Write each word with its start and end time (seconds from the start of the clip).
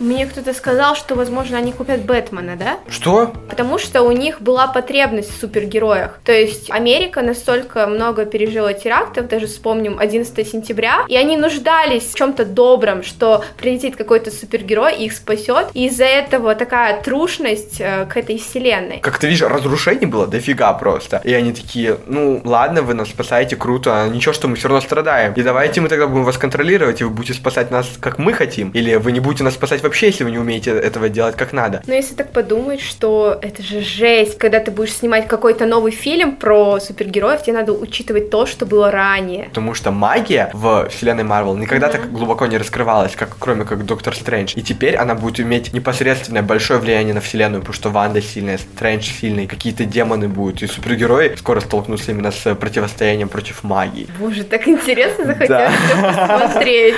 Мне 0.00 0.24
кто-то 0.24 0.54
сказал, 0.54 0.96
что, 0.96 1.14
возможно, 1.14 1.58
они 1.58 1.72
купят 1.72 2.06
Бэтмена, 2.06 2.56
да? 2.56 2.78
Что? 2.88 3.34
Потому 3.50 3.76
что 3.76 4.02
у 4.02 4.12
них 4.12 4.40
была 4.40 4.66
потребность 4.66 5.30
в 5.30 5.38
супергероях. 5.38 6.18
То 6.24 6.32
есть 6.32 6.70
Америка 6.70 7.20
настолько 7.20 7.86
много 7.86 8.24
пережила 8.24 8.72
терактов, 8.72 9.28
даже 9.28 9.46
вспомним 9.46 9.98
11 9.98 10.48
сентября, 10.48 11.04
и 11.06 11.16
они 11.16 11.36
нуждались 11.36 12.04
в 12.04 12.14
чем-то 12.14 12.46
добром, 12.46 13.02
что 13.02 13.44
прилетит 13.58 13.94
какой-то 13.96 14.30
супергерой 14.30 14.96
и 14.96 15.04
их 15.04 15.12
спасет. 15.12 15.68
И 15.74 15.86
из-за 15.86 16.06
этого 16.06 16.54
такая 16.54 17.02
трушность 17.02 17.78
э, 17.78 18.06
к 18.06 18.16
этой 18.16 18.38
вселенной. 18.38 19.00
Как 19.00 19.18
ты 19.18 19.26
видишь, 19.26 19.42
разрушений 19.42 20.06
было 20.06 20.26
дофига 20.26 20.72
просто. 20.72 21.20
И 21.24 21.34
они 21.34 21.52
такие, 21.52 21.98
ну 22.06 22.40
ладно, 22.42 22.80
вы 22.80 22.94
нас 22.94 23.08
спасаете, 23.10 23.56
круто, 23.56 24.08
ничего, 24.10 24.32
что 24.32 24.48
мы 24.48 24.56
все 24.56 24.68
равно 24.68 24.80
страдаем. 24.80 25.34
И 25.34 25.42
давайте 25.42 25.82
мы 25.82 25.90
тогда 25.90 26.06
будем 26.06 26.24
вас 26.24 26.38
контролировать, 26.38 27.02
и 27.02 27.04
вы 27.04 27.10
будете 27.10 27.34
спасать 27.34 27.70
нас, 27.70 27.86
как 28.00 28.16
мы 28.16 28.32
хотим. 28.32 28.70
Или 28.70 28.94
вы 28.94 29.12
не 29.12 29.20
будете 29.20 29.44
нас 29.44 29.52
спасать 29.52 29.82
вообще, 29.82 29.89
если 30.06 30.24
вы 30.24 30.30
не 30.30 30.38
умеете 30.38 30.70
этого 30.70 31.08
делать 31.08 31.36
как 31.36 31.52
надо. 31.52 31.82
Но 31.86 31.94
если 31.94 32.14
так 32.14 32.30
подумать, 32.32 32.80
что 32.80 33.38
это 33.40 33.62
же 33.62 33.80
жесть, 33.80 34.38
когда 34.38 34.60
ты 34.60 34.70
будешь 34.70 34.94
снимать 34.94 35.28
какой-то 35.28 35.66
новый 35.66 35.92
фильм 35.92 36.36
про 36.36 36.80
супергероев, 36.80 37.42
тебе 37.42 37.54
надо 37.54 37.72
учитывать 37.72 38.30
то, 38.30 38.46
что 38.46 38.66
было 38.66 38.90
ранее. 38.90 39.44
Потому 39.44 39.74
что 39.74 39.90
магия 39.90 40.50
в 40.52 40.88
вселенной 40.88 41.24
Марвел 41.24 41.56
никогда 41.56 41.88
mm-hmm. 41.88 41.92
так 41.92 42.12
глубоко 42.12 42.46
не 42.46 42.58
раскрывалась, 42.58 43.14
как 43.16 43.36
кроме 43.38 43.64
как 43.64 43.84
Доктор 43.84 44.14
Стрэндж. 44.14 44.52
И 44.56 44.62
теперь 44.62 44.96
она 44.96 45.14
будет 45.14 45.40
иметь 45.40 45.72
непосредственное 45.72 46.42
большое 46.42 46.80
влияние 46.80 47.14
на 47.14 47.20
вселенную, 47.20 47.60
потому 47.60 47.74
что 47.74 47.90
Ванда 47.90 48.22
сильная, 48.22 48.58
Стрэндж 48.58 49.10
сильный, 49.20 49.46
какие-то 49.46 49.84
демоны 49.84 50.28
будут, 50.28 50.62
и 50.62 50.66
супергерои 50.66 51.34
скоро 51.36 51.60
столкнутся 51.60 52.12
именно 52.12 52.30
с 52.30 52.54
противостоянием 52.54 53.28
против 53.28 53.64
магии. 53.64 54.08
Боже, 54.18 54.44
так 54.44 54.68
интересно 54.68 55.26
захотелось 55.26 55.72
посмотреть. 56.00 56.96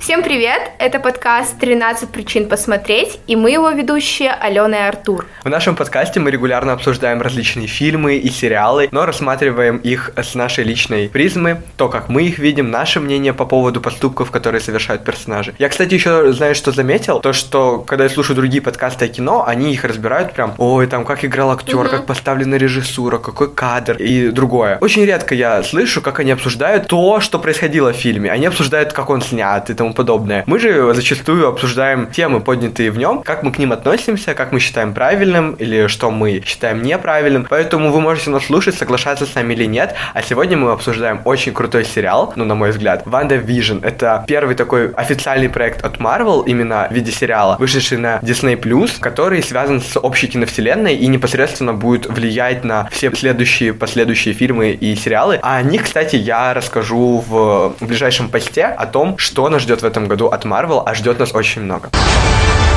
Всем 0.00 0.22
привет! 0.22 0.62
Это 0.78 0.98
подкаст 0.98 1.62
«13 1.62 2.10
причин 2.10 2.48
посмотреть» 2.48 3.20
и 3.26 3.36
мы 3.36 3.50
его 3.50 3.68
ведущие 3.68 4.32
Алена 4.32 4.86
и 4.86 4.88
Артур. 4.88 5.26
В 5.44 5.48
нашем 5.50 5.76
подкасте 5.76 6.20
мы 6.20 6.30
регулярно 6.30 6.72
обсуждаем 6.72 7.20
различные 7.20 7.66
фильмы 7.66 8.16
и 8.16 8.30
сериалы, 8.30 8.88
но 8.92 9.04
рассматриваем 9.04 9.76
их 9.76 10.12
с 10.16 10.34
нашей 10.34 10.64
личной 10.64 11.10
призмы, 11.10 11.60
то, 11.76 11.90
как 11.90 12.08
мы 12.08 12.22
их 12.22 12.38
видим, 12.38 12.70
наше 12.70 12.98
мнение 12.98 13.34
по 13.34 13.44
поводу 13.44 13.82
поступков, 13.82 14.30
которые 14.30 14.62
совершают 14.62 15.04
персонажи. 15.04 15.54
Я, 15.58 15.68
кстати, 15.68 15.92
еще, 15.92 16.32
знаешь, 16.32 16.56
что 16.56 16.72
заметил? 16.72 17.20
То, 17.20 17.34
что, 17.34 17.80
когда 17.86 18.04
я 18.04 18.10
слушаю 18.10 18.36
другие 18.36 18.62
подкасты 18.62 19.04
о 19.04 19.08
кино, 19.08 19.44
они 19.46 19.70
их 19.70 19.84
разбирают 19.84 20.32
прям, 20.32 20.54
ой, 20.56 20.86
там, 20.86 21.04
как 21.04 21.26
играл 21.26 21.50
актер, 21.50 21.76
угу. 21.76 21.90
как 21.90 22.06
поставлена 22.06 22.54
режиссура, 22.54 23.18
какой 23.18 23.52
кадр 23.52 23.98
и 23.98 24.30
другое. 24.30 24.78
Очень 24.80 25.04
редко 25.04 25.34
я 25.34 25.62
слышу, 25.62 26.00
как 26.00 26.20
они 26.20 26.30
обсуждают 26.30 26.86
то, 26.86 27.20
что 27.20 27.38
происходило 27.38 27.92
в 27.92 27.96
фильме. 27.96 28.30
Они 28.30 28.46
обсуждают, 28.46 28.94
как 28.94 29.10
он 29.10 29.20
снят 29.20 29.68
и 29.68 29.74
тому 29.74 29.89
подобное. 29.92 30.44
Мы 30.46 30.58
же 30.58 30.92
зачастую 30.94 31.48
обсуждаем 31.48 32.06
темы, 32.06 32.40
поднятые 32.40 32.90
в 32.90 32.98
нем, 32.98 33.22
как 33.22 33.42
мы 33.42 33.52
к 33.52 33.58
ним 33.58 33.72
относимся, 33.72 34.34
как 34.34 34.52
мы 34.52 34.60
считаем 34.60 34.94
правильным 34.94 35.52
или 35.52 35.86
что 35.86 36.10
мы 36.10 36.42
считаем 36.44 36.82
неправильным. 36.82 37.46
Поэтому 37.48 37.90
вы 37.92 38.00
можете 38.00 38.30
нас 38.30 38.46
слушать, 38.46 38.76
соглашаться 38.76 39.26
с 39.26 39.34
нами 39.34 39.54
или 39.54 39.64
нет. 39.64 39.94
А 40.14 40.22
сегодня 40.22 40.56
мы 40.56 40.72
обсуждаем 40.72 41.20
очень 41.24 41.52
крутой 41.52 41.84
сериал, 41.84 42.32
ну, 42.36 42.44
на 42.44 42.54
мой 42.54 42.70
взгляд, 42.70 43.02
Ванда 43.06 43.36
Vision. 43.36 43.84
Это 43.84 44.24
первый 44.26 44.54
такой 44.54 44.90
официальный 44.92 45.48
проект 45.48 45.84
от 45.84 45.98
Marvel, 45.98 46.44
именно 46.46 46.86
в 46.90 46.94
виде 46.94 47.12
сериала, 47.12 47.56
вышедший 47.58 47.98
на 47.98 48.18
Disney+, 48.18 49.00
который 49.00 49.42
связан 49.42 49.80
с 49.80 49.98
общей 49.98 50.26
киновселенной 50.28 50.94
и 50.96 51.06
непосредственно 51.06 51.74
будет 51.74 52.06
влиять 52.06 52.64
на 52.64 52.88
все 52.90 53.12
следующие, 53.14 53.74
последующие 53.74 54.34
фильмы 54.34 54.70
и 54.70 54.94
сериалы. 54.96 55.38
А 55.42 55.56
о 55.56 55.62
них, 55.62 55.84
кстати, 55.84 56.16
я 56.16 56.54
расскажу 56.54 57.24
в 57.26 57.74
ближайшем 57.80 58.28
посте 58.28 58.64
о 58.64 58.86
том, 58.86 59.18
что 59.18 59.48
нас 59.48 59.62
ждет 59.62 59.79
в 59.82 59.84
этом 59.84 60.06
году 60.06 60.28
от 60.28 60.44
Marvel, 60.44 60.82
а 60.84 60.94
ждет 60.94 61.18
нас 61.18 61.34
очень 61.34 61.62
много. 61.62 61.90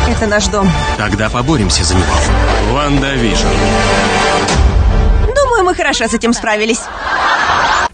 Это 0.09 0.27
наш 0.27 0.47
дом. 0.47 0.69
Тогда 0.97 1.29
поборемся 1.29 1.83
за 1.83 1.95
него. 1.95 2.13
WandaVision. 2.71 3.47
Думаю, 5.35 5.63
мы 5.63 5.75
хорошо 5.75 6.07
с 6.07 6.13
этим 6.13 6.33
справились. 6.33 6.81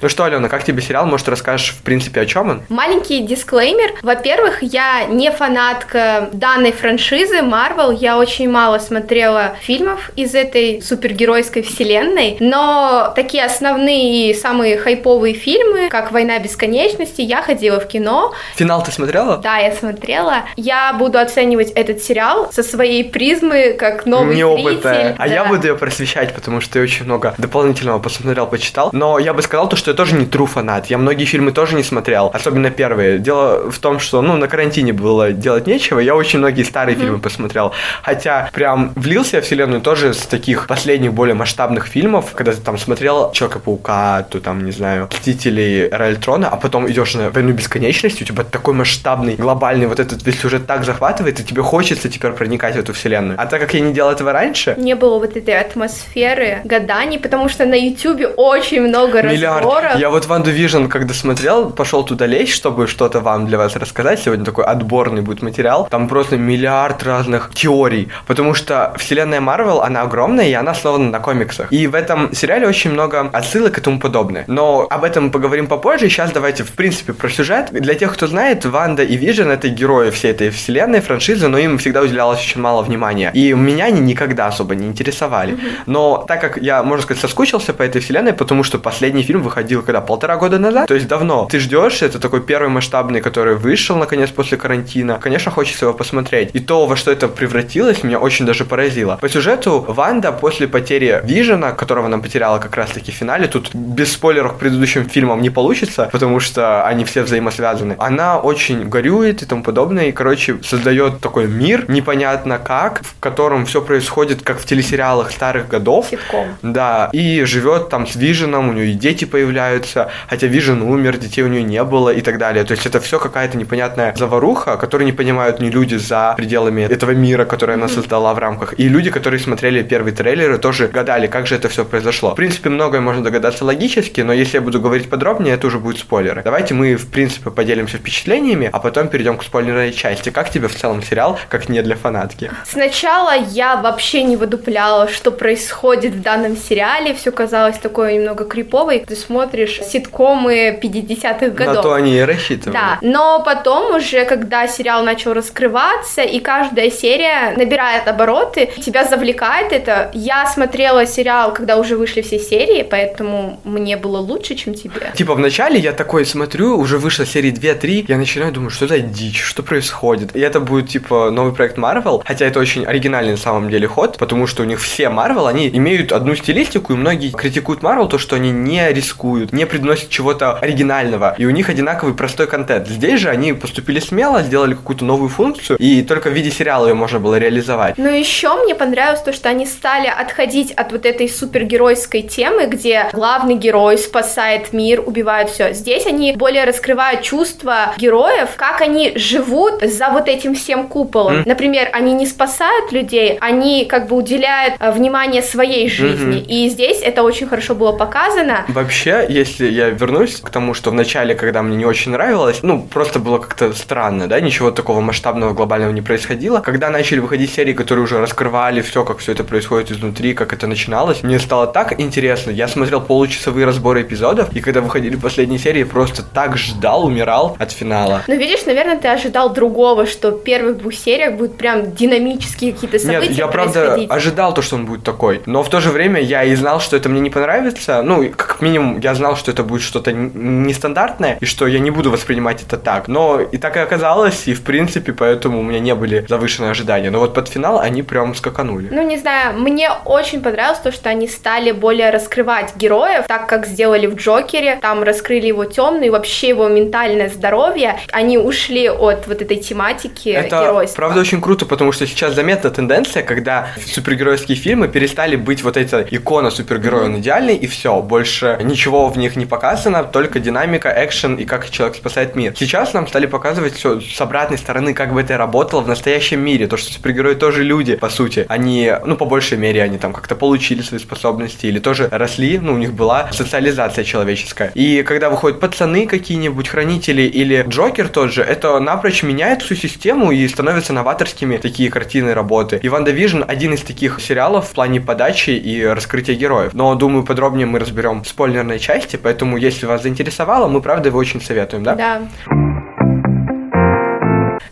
Ну 0.02 0.08
что, 0.08 0.24
Алена, 0.24 0.48
как 0.48 0.64
тебе 0.64 0.82
сериал? 0.82 1.06
Может, 1.06 1.28
расскажешь, 1.28 1.72
в 1.72 1.82
принципе, 1.82 2.22
о 2.22 2.26
чем 2.26 2.50
он? 2.50 2.62
Маленький 2.70 3.22
дисклеймер. 3.22 3.96
Во-первых, 4.02 4.64
я 4.64 5.06
не 5.06 5.30
фанатка 5.30 6.30
данной 6.32 6.72
франшизы 6.72 7.40
Marvel. 7.40 7.98
Я 8.00 8.18
очень 8.18 8.50
мало 8.50 8.80
смотрела 8.80 9.58
фильмов 9.62 10.12
из 10.16 10.36
этой 10.36 10.82
супергеройской 10.82 11.64
вселенной. 11.64 12.38
Но 12.40 13.12
такие 13.14 13.44
основные 13.44 14.30
и 14.30 14.34
самые 14.34 14.78
хайповые 14.78 15.34
фильмы, 15.34 15.90
как 15.90 16.14
«Война 16.14 16.40
бесконечности», 16.40 17.22
я 17.22 17.42
ходила 17.42 17.82
в 17.82 17.88
кино. 17.88 18.34
Финал 18.56 18.82
ты 18.84 18.92
смотрела? 18.92 19.38
Да, 19.38 19.58
я 19.58 19.74
смотрела. 19.74 20.44
Я 20.56 20.94
буду 20.94 21.20
оценивать 21.20 21.72
этот 21.72 22.02
сериал 22.02 22.50
со 22.54 22.64
своей 22.64 23.04
призмы, 23.04 23.76
как 23.78 24.06
новый 24.06 24.38
Неопытная. 24.38 24.94
зритель. 24.94 25.16
А 25.18 25.28
да. 25.28 25.34
я 25.34 25.44
буду 25.44 25.68
ее 25.68 25.76
просвещать, 25.76 26.34
потому 26.34 26.62
что 26.62 26.80
я 26.80 26.84
очень 26.84 27.04
много 27.04 27.36
дополнительного 27.38 28.00
посмотрел, 28.00 28.48
почитал. 28.48 28.92
Но 28.94 29.20
я 29.20 29.34
бы 29.34 29.42
сказал 29.42 29.68
то, 29.68 29.76
что 29.76 29.89
что 29.90 29.94
я 29.94 29.98
тоже 29.98 30.16
не 30.16 30.26
true 30.26 30.46
фанат. 30.46 30.88
Я 30.88 30.98
многие 31.00 31.26
фильмы 31.26 31.52
тоже 31.52 31.76
не 31.76 31.84
смотрел, 31.84 32.30
особенно 32.32 32.70
первые. 32.70 33.18
Дело 33.18 33.72
в 33.72 33.80
том, 33.80 34.00
что, 34.00 34.22
ну, 34.22 34.38
на 34.38 34.48
карантине 34.48 34.94
было 34.94 35.32
делать 35.32 35.66
нечего, 35.66 36.00
я 36.00 36.16
очень 36.16 36.40
многие 36.40 36.64
старые 36.64 36.96
mm-hmm. 36.96 37.00
фильмы 37.00 37.20
посмотрел. 37.20 37.72
Хотя 38.04 38.50
прям 38.54 38.92
влился 38.96 39.38
я 39.38 39.42
в 39.42 39.46
вселенную 39.46 39.82
тоже 39.82 40.14
с 40.14 40.28
таких 40.28 40.68
последних 40.68 41.14
более 41.14 41.34
масштабных 41.34 41.88
фильмов, 41.88 42.34
когда 42.36 42.52
ты 42.52 42.62
там 42.62 42.78
смотрел 42.78 43.32
Человека-паука, 43.32 44.28
то 44.30 44.40
там, 44.40 44.64
не 44.64 44.72
знаю, 44.72 45.08
Мстителей, 45.12 45.88
Эра 45.88 46.16
а 46.28 46.58
потом 46.58 46.88
идешь 46.90 47.16
на 47.16 47.32
Войну 47.32 47.54
бесконечности, 47.54 48.24
у 48.24 48.26
тебя 48.26 48.44
такой 48.44 48.76
масштабный, 48.76 49.36
глобальный 49.36 49.88
вот 49.88 50.00
этот 50.00 50.24
весь 50.24 50.40
сюжет 50.40 50.68
так 50.68 50.84
захватывает, 50.84 51.40
и 51.40 51.44
тебе 51.44 51.64
хочется 51.64 52.10
теперь 52.10 52.32
проникать 52.32 52.76
в 52.76 52.80
эту 52.80 52.94
вселенную. 52.94 53.42
А 53.42 53.46
так 53.48 53.60
как 53.60 53.74
я 53.74 53.80
не 53.80 53.94
делал 53.94 54.12
этого 54.12 54.34
раньше... 54.34 54.76
Не 54.78 54.96
было 54.96 55.18
вот 55.18 55.36
этой 55.36 55.60
атмосферы 55.60 56.62
гаданий, 56.64 57.18
потому 57.18 57.50
что 57.50 57.66
на 57.66 57.76
Ютубе 57.76 58.28
очень 58.28 58.82
много 58.82 59.24
Миллиард 59.24 59.64
разборов. 59.82 60.00
Я 60.00 60.10
вот 60.10 60.26
Ванду 60.26 60.52
Вижн, 60.52 60.86
когда 60.86 61.14
смотрел, 61.14 61.70
пошел 61.70 62.04
туда 62.04 62.26
лезть, 62.26 62.54
чтобы 62.54 62.88
что-то 62.88 63.20
вам 63.20 63.46
для 63.48 63.58
вас 63.58 63.76
рассказать. 63.76 64.22
Сегодня 64.22 64.46
такой 64.46 64.66
отборный 64.66 65.22
будет 65.22 65.42
материал. 65.42 65.88
Там 65.90 66.08
просто 66.08 66.38
миллиард 66.38 67.04
разных 67.04 67.52
теорий, 67.54 68.10
потому 68.28 68.54
что 68.54 68.94
вселенная 68.98 69.42
Марвел, 69.42 69.82
она 69.82 70.02
огромная, 70.02 70.48
и 70.48 70.54
она 70.54 70.72
основана 70.72 71.10
на 71.10 71.20
комиксах. 71.20 71.72
И 71.72 71.88
в 71.88 71.96
этом 71.96 72.34
сериале 72.34 72.68
очень 72.68 72.92
много 72.92 73.30
отсылок 73.32 73.78
и 73.78 73.82
тому 73.82 74.00
подобное. 74.00 74.44
Но 74.48 74.88
об 74.90 75.04
этом 75.04 75.26
мы 75.26 75.32
поговорим 75.32 75.68
попозже. 75.68 76.10
Сейчас 76.10 76.32
давайте, 76.32 76.64
в 76.64 76.72
принципе, 76.72 77.14
про 77.14 77.30
сюжет. 77.30 77.68
Для 77.72 77.96
тех, 77.96 78.14
кто 78.14 78.28
знает, 78.28 78.66
Ванда 78.66 79.04
и 79.04 79.16
Вижн— 79.16 79.50
это 79.52 79.70
герои 79.70 80.10
всей 80.12 80.32
этой 80.32 80.50
вселенной, 80.50 81.02
франшизы, 81.02 81.48
но 81.48 81.58
им 81.58 81.78
всегда 81.78 82.02
уделялось 82.02 82.40
очень 82.40 82.62
мало 82.62 82.82
внимания. 82.82 83.32
И 83.34 83.54
меня 83.54 83.86
они 83.86 84.02
никогда 84.02 84.48
особо 84.48 84.76
не 84.76 84.88
интересовали. 84.88 85.58
Но 85.86 86.24
так 86.28 86.42
как 86.42 86.58
я, 86.58 86.84
можно 86.84 87.04
сказать, 87.04 87.22
соскучился 87.22 87.74
по 87.74 87.84
этой 87.84 88.02
вселенной, 88.02 88.34
потому 88.34 88.64
что 88.64 88.80
последний 88.80 89.24
фильм 89.24 89.42
выходил 89.42 89.69
выходил 89.76 89.84
когда? 89.84 90.02
Полтора 90.02 90.38
года 90.38 90.60
назад? 90.60 90.88
То 90.88 90.96
есть 90.96 91.08
давно. 91.08 91.48
Ты 91.50 91.60
ждешь, 91.60 92.02
это 92.02 92.20
такой 92.20 92.42
первый 92.42 92.70
масштабный, 92.70 93.22
который 93.22 93.56
вышел 93.56 93.98
наконец 93.98 94.30
после 94.30 94.58
карантина. 94.58 95.20
Конечно, 95.20 95.52
хочется 95.52 95.86
его 95.86 95.94
посмотреть. 95.94 96.50
И 96.54 96.60
то, 96.60 96.86
во 96.86 96.96
что 96.96 97.12
это 97.12 97.28
превратилось, 97.28 98.04
меня 98.04 98.20
очень 98.20 98.46
даже 98.46 98.66
поразило. 98.66 99.18
По 99.22 99.30
сюжету, 99.30 99.86
Ванда 99.88 100.32
после 100.32 100.68
потери 100.68 101.22
Вижена, 101.24 101.72
которого 101.72 102.08
она 102.08 102.18
потеряла 102.18 102.60
как 102.60 102.76
раз-таки 102.76 103.12
в 103.12 103.16
финале, 103.16 103.48
тут 103.48 103.76
без 103.76 104.12
спойлеров 104.12 104.54
к 104.54 104.60
предыдущим 104.60 105.10
фильмам 105.10 105.42
не 105.42 105.50
получится, 105.50 106.10
потому 106.12 106.40
что 106.40 106.86
они 106.86 107.04
все 107.04 107.24
взаимосвязаны. 107.24 107.96
Она 108.00 108.40
очень 108.40 108.90
горюет 108.90 109.42
и 109.42 109.46
тому 109.46 109.64
подобное, 109.64 110.06
и, 110.06 110.12
короче, 110.12 110.58
создает 110.64 111.20
такой 111.20 111.48
мир, 111.48 111.86
непонятно 111.88 112.58
как, 112.58 113.02
в 113.04 113.20
котором 113.20 113.66
все 113.66 113.82
происходит, 113.82 114.42
как 114.42 114.60
в 114.60 114.66
телесериалах 114.66 115.32
старых 115.32 115.68
годов. 115.68 116.08
Ситком. 116.10 116.48
Да, 116.62 117.10
и 117.14 117.44
живет 117.44 117.90
там 117.90 118.08
с 118.08 118.16
Виженом, 118.16 118.70
у 118.70 118.74
нее 118.74 118.92
и 118.92 118.94
дети 118.94 119.26
появляются, 119.26 119.59
появляются, 119.60 120.10
хотя 120.28 120.48
Вижен 120.48 120.82
умер, 120.82 121.18
детей 121.18 121.44
у 121.44 121.48
нее 121.48 121.64
не 121.64 121.84
было 121.84 122.10
и 122.10 122.22
так 122.22 122.38
далее. 122.38 122.64
То 122.64 122.74
есть 122.74 122.86
это 122.86 123.00
все 123.00 123.20
какая-то 123.20 123.58
непонятная 123.58 124.14
заваруха, 124.16 124.78
которую 124.78 125.06
не 125.06 125.12
понимают 125.12 125.60
ни 125.60 125.70
люди 125.70 125.96
за 125.96 126.34
пределами 126.38 126.84
этого 126.84 127.12
мира, 127.12 127.46
который 127.46 127.76
она 127.76 127.88
создала 127.88 128.34
в 128.34 128.40
рамках, 128.40 128.80
и 128.80 128.88
люди, 128.88 129.12
которые 129.12 129.40
смотрели 129.40 129.84
первые 129.84 130.14
трейлеры, 130.16 130.58
тоже 130.58 130.88
гадали, 130.88 131.28
как 131.28 131.48
же 131.48 131.56
это 131.56 131.68
все 131.68 131.84
произошло. 131.86 132.32
В 132.32 132.36
принципе, 132.36 132.70
многое 132.70 133.02
можно 133.02 133.24
догадаться 133.24 133.66
логически, 133.66 134.22
но 134.22 134.34
если 134.34 134.58
я 134.58 134.62
буду 134.62 134.80
говорить 134.80 135.10
подробнее, 135.10 135.56
это 135.56 135.68
уже 135.68 135.80
будут 135.80 136.00
спойлеры. 136.00 136.42
Давайте 136.44 136.74
мы, 136.74 136.96
в 136.96 137.10
принципе, 137.12 137.50
поделимся 137.52 137.98
впечатлениями, 137.98 138.70
а 138.72 138.80
потом 138.80 139.08
перейдем 139.08 139.38
к 139.38 139.44
спойлерной 139.44 139.92
части. 139.92 140.30
Как 140.30 140.50
тебе 140.50 140.68
в 140.68 140.76
целом 140.76 141.04
сериал, 141.04 141.38
как 141.50 141.70
не 141.70 141.82
для 141.82 141.96
фанатки? 141.96 142.52
Сначала 142.66 143.36
я 143.36 143.76
вообще 143.76 144.24
не 144.24 144.38
выдупляла, 144.38 145.08
что 145.10 145.32
происходит 145.32 146.14
в 146.14 146.22
данном 146.22 146.56
сериале, 146.58 147.14
все 147.14 147.32
казалось 147.32 147.78
такое 147.78 148.14
немного 148.14 148.46
криповой. 148.46 149.00
Ты 149.00 149.16
смотришь 149.16 149.49
смотришь 149.50 149.80
ситкомы 149.84 150.80
50-х 150.82 151.50
годов. 151.50 151.76
На 151.76 151.82
то 151.82 151.94
они 151.94 152.18
и 152.18 152.22
рассчитывали. 152.22 152.74
Да, 152.74 153.00
но 153.02 153.42
потом 153.44 153.96
уже, 153.96 154.26
когда 154.26 154.68
сериал 154.68 155.04
начал 155.04 155.34
раскрываться, 155.34 156.22
и 156.22 156.40
каждая 156.40 156.92
серия 156.92 157.54
набирает 157.58 158.08
обороты, 158.08 158.70
тебя 158.84 159.06
завлекает 159.06 159.72
это. 159.72 160.12
Я 160.14 160.46
смотрела 160.46 161.06
сериал, 161.06 161.54
когда 161.54 161.78
уже 161.78 161.98
вышли 161.98 162.22
все 162.22 162.40
серии, 162.40 162.84
поэтому 162.84 163.60
мне 163.64 163.98
было 163.98 164.18
лучше, 164.18 164.56
чем 164.56 164.74
тебе. 164.74 165.12
Типа 165.16 165.34
вначале 165.34 165.80
я 165.80 165.94
такой 165.94 166.26
смотрю, 166.26 166.78
уже 166.78 166.98
вышла 166.98 167.26
серии 167.26 167.52
2-3, 167.52 168.06
я 168.08 168.18
начинаю 168.18 168.52
думать, 168.52 168.74
что 168.74 168.88
за 168.88 169.00
дичь, 169.00 169.42
что 169.42 169.64
происходит. 169.64 170.36
И 170.36 170.40
это 170.40 170.60
будет 170.60 170.90
типа 170.90 171.30
новый 171.32 171.54
проект 171.54 171.78
Marvel, 171.78 172.22
хотя 172.26 172.46
это 172.46 172.60
очень 172.60 172.86
оригинальный 172.86 173.32
на 173.32 173.38
самом 173.38 173.70
деле 173.70 173.88
ход, 173.88 174.18
потому 174.18 174.48
что 174.48 174.64
у 174.64 174.66
них 174.66 174.80
все 174.80 175.06
Marvel, 175.06 175.48
они 175.50 175.70
имеют 175.70 176.12
одну 176.12 176.36
стилистику, 176.36 176.94
и 176.94 176.96
многие 176.96 177.32
критикуют 177.32 177.82
Marvel 177.82 178.08
то, 178.08 178.18
что 178.18 178.36
они 178.36 178.52
не 178.52 178.92
рискуют, 178.94 179.29
не 179.52 179.66
приносят 179.66 180.10
чего-то 180.10 180.54
оригинального, 180.54 181.36
и 181.38 181.46
у 181.46 181.50
них 181.50 181.70
одинаковый 181.70 182.14
простой 182.14 182.48
контент. 182.48 182.88
Здесь 182.88 183.20
же 183.20 183.30
они 183.30 183.54
поступили 183.54 184.00
смело, 184.00 184.42
сделали 184.42 184.74
какую-то 184.74 185.06
новую 185.06 185.30
функцию, 185.30 185.78
и 185.78 186.02
только 186.02 186.30
в 186.30 186.34
виде 186.34 186.52
сериала 186.52 186.88
ее 186.88 186.94
можно 186.94 187.20
было 187.20 187.38
реализовать. 187.38 187.98
Но 187.98 188.10
еще 188.10 188.56
мне 188.64 188.76
понравилось 188.76 189.22
то, 189.22 189.34
что 189.34 189.50
они 189.50 189.66
стали 189.66 190.08
отходить 190.08 190.72
от 190.72 190.92
вот 190.92 191.06
этой 191.06 191.30
супергеройской 191.30 192.22
темы, 192.22 192.66
где 192.66 193.10
главный 193.14 193.56
герой 193.56 193.98
спасает 193.98 194.74
мир, 194.74 195.02
убивает 195.06 195.50
все. 195.50 195.74
Здесь 195.74 196.06
они 196.06 196.34
более 196.34 196.66
раскрывают 196.66 197.22
чувства 197.22 197.94
героев, 197.98 198.50
как 198.56 198.82
они 198.82 199.14
живут 199.16 199.82
за 199.82 200.10
вот 200.10 200.28
этим 200.28 200.56
всем 200.56 200.88
куполом. 200.88 201.42
Mm. 201.42 201.44
Например, 201.46 201.90
они 201.94 202.14
не 202.14 202.26
спасают 202.26 202.92
людей, 202.92 203.38
они 203.42 203.86
как 203.86 204.08
бы 204.08 204.16
уделяют 204.16 204.76
э, 204.80 204.92
внимание 204.92 205.42
своей 205.42 205.90
жизни. 205.90 206.38
Mm-hmm. 206.38 206.46
И 206.46 206.70
здесь 206.70 207.02
это 207.02 207.24
очень 207.24 207.48
хорошо 207.48 207.76
было 207.76 207.92
показано. 207.92 208.66
Вообще, 208.68 209.19
если 209.28 209.70
я 209.70 209.90
вернусь 209.90 210.38
к 210.42 210.50
тому, 210.50 210.74
что 210.74 210.92
в 210.92 210.94
начале, 210.94 211.36
когда 211.36 211.62
мне 211.62 211.78
не 211.78 211.86
очень 211.86 212.12
нравилось, 212.12 212.60
ну, 212.62 212.82
просто 212.82 213.20
было 213.20 213.38
как-то 213.38 213.74
странно, 213.74 214.28
да, 214.28 214.40
ничего 214.40 214.72
такого 214.72 215.02
масштабного, 215.02 215.54
глобального 215.54 215.92
не 215.92 216.02
происходило. 216.02 216.60
Когда 216.60 216.90
начали 216.90 217.20
выходить 217.20 217.52
серии, 217.52 217.74
которые 217.74 218.04
уже 218.04 218.20
раскрывали 218.20 218.82
все, 218.82 219.04
как 219.04 219.20
все 219.20 219.32
это 219.32 219.44
происходит 219.44 219.92
изнутри, 219.92 220.34
как 220.34 220.54
это 220.54 220.68
начиналось, 220.68 221.24
мне 221.24 221.40
стало 221.40 221.68
так 221.68 222.00
интересно. 222.00 222.52
Я 222.52 222.68
смотрел 222.68 223.02
получасовые 223.02 223.66
разборы 223.66 224.02
эпизодов, 224.02 224.54
и 224.54 224.62
когда 224.62 224.82
выходили 224.82 225.16
последние 225.16 225.60
серии, 225.60 225.84
просто 225.84 226.24
так 226.24 226.58
ждал, 226.58 227.06
умирал 227.06 227.56
от 227.60 227.72
финала. 227.72 228.24
Ну, 228.28 228.36
видишь, 228.36 228.66
наверное, 228.66 228.98
ты 228.98 229.08
ожидал 229.08 229.54
другого, 229.54 230.06
что 230.06 230.32
в 230.32 230.44
первых 230.44 230.78
двух 230.78 230.94
сериях 230.94 231.36
будут 231.36 231.58
прям 231.58 231.92
динамические 231.92 232.74
какие-то 232.74 233.00
события 233.00 233.30
Нет, 233.30 233.38
я 233.38 233.48
правда 233.48 233.96
ожидал 234.10 234.54
то, 234.54 234.62
что 234.62 234.76
он 234.76 234.86
будет 234.86 235.04
такой, 235.04 235.42
но 235.46 235.64
в 235.64 235.70
то 235.70 235.80
же 235.80 235.90
время 235.90 236.22
я 236.22 236.44
и 236.44 236.56
знал, 236.56 236.80
что 236.80 236.96
это 236.96 237.10
мне 237.10 237.20
не 237.20 237.30
понравится. 237.30 238.02
Ну, 238.04 238.30
как 238.36 238.62
минимум, 238.62 239.00
я 239.00 239.09
знал, 239.16 239.36
что 239.36 239.52
это 239.52 239.64
будет 239.64 239.82
что-то 239.82 240.12
нестандартное, 240.12 241.38
и 241.40 241.46
что 241.46 241.68
я 241.68 241.80
не 241.80 241.92
буду 241.92 242.12
воспринимать 242.12 242.64
это 242.64 242.78
так. 242.78 243.08
Но 243.08 243.40
и 243.40 243.58
так 243.58 243.78
и 243.78 243.80
оказалось, 243.80 244.48
и 244.48 244.54
в 244.54 244.64
принципе, 244.64 245.14
поэтому 245.14 245.60
у 245.60 245.64
меня 245.64 245.80
не 245.80 245.96
были 245.96 246.26
завышенные 246.28 246.72
ожидания. 246.72 247.10
Но 247.10 247.20
вот 247.20 247.34
под 247.34 247.48
финал 247.48 247.80
они 247.80 248.04
прям 248.04 248.36
скаканули. 248.36 248.90
Ну, 248.92 249.08
не 249.08 249.18
знаю, 249.18 249.60
мне 249.60 249.90
очень 250.06 250.42
понравилось 250.42 250.80
то, 250.80 250.92
что 250.92 251.10
они 251.10 251.28
стали 251.28 251.72
более 251.72 252.10
раскрывать 252.10 252.76
героев, 252.76 253.26
так 253.28 253.48
как 253.48 253.68
сделали 253.68 254.08
в 254.08 254.16
Джокере. 254.16 254.78
Там 254.82 255.04
раскрыли 255.04 255.48
его 255.48 255.66
темный, 255.66 256.10
вообще 256.10 256.50
его 256.50 256.68
ментальное 256.68 257.30
здоровье. 257.30 258.00
Они 258.12 258.38
ушли 258.38 258.90
от 258.90 259.28
вот 259.28 259.42
этой 259.42 259.58
тематики 259.58 260.30
это, 260.30 260.64
геройства. 260.64 260.96
правда, 260.98 261.20
очень 261.20 261.42
круто, 261.42 261.66
потому 261.66 261.92
что 261.92 262.08
сейчас 262.08 262.34
заметна 262.34 262.70
тенденция, 262.70 263.24
когда 263.24 263.68
супергеройские 263.86 264.58
фильмы 264.58 264.88
перестали 264.88 265.36
быть 265.36 265.64
вот 265.64 265.78
эта 265.78 266.06
икона 266.10 266.50
супергероя, 266.52 267.06
он 267.06 267.20
идеальный, 267.20 267.56
и 267.56 267.68
все, 267.68 268.02
больше 268.02 268.58
ничего 268.64 268.99
в 269.08 269.18
них 269.18 269.36
не 269.36 269.46
показано, 269.46 270.04
только 270.04 270.40
динамика, 270.40 270.94
экшен 270.96 271.36
и 271.36 271.46
как 271.46 271.70
человек 271.70 271.96
спасает 271.96 272.36
мир. 272.36 272.54
Сейчас 272.58 272.94
нам 272.94 273.08
стали 273.08 273.26
показывать 273.26 273.74
все 273.74 274.00
с 274.00 274.22
обратной 274.22 274.58
стороны, 274.58 274.94
как 274.94 275.14
бы 275.14 275.22
это 275.22 275.38
работало 275.38 275.82
в 275.82 275.88
настоящем 275.88 276.42
мире, 276.42 276.68
то, 276.68 276.78
что 276.78 276.92
супергерои 276.92 277.36
тоже 277.36 277.64
люди, 277.64 277.96
по 277.96 278.10
сути. 278.10 278.46
Они, 278.50 278.92
ну, 279.06 279.16
по 279.16 279.26
большей 279.26 279.58
мере, 279.58 279.82
они 279.82 279.98
там 279.98 280.14
как-то 280.14 280.36
получили 280.36 280.82
свои 280.82 281.00
способности 281.00 281.66
или 281.66 281.80
тоже 281.80 282.10
росли, 282.12 282.58
ну, 282.58 282.74
у 282.74 282.78
них 282.78 282.94
была 282.94 283.32
социализация 283.32 284.04
человеческая. 284.04 284.72
И 284.76 285.04
когда 285.04 285.30
выходят 285.30 285.60
пацаны 285.60 286.08
какие-нибудь, 286.08 286.68
хранители 286.68 287.24
или 287.24 287.66
Джокер 287.68 288.10
тот 288.10 288.32
же, 288.32 288.42
это 288.42 288.80
напрочь 288.80 289.24
меняет 289.24 289.62
всю 289.62 289.76
систему 289.76 290.32
и 290.32 290.48
становятся 290.48 290.94
новаторскими 290.94 291.58
такие 291.58 291.90
картины 291.90 292.34
работы. 292.34 292.80
И 292.82 292.90
Ванда 292.90 293.12
Вижн 293.12 293.44
один 293.48 293.74
из 293.74 293.82
таких 293.82 294.20
сериалов 294.20 294.70
в 294.70 294.74
плане 294.74 295.02
подачи 295.02 295.52
и 295.52 295.84
раскрытия 295.84 296.36
героев. 296.36 296.74
Но, 296.74 296.96
думаю, 296.96 297.24
подробнее 297.24 297.66
мы 297.66 297.80
разберем 297.80 298.24
в 298.24 298.28
спойлерной 298.28 298.80
части, 298.90 299.18
поэтому, 299.18 299.58
если 299.58 299.86
вас 299.86 300.02
заинтересовало, 300.02 300.68
мы, 300.68 300.82
правда, 300.82 301.10
его 301.10 301.20
очень 301.20 301.40
советуем, 301.42 301.84
да? 301.84 301.96
Да. 301.96 302.22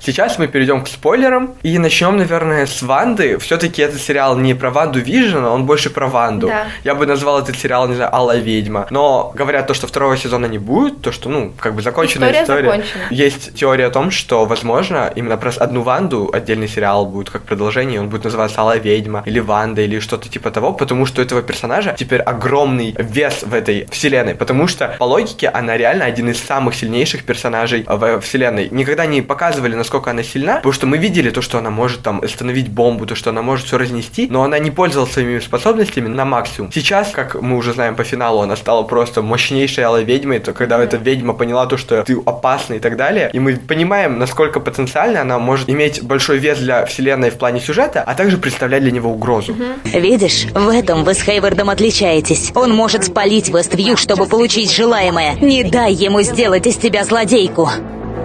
Сейчас 0.08 0.40
мы 0.40 0.48
перейдем 0.48 0.86
к 0.86 0.88
спойлерам 0.88 1.56
и 1.64 1.78
начнем, 1.78 2.16
наверное, 2.16 2.66
с 2.66 2.82
Ванды. 2.82 3.38
Все-таки 3.40 3.82
этот 3.82 4.00
сериал 4.00 4.38
не 4.38 4.54
про 4.54 4.72
Ванду 4.72 5.02
Вижена, 5.02 5.52
он 5.52 5.66
больше 5.66 5.90
про 5.90 6.08
Ванду. 6.08 6.48
Да. 6.48 6.68
Я 6.86 6.96
бы 6.96 7.06
назвал 7.06 7.40
этот 7.40 7.58
сериал, 7.58 7.90
не 7.90 7.96
знаю, 7.96 8.16
Алла 8.16 8.38
ведьма. 8.38 8.88
Но 8.90 9.34
говорят 9.36 9.68
то, 9.68 9.74
что 9.74 9.86
второго 9.86 10.16
сезона 10.16 10.46
не 10.46 10.60
будет, 10.60 11.02
то, 11.02 11.12
что, 11.12 11.28
ну, 11.28 11.52
как 11.60 11.76
бы 11.76 11.82
законченная 11.82 12.30
история. 12.30 12.44
история. 12.44 12.70
Закончена. 12.70 13.04
Есть 13.10 13.56
теория 13.56 13.88
о 13.88 13.90
том, 13.90 14.10
что, 14.10 14.46
возможно, 14.46 15.12
именно 15.14 15.36
про 15.36 15.52
одну 15.58 15.82
Ванду 15.82 16.30
отдельный 16.32 16.70
сериал 16.70 17.06
будет 17.06 17.30
как 17.30 17.42
продолжение, 17.42 18.00
он 18.00 18.08
будет 18.08 18.24
называться 18.24 18.62
Алла 18.62 18.78
ведьма 18.78 19.24
или 19.26 19.40
Ванда 19.40 19.82
или 19.82 20.00
что-то 20.00 20.30
типа 20.30 20.52
того, 20.52 20.72
потому 20.72 21.06
что 21.06 21.20
у 21.20 21.26
этого 21.26 21.42
персонажа 21.42 21.98
теперь 22.00 22.22
огромный 22.22 22.96
вес 22.98 23.44
в 23.44 23.54
этой 23.54 23.86
вселенной, 23.92 24.36
потому 24.36 24.68
что 24.68 24.96
по 24.98 25.04
логике 25.04 25.50
она 25.50 25.76
реально 25.76 26.06
один 26.06 26.30
из 26.30 26.42
самых 26.42 26.76
сильнейших 26.76 27.26
персонажей 27.26 27.84
в 27.86 28.22
вселенной. 28.22 28.70
Никогда 28.72 29.06
не 29.06 29.22
показывали, 29.22 29.76
насколько 29.76 29.97
насколько 29.98 30.12
она 30.12 30.24
сильна, 30.24 30.56
потому 30.58 30.74
что 30.74 30.88
мы 30.88 30.98
видели 30.98 31.30
то, 31.30 31.42
что 31.42 31.58
она 31.58 31.70
может 31.70 32.02
там 32.02 32.22
остановить 32.24 32.70
бомбу, 32.70 33.06
то, 33.06 33.16
что 33.16 33.30
она 33.32 33.42
может 33.42 33.66
все 33.66 33.78
разнести, 33.78 34.28
но 34.30 34.44
она 34.44 34.60
не 34.60 34.72
пользовалась 34.72 35.14
своими 35.14 35.40
способностями 35.40 36.08
на 36.08 36.26
максимум. 36.26 36.72
Сейчас, 36.72 37.12
как 37.12 37.36
мы 37.42 37.58
уже 37.58 37.74
знаем 37.74 37.96
по 37.96 38.04
финалу, 38.04 38.42
она 38.42 38.56
стала 38.56 38.84
просто 38.84 39.22
мощнейшей 39.22 39.84
алой 39.84 40.04
ведьмой, 40.04 40.40
то 40.40 40.54
когда 40.54 40.78
эта 40.84 40.98
ведьма 40.98 41.34
поняла 41.34 41.66
то, 41.66 41.78
что 41.78 42.04
ты 42.04 42.18
опасный 42.26 42.78
и 42.78 42.80
так 42.80 42.96
далее, 42.96 43.30
и 43.34 43.40
мы 43.40 43.56
понимаем, 43.56 44.20
насколько 44.20 44.60
потенциально 44.60 45.22
она 45.22 45.40
может 45.40 45.70
иметь 45.70 46.04
большой 46.04 46.38
вес 46.38 46.60
для 46.60 46.86
вселенной 46.86 47.30
в 47.30 47.38
плане 47.38 47.60
сюжета, 47.60 48.04
а 48.06 48.14
также 48.14 48.38
представлять 48.38 48.84
для 48.84 48.92
него 48.92 49.12
угрозу. 49.12 49.56
Видишь, 49.84 50.46
в 50.54 50.70
этом 50.70 51.04
вы 51.04 51.14
с 51.14 51.22
Хейвардом 51.22 51.70
отличаетесь. 51.70 52.52
Он 52.56 52.72
может 52.72 53.06
спалить 53.06 53.50
Вествью, 53.50 53.98
чтобы 53.98 54.26
получить 54.28 54.72
желаемое. 54.72 55.36
Не 55.42 55.64
дай 55.64 55.94
ему 55.94 56.22
сделать 56.22 56.68
из 56.68 56.76
тебя 56.78 57.04
злодейку. 57.04 57.70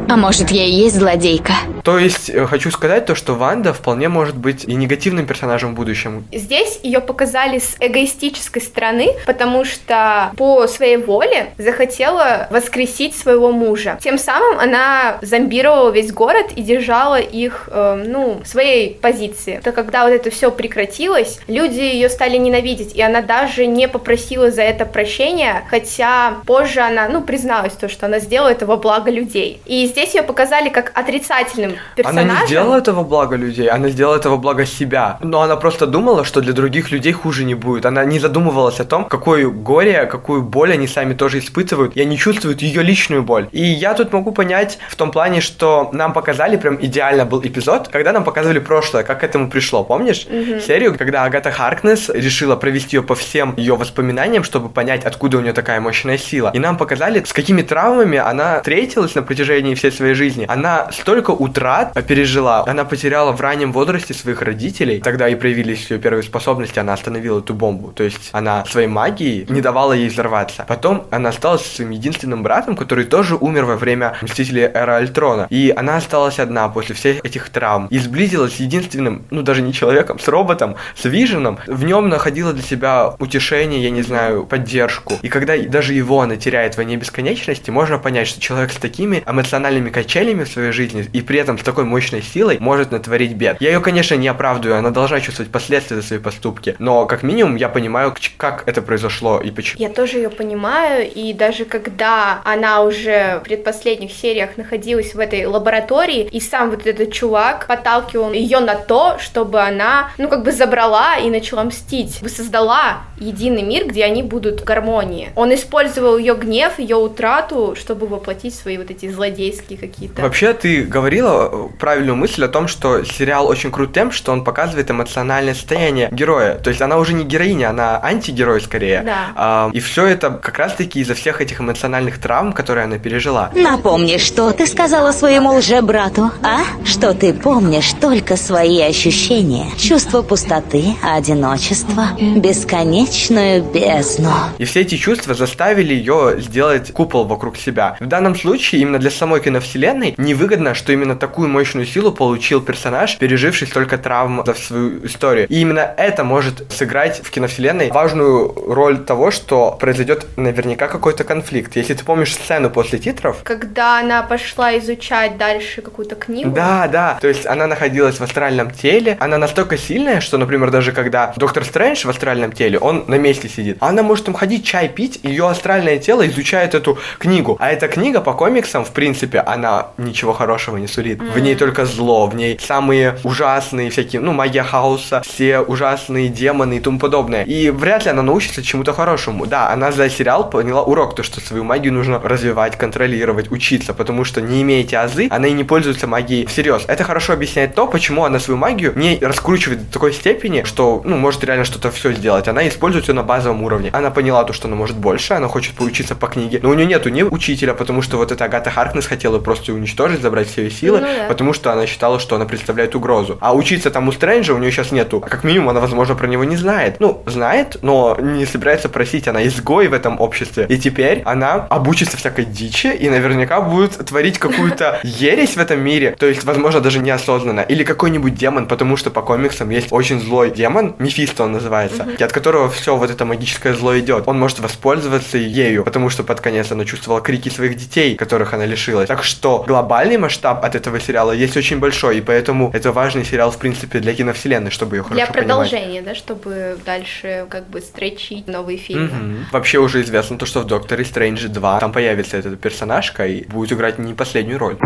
А 0.09 0.17
может, 0.17 0.51
я 0.51 0.65
и 0.65 0.71
есть 0.71 0.97
злодейка? 0.97 1.55
То 1.85 1.99
есть, 1.99 2.29
э, 2.29 2.47
хочу 2.47 2.71
сказать 2.71 3.07
то, 3.07 3.15
что 3.15 3.35
Ванда 3.35 3.73
вполне 3.73 4.09
может 4.09 4.37
быть 4.37 4.65
и 4.65 4.75
негативным 4.75 5.27
персонажем 5.27 5.73
в 5.73 5.77
будущем. 5.77 6.25
Здесь 6.33 6.81
ее 6.83 7.01
показали 7.01 7.59
с 7.59 7.77
эгоистической 7.81 8.63
стороны, 8.63 9.15
потому 9.27 9.65
что 9.65 10.33
по 10.37 10.67
своей 10.67 10.97
воле 10.97 11.51
захотела 11.59 12.49
воскресить 12.51 13.17
своего 13.17 13.53
мужа. 13.53 13.99
Тем 14.03 14.19
самым 14.19 14.59
она 14.59 15.19
зомбировала 15.23 15.91
весь 15.91 16.13
город 16.13 16.47
и 16.55 16.63
держала 16.63 17.21
их, 17.21 17.69
э, 17.73 18.05
ну, 18.07 18.41
в 18.45 18.47
своей 18.47 18.95
позиции. 18.95 19.61
То 19.63 19.73
когда 19.73 20.05
вот 20.05 20.11
это 20.11 20.31
все 20.31 20.51
прекратилось, 20.51 21.41
люди 21.49 21.81
ее 21.81 22.09
стали 22.09 22.37
ненавидеть, 22.37 22.95
и 22.95 23.03
она 23.03 23.23
даже 23.23 23.67
не 23.67 23.89
попросила 23.89 24.51
за 24.51 24.63
это 24.63 24.85
прощения, 24.85 25.65
хотя 25.71 26.39
позже 26.47 26.81
она, 26.81 27.09
ну, 27.09 27.23
призналась 27.23 27.73
то, 27.73 27.89
что 27.89 28.07
она 28.07 28.19
сделала 28.19 28.49
это 28.49 28.67
во 28.67 28.77
благо 28.77 29.11
людей. 29.11 29.61
И 29.67 29.92
здесь 29.93 30.15
ее 30.15 30.23
показали 30.23 30.69
как 30.69 30.91
отрицательным 30.95 31.77
персонажем. 31.95 32.31
Она 32.31 32.41
не 32.41 32.47
сделала 32.47 32.77
этого 32.77 33.05
блага 33.05 33.37
людей, 33.37 33.69
она 33.69 33.89
сделала 33.89 34.17
этого 34.17 34.37
блага 34.37 34.67
себя. 34.67 35.19
Но 35.23 35.43
она 35.43 35.57
просто 35.57 35.87
думала, 35.87 36.25
что 36.25 36.41
для 36.41 36.53
других 36.53 36.91
людей 36.91 37.13
хуже 37.13 37.45
не 37.45 37.55
будет. 37.55 37.87
Она 37.87 38.05
не 38.05 38.19
задумывалась 38.19 38.81
о 38.81 38.85
том, 38.85 39.05
какое 39.05 39.49
горе, 39.49 40.07
какую 40.07 40.43
боль 40.43 40.73
они 40.73 40.87
сами 40.87 41.15
тоже 41.15 41.39
испытывают, 41.39 41.97
и 41.97 42.01
они 42.01 42.19
чувствуют 42.19 42.63
ее 42.63 42.83
личную 42.83 43.23
боль. 43.23 43.49
И 43.53 43.63
я 43.63 43.95
тут 43.95 44.13
могу 44.13 44.33
понять 44.33 44.79
в 44.89 44.97
том 44.97 45.11
плане, 45.11 45.41
что 45.41 45.91
нам 45.93 46.13
показали 46.13 46.57
прям 46.57 46.79
идеально 46.81 47.25
был 47.25 47.41
эпизод, 47.43 47.89
когда 47.89 48.13
нам 48.13 48.25
показывали 48.25 48.59
прошлое, 48.59 49.05
как 49.05 49.21
к 49.21 49.25
этому 49.25 49.51
пришло. 49.51 49.85
Помнишь 49.85 50.27
mm-hmm. 50.29 50.61
серию, 50.61 50.97
когда 50.99 51.25
Агата 51.25 51.51
Харкнес 51.51 52.09
решила 52.09 52.57
провести 52.57 52.97
ее 52.97 53.03
по 53.03 53.15
всем 53.15 53.55
ее 53.57 53.77
воспоминаниям, 53.77 54.45
чтобы 54.45 54.69
понять, 54.69 55.05
откуда 55.05 55.39
у 55.39 55.41
нее 55.41 55.53
такая 55.53 55.81
мощная 55.81 56.19
сила. 56.19 56.51
И 56.55 56.59
нам 56.59 56.77
показали, 56.77 57.23
с 57.25 57.33
какими 57.33 57.63
травмами 57.63 58.19
она 58.19 58.59
встретилась 58.59 59.15
на 59.15 59.23
протяжении 59.23 59.75
всей 59.83 59.91
своей 59.91 60.15
жизни. 60.15 60.45
Она 60.49 60.93
столько 60.93 61.33
утрат 61.33 61.93
пережила. 62.07 62.65
Она 62.67 62.85
потеряла 62.85 63.33
в 63.33 63.41
раннем 63.41 63.73
возрасте 63.73 64.15
своих 64.15 64.41
родителей. 64.41 65.01
Тогда 65.01 65.29
и 65.29 65.35
проявились 65.35 65.91
ее 65.91 65.99
первые 65.99 66.23
способности. 66.23 66.79
Она 66.79 66.93
остановила 66.93 67.41
эту 67.41 67.53
бомбу. 67.53 67.91
То 67.91 68.05
есть 68.05 68.31
она 68.33 68.65
своей 68.67 68.87
магией 68.87 69.45
не 69.49 69.61
давала 69.61 69.93
ей 69.93 70.09
взорваться. 70.09 70.65
Потом 70.69 71.07
она 71.11 71.31
осталась 71.31 71.63
со 71.63 71.77
своим 71.77 71.91
единственным 71.91 72.45
братом, 72.45 72.77
который 72.77 73.05
тоже 73.05 73.35
умер 73.35 73.65
во 73.65 73.77
время 73.77 74.15
Мстителей 74.23 74.63
Эра 74.63 74.99
Альтрона. 74.99 75.49
И 75.51 75.73
она 75.77 75.97
осталась 75.97 76.39
одна 76.39 76.69
после 76.69 76.95
всех 76.95 77.25
этих 77.25 77.49
травм. 77.49 77.89
И 77.89 77.99
сблизилась 77.99 78.57
с 78.57 78.61
единственным, 78.61 79.25
ну 79.31 79.43
даже 79.43 79.63
не 79.63 79.73
человеком, 79.73 80.21
с 80.21 80.29
роботом, 80.29 80.77
с 80.95 81.05
Виженом. 81.05 81.59
В 81.67 81.83
нем 81.83 82.09
находила 82.09 82.53
для 82.53 82.63
себя 82.63 83.15
утешение, 83.19 83.83
я 83.83 83.91
не 83.91 84.03
знаю, 84.03 84.45
поддержку. 84.45 85.15
И 85.23 85.29
когда 85.29 85.57
даже 85.59 85.93
его 85.93 86.21
она 86.21 86.37
теряет 86.37 86.75
в 86.75 86.77
войне 86.77 86.97
бесконечности, 86.97 87.71
можно 87.71 87.99
понять, 87.99 88.29
что 88.29 88.41
человек 88.41 88.71
с 88.71 88.77
такими 88.77 89.25
эмоциональными 89.27 89.72
качелями 89.81 90.45
в 90.45 90.49
своей 90.49 90.73
жизни 90.73 91.09
и 91.13 91.23
при 91.23 91.39
этом 91.39 91.59
с 91.59 91.63
такой 91.63 91.85
мощной 91.85 92.23
силой 92.23 92.59
может 92.61 92.91
натворить 92.91 93.35
бед. 93.35 93.57
Я 93.61 93.71
ее, 93.71 93.81
конечно, 93.81 94.15
не 94.15 94.29
оправдываю, 94.29 94.79
она 94.79 94.91
должна 94.91 95.21
чувствовать 95.21 95.51
последствия 95.51 95.97
за 95.97 96.03
свои 96.03 96.19
поступки, 96.19 96.77
но 96.79 97.07
как 97.07 97.23
минимум 97.23 97.57
я 97.57 97.69
понимаю, 97.69 98.15
как 98.37 98.65
это 98.67 98.83
произошло 98.83 99.41
и 99.41 99.51
почему. 99.51 99.81
Я 99.83 99.89
тоже 99.89 100.19
ее 100.19 100.31
понимаю, 100.31 101.11
и 101.11 101.33
даже 101.33 101.65
когда 101.65 102.41
она 102.45 102.83
уже 102.83 103.41
в 103.41 103.45
предпоследних 103.45 104.13
сериях 104.13 104.57
находилась 104.57 105.15
в 105.15 105.19
этой 105.19 105.47
лаборатории, 105.47 106.29
и 106.31 106.41
сам 106.41 106.71
вот 106.71 106.87
этот 106.87 107.13
чувак 107.13 107.67
подталкивал 107.67 108.33
ее 108.33 108.61
на 108.61 108.75
то, 108.75 109.19
чтобы 109.19 109.61
она, 109.61 110.11
ну, 110.19 110.29
как 110.29 110.45
бы 110.45 110.53
забрала 110.53 111.17
и 111.17 111.31
начала 111.31 111.65
мстить, 111.65 112.21
создала 112.29 113.03
единый 113.19 113.63
мир, 113.63 113.87
где 113.87 114.05
они 114.05 114.23
будут 114.23 114.61
в 114.61 114.65
гармонии. 114.65 115.31
Он 115.37 115.55
использовал 115.55 116.19
ее 116.19 116.35
гнев, 116.35 116.79
ее 116.79 116.97
утрату, 116.97 117.75
чтобы 117.79 118.07
воплотить 118.07 118.55
свои 118.55 118.79
вот 118.79 118.91
эти 118.91 119.09
злодейские 119.11 119.62
какие-то. 119.77 120.23
Вообще, 120.23 120.53
ты 120.53 120.83
говорила 120.83 121.49
э, 121.51 121.69
правильную 121.79 122.17
мысль 122.17 122.45
о 122.45 122.49
том, 122.49 122.69
что 122.69 123.05
сериал 123.05 123.49
очень 123.49 123.71
крут 123.71 123.93
тем, 123.93 124.11
что 124.13 124.33
он 124.33 124.45
показывает 124.45 124.91
эмоциональное 124.91 125.55
состояние 125.55 126.09
героя. 126.13 126.55
То 126.55 126.71
есть 126.71 126.81
она 126.83 126.99
уже 126.99 127.15
не 127.15 127.25
героиня, 127.25 127.71
она 127.71 128.01
антигерой 128.03 128.61
скорее. 128.61 129.03
Да. 129.03 129.33
А, 129.35 129.71
и 129.73 129.81
все 129.81 130.07
это 130.07 130.31
как 130.31 130.59
раз-таки 130.59 131.01
из-за 131.01 131.15
всех 131.15 131.41
этих 131.41 131.61
эмоциональных 131.61 132.19
травм, 132.19 132.53
которые 132.53 132.85
она 132.85 132.99
пережила. 132.99 133.51
Напомни, 133.55 134.19
что 134.19 134.53
ты 134.53 134.67
сказала 134.67 135.13
своему 135.13 135.53
лже-брату, 135.55 136.31
а? 136.43 136.61
Что 136.85 137.15
ты 137.15 137.33
помнишь 137.33 137.93
только 138.01 138.37
свои 138.37 138.81
ощущения, 138.81 139.67
чувство 139.79 140.23
пустоты, 140.23 140.97
одиночества, 141.03 142.09
бесконечную 142.37 143.63
бездну. 143.63 144.33
И 144.59 144.65
все 144.65 144.81
эти 144.81 144.97
чувства 144.97 145.35
заставили 145.35 145.95
ее 145.95 146.37
сделать 146.39 146.93
купол 146.93 147.25
вокруг 147.25 147.57
себя. 147.57 147.97
В 148.01 148.07
данном 148.07 148.37
случае 148.37 148.83
именно 148.83 148.99
для 148.99 149.11
самой 149.11 149.41
киновселенной 149.53 150.15
невыгодно, 150.17 150.75
что 150.75 150.93
именно 150.93 151.15
такую 151.15 151.49
мощную 151.49 151.87
силу 151.87 152.11
получил 152.11 152.63
персонаж, 152.63 153.19
переживший 153.19 153.69
столько 153.69 153.99
травм 153.99 154.43
за 154.47 154.55
свою 154.55 155.05
историю. 155.05 155.47
И 155.49 155.61
именно 155.61 155.95
это 155.97 156.25
может 156.25 156.73
сыграть 156.73 157.21
в 157.23 157.31
киновселенной 157.31 157.91
важную 157.91 158.53
роль 158.55 158.99
того, 158.99 159.31
что 159.31 159.77
произойдет 159.79 160.27
наверняка 160.37 160.89
какой-то 160.89 161.25
конфликт. 161.25 161.77
Если 161.77 161.93
ты 161.93 162.05
помнишь 162.05 162.33
сцену 162.33 162.71
после 162.71 162.99
титров, 162.99 163.43
Когда 163.43 163.99
она 164.01 164.23
пошла 164.23 164.79
изучать 164.79 165.37
дальше 165.37 165.83
какую-то 165.83 166.15
книгу. 166.15 166.51
Да, 166.51 166.89
да. 166.89 167.19
То 167.21 167.29
есть 167.29 167.47
она 167.47 167.67
находилась 167.67 168.19
в 168.19 168.23
астральном 168.23 168.71
теле. 168.71 169.19
Она 169.21 169.37
настолько 169.37 169.77
сильная, 169.77 170.21
что, 170.21 170.39
например, 170.39 170.71
даже 170.71 170.93
когда 170.93 171.35
Доктор 171.37 171.65
Стрэндж 171.65 172.07
в 172.07 172.11
астральном 172.11 172.53
теле, 172.53 172.79
он 172.79 173.05
на 173.07 173.17
месте 173.17 173.49
сидит. 173.49 173.77
Она 173.81 174.03
может 174.03 174.25
там 174.25 174.35
ходить, 174.35 174.65
чай 174.65 174.89
пить, 174.89 175.21
ее 175.23 175.49
астральное 175.49 175.99
тело 175.99 176.27
изучает 176.27 176.75
эту 176.75 176.99
книгу. 177.19 177.57
А 177.61 177.71
эта 177.71 177.89
книга 177.89 178.21
по 178.21 178.33
комиксам, 178.33 178.85
в 178.85 178.93
принципе, 178.93 179.42
она 179.47 179.89
ничего 179.97 180.33
хорошего 180.33 180.77
не 180.77 180.87
сулит. 180.87 181.21
В 181.21 181.39
ней 181.39 181.55
только 181.55 181.85
зло, 181.85 182.27
в 182.27 182.35
ней 182.35 182.59
самые 182.61 183.19
ужасные 183.25 183.91
всякие, 183.91 184.21
ну, 184.21 184.33
магия 184.33 184.63
хаоса, 184.63 185.23
все 185.23 185.61
ужасные 185.61 186.29
демоны 186.29 186.77
и 186.77 186.81
тому 186.81 186.99
подобное. 186.99 187.45
И 187.45 187.71
вряд 187.71 188.05
ли 188.05 188.11
она 188.11 188.23
научится 188.23 188.63
чему-то 188.63 188.93
хорошему. 188.93 189.47
Да, 189.47 189.71
она 189.71 189.93
за 189.93 190.09
сериал 190.09 190.49
поняла 190.51 190.83
урок, 190.83 191.15
то, 191.15 191.23
что 191.23 191.41
свою 191.41 191.65
магию 191.65 191.93
нужно 191.93 192.19
развивать, 192.19 192.77
контролировать, 192.77 193.51
учиться, 193.51 193.95
потому 193.95 194.25
что 194.25 194.41
не 194.41 194.63
имея 194.63 194.83
эти 194.83 194.95
азы, 194.95 195.29
она 195.31 195.49
и 195.49 195.53
не 195.53 195.65
пользуется 195.65 196.07
магией 196.07 196.47
всерьез. 196.47 196.85
Это 196.87 197.05
хорошо 197.05 197.33
объясняет 197.33 197.75
то, 197.75 197.87
почему 197.87 198.25
она 198.25 198.39
свою 198.39 198.59
магию 198.59 198.93
не 198.97 199.19
раскручивает 199.21 199.87
до 199.87 199.93
такой 199.93 200.13
степени, 200.13 200.65
что, 200.65 201.03
ну, 201.05 201.17
может 201.17 201.45
реально 201.45 201.65
что-то 201.65 201.91
все 201.91 202.13
сделать. 202.13 202.49
Она 202.49 202.67
использует 202.69 203.09
ее 203.09 203.15
на 203.15 203.23
базовом 203.23 203.63
уровне. 203.63 203.91
Она 203.93 204.11
поняла 204.11 204.45
то, 204.45 204.53
что 204.53 204.69
она 204.69 204.77
может 204.77 204.97
больше, 204.97 205.35
она 205.35 205.49
хочет 205.49 205.75
поучиться 205.75 206.15
по 206.15 206.27
книге, 206.27 206.61
но 206.63 206.71
у 206.71 206.75
нее 206.75 206.87
нету 206.87 207.09
ни 207.09 207.23
учителя, 207.23 207.75
потому 207.75 208.03
что 208.03 208.17
вот 208.17 208.33
эта 208.33 208.45
Агата 208.45 208.71
Харкнесс 208.71 209.07
хотела 209.07 209.32
просто 209.39 209.73
уничтожить, 209.73 210.21
забрать 210.21 210.49
все 210.49 210.63
ее 210.65 210.71
силы, 210.71 211.01
Ну 211.01 211.07
да. 211.07 211.25
потому 211.29 211.53
что 211.53 211.73
она 211.73 211.87
считала, 211.87 212.19
что 212.19 212.37
она 212.37 212.45
представляет 212.45 212.95
угрозу. 212.95 213.39
А 213.41 213.55
учиться 213.55 213.91
там 213.91 214.09
у 214.09 214.13
Стрэнджа 214.13 214.53
у 214.55 214.59
нее 214.59 214.71
сейчас 214.71 214.93
нету. 214.93 215.23
А 215.25 215.29
как 215.29 215.45
минимум 215.45 215.71
она, 215.71 215.81
возможно, 215.81 216.15
про 216.15 216.27
него 216.27 216.45
не 216.45 216.57
знает. 216.57 216.97
Ну, 217.01 217.23
знает, 217.27 217.77
но 217.83 218.17
не 218.21 218.47
собирается 218.47 218.89
просить. 218.89 219.29
Она 219.29 219.47
изгой 219.47 219.89
в 219.89 219.93
этом 219.95 220.21
обществе. 220.21 220.67
И 220.69 220.79
теперь 220.79 221.23
она 221.25 221.67
обучится 221.71 222.17
всякой 222.17 222.45
дичи 222.45 222.89
и 222.89 223.09
наверняка 223.09 223.61
будет 223.61 223.97
творить 224.07 224.39
какую-то 224.39 225.01
ересь 225.05 225.57
в 225.57 225.59
этом 225.59 225.81
мире. 225.81 226.17
То 226.19 226.27
есть, 226.27 226.45
возможно, 226.45 226.81
даже 226.81 226.99
неосознанно. 226.99 227.61
Или 227.61 227.85
какой-нибудь 227.85 228.35
демон, 228.35 228.67
потому 228.67 228.97
что 228.97 229.11
по 229.11 229.23
комиксам 229.23 229.71
есть 229.71 229.89
очень 229.93 230.21
злой 230.21 230.51
демон, 230.51 230.95
Мефисто 230.99 231.45
он 231.45 231.53
называется, 231.53 232.07
и 232.19 232.23
от 232.23 232.33
которого 232.33 232.69
все 232.71 232.97
вот 232.97 233.11
это 233.11 233.25
магическое 233.25 233.75
зло 233.75 233.99
идет. 233.99 234.25
Он 234.27 234.39
может 234.39 234.61
воспользоваться 234.61 235.39
ею, 235.39 235.85
потому 235.85 236.11
что 236.11 236.23
под 236.25 236.41
конец 236.41 236.71
она 236.73 236.85
чувствовала 236.85 237.21
крики 237.21 237.49
своих 237.49 237.77
детей, 237.77 238.17
которых 238.17 238.53
она 238.55 238.67
лишилась. 238.67 239.09
Так 239.09 239.22
что 239.23 239.65
глобальный 239.67 240.19
масштаб 240.19 240.65
от 240.65 240.75
этого 240.75 241.01
сериала 241.01 241.33
есть 241.33 241.57
очень 241.57 241.79
большой, 241.79 242.19
и 242.19 242.21
поэтому 242.21 242.71
это 242.73 242.93
важный 242.93 243.25
сериал, 243.25 243.51
в 243.51 243.59
принципе, 243.59 243.99
для 244.01 244.15
киновселенной, 244.15 244.71
чтобы 244.71 244.97
ее 244.97 245.03
хорошо 245.03 245.15
Для 245.17 245.27
понимать. 245.27 245.47
продолжения, 245.47 246.03
да, 246.03 246.15
чтобы 246.15 246.79
дальше 246.85 247.47
как 247.49 247.69
бы 247.69 247.81
стречить 247.81 248.47
новые 248.47 248.79
фильмы. 248.79 249.09
Мгм. 249.09 249.47
Вообще 249.53 249.79
уже 249.79 250.03
известно 250.03 250.39
то, 250.39 250.47
что 250.47 250.61
в 250.61 250.67
Докторе 250.67 251.05
Стрэндже 251.05 251.49
2 251.49 251.81
там 251.81 251.93
появится 251.93 252.37
эта 252.37 252.57
персонажка 252.57 253.27
и 253.27 253.45
будет 253.47 253.73
играть 253.73 253.99
не 253.99 254.15
последнюю 254.15 254.59
роль. 254.59 254.77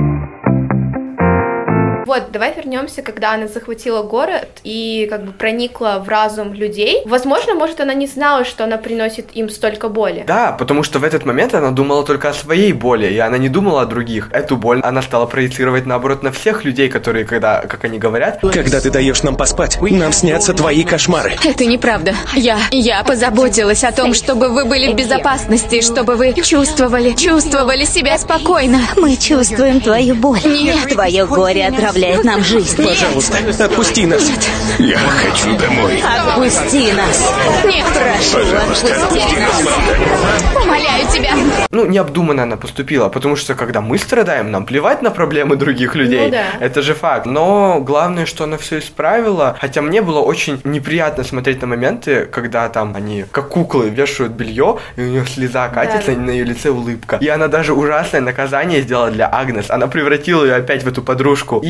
Вот, 2.07 2.31
давай 2.31 2.55
вернемся, 2.55 3.03
когда 3.03 3.33
она 3.33 3.49
захватила 3.49 4.05
город 4.05 4.49
и 4.63 5.09
как 5.11 5.25
бы 5.25 5.33
проникла 5.33 6.01
в 6.05 6.09
разум 6.09 6.55
людей. 6.55 7.03
Возможно, 7.05 7.55
может, 7.55 7.81
она 7.81 7.95
не 7.95 8.07
знала, 8.07 8.45
что 8.45 8.63
она 8.63 8.77
приносит 8.77 9.31
им 9.35 9.51
столько 9.51 9.89
боли. 9.89 10.23
Да, 10.25 10.53
потому 10.53 10.85
что 10.85 11.01
в 11.01 11.05
этот 11.05 11.25
момент 11.25 11.53
она 11.55 11.73
думала 11.73 12.05
только 12.05 12.29
о 12.29 12.33
своей 12.33 12.73
боли, 12.73 13.09
и 13.09 13.19
она 13.19 13.39
не 13.39 13.49
думала 13.49 13.83
о 13.83 13.87
других. 13.87 14.31
Эту 14.33 14.57
боль 14.57 14.81
она 14.85 15.03
стала 15.03 15.27
проецировать, 15.27 15.85
наоборот, 15.85 16.23
на 16.23 16.31
всех 16.31 16.65
людей, 16.65 16.89
которые, 16.89 17.25
когда, 17.25 17.63
как 17.63 17.83
они 17.83 17.99
говорят, 17.99 18.39
Когда 18.41 18.81
ты 18.81 18.91
даешь 18.93 19.25
нам 19.25 19.37
поспать, 19.37 19.79
нам 19.81 20.13
снятся 20.13 20.55
твои 20.55 20.85
кошмары. 20.85 21.33
Это 21.43 21.67
неправда. 21.67 22.15
Я, 22.35 22.59
я 22.71 23.03
позаботилась 23.03 23.83
о 23.83 23.91
том, 23.91 24.15
чтобы 24.15 24.51
вы 24.51 24.65
были 24.65 24.93
в 24.93 24.95
безопасности, 24.95 25.81
чтобы 25.81 26.15
вы 26.15 26.35
чувствовали, 26.35 27.15
чувствовали 27.15 27.85
себя 27.85 28.17
спокойно. 28.17 28.79
Мы 28.97 29.17
чувствуем 29.17 29.81
твою 29.81 30.15
боль. 30.15 30.41
Нет. 30.45 30.91
Твое 30.93 31.27
горе 31.27 31.67
отравляет 31.97 32.25
нам 32.25 32.45
жизнь. 32.45 32.77
Пожалуйста, 32.77 33.65
отпусти 33.65 34.07
нас. 34.07 34.31
Я 34.79 34.99
хочу 34.99 35.57
домой. 35.59 36.03
Отпусти 36.03 36.93
нас. 36.93 37.33
Нет, 37.65 37.85
Прошу, 37.93 38.57
отпусти 38.57 39.37
нас. 39.39 40.65
умоляю 40.65 41.07
тебя. 41.13 41.33
ну, 41.71 41.87
необдуманно 41.87 42.43
она 42.43 42.57
поступила, 42.57 43.09
потому 43.09 43.37
что 43.37 43.55
когда 43.55 43.81
мы 43.81 43.99
страдаем, 43.99 44.51
нам 44.51 44.67
плевать 44.67 45.03
на 45.03 45.11
проблемы 45.11 45.57
других 45.57 45.95
людей. 45.95 46.27
Ну 46.27 46.31
да. 46.33 46.45
Это 46.61 46.83
же 46.83 46.95
факт. 46.95 47.27
Но 47.27 47.81
главное, 47.81 48.27
что 48.27 48.45
она 48.45 48.59
все 48.59 48.79
исправила. 48.79 49.57
Хотя 49.61 49.83
мне 49.83 50.03
было 50.03 50.21
очень 50.21 50.61
неприятно 50.65 51.25
смотреть 51.25 51.61
на 51.63 51.67
моменты, 51.67 52.27
когда 52.27 52.69
там 52.69 52.95
они, 52.97 53.25
как 53.31 53.49
куклы, 53.49 53.89
вешают 53.89 54.33
белье, 54.33 54.79
и 54.97 55.01
у 55.01 55.05
нее 55.05 55.25
слеза 55.27 55.69
катится, 55.69 56.07
Да. 56.09 56.13
и 56.13 56.17
на 56.17 56.31
ее 56.31 56.45
лице 56.45 56.71
улыбка. 56.71 57.17
И 57.21 57.29
она 57.29 57.49
даже 57.49 57.73
ужасное 57.73 58.21
наказание 58.21 58.83
сделала 58.83 59.11
для 59.11 59.29
Агнес. 59.33 59.71
Она 59.71 59.87
превратила 59.87 60.45
ее 60.45 60.55
опять 60.57 60.83
в 60.83 60.89
эту 60.89 61.03
подружку. 61.03 61.61
И 61.65 61.69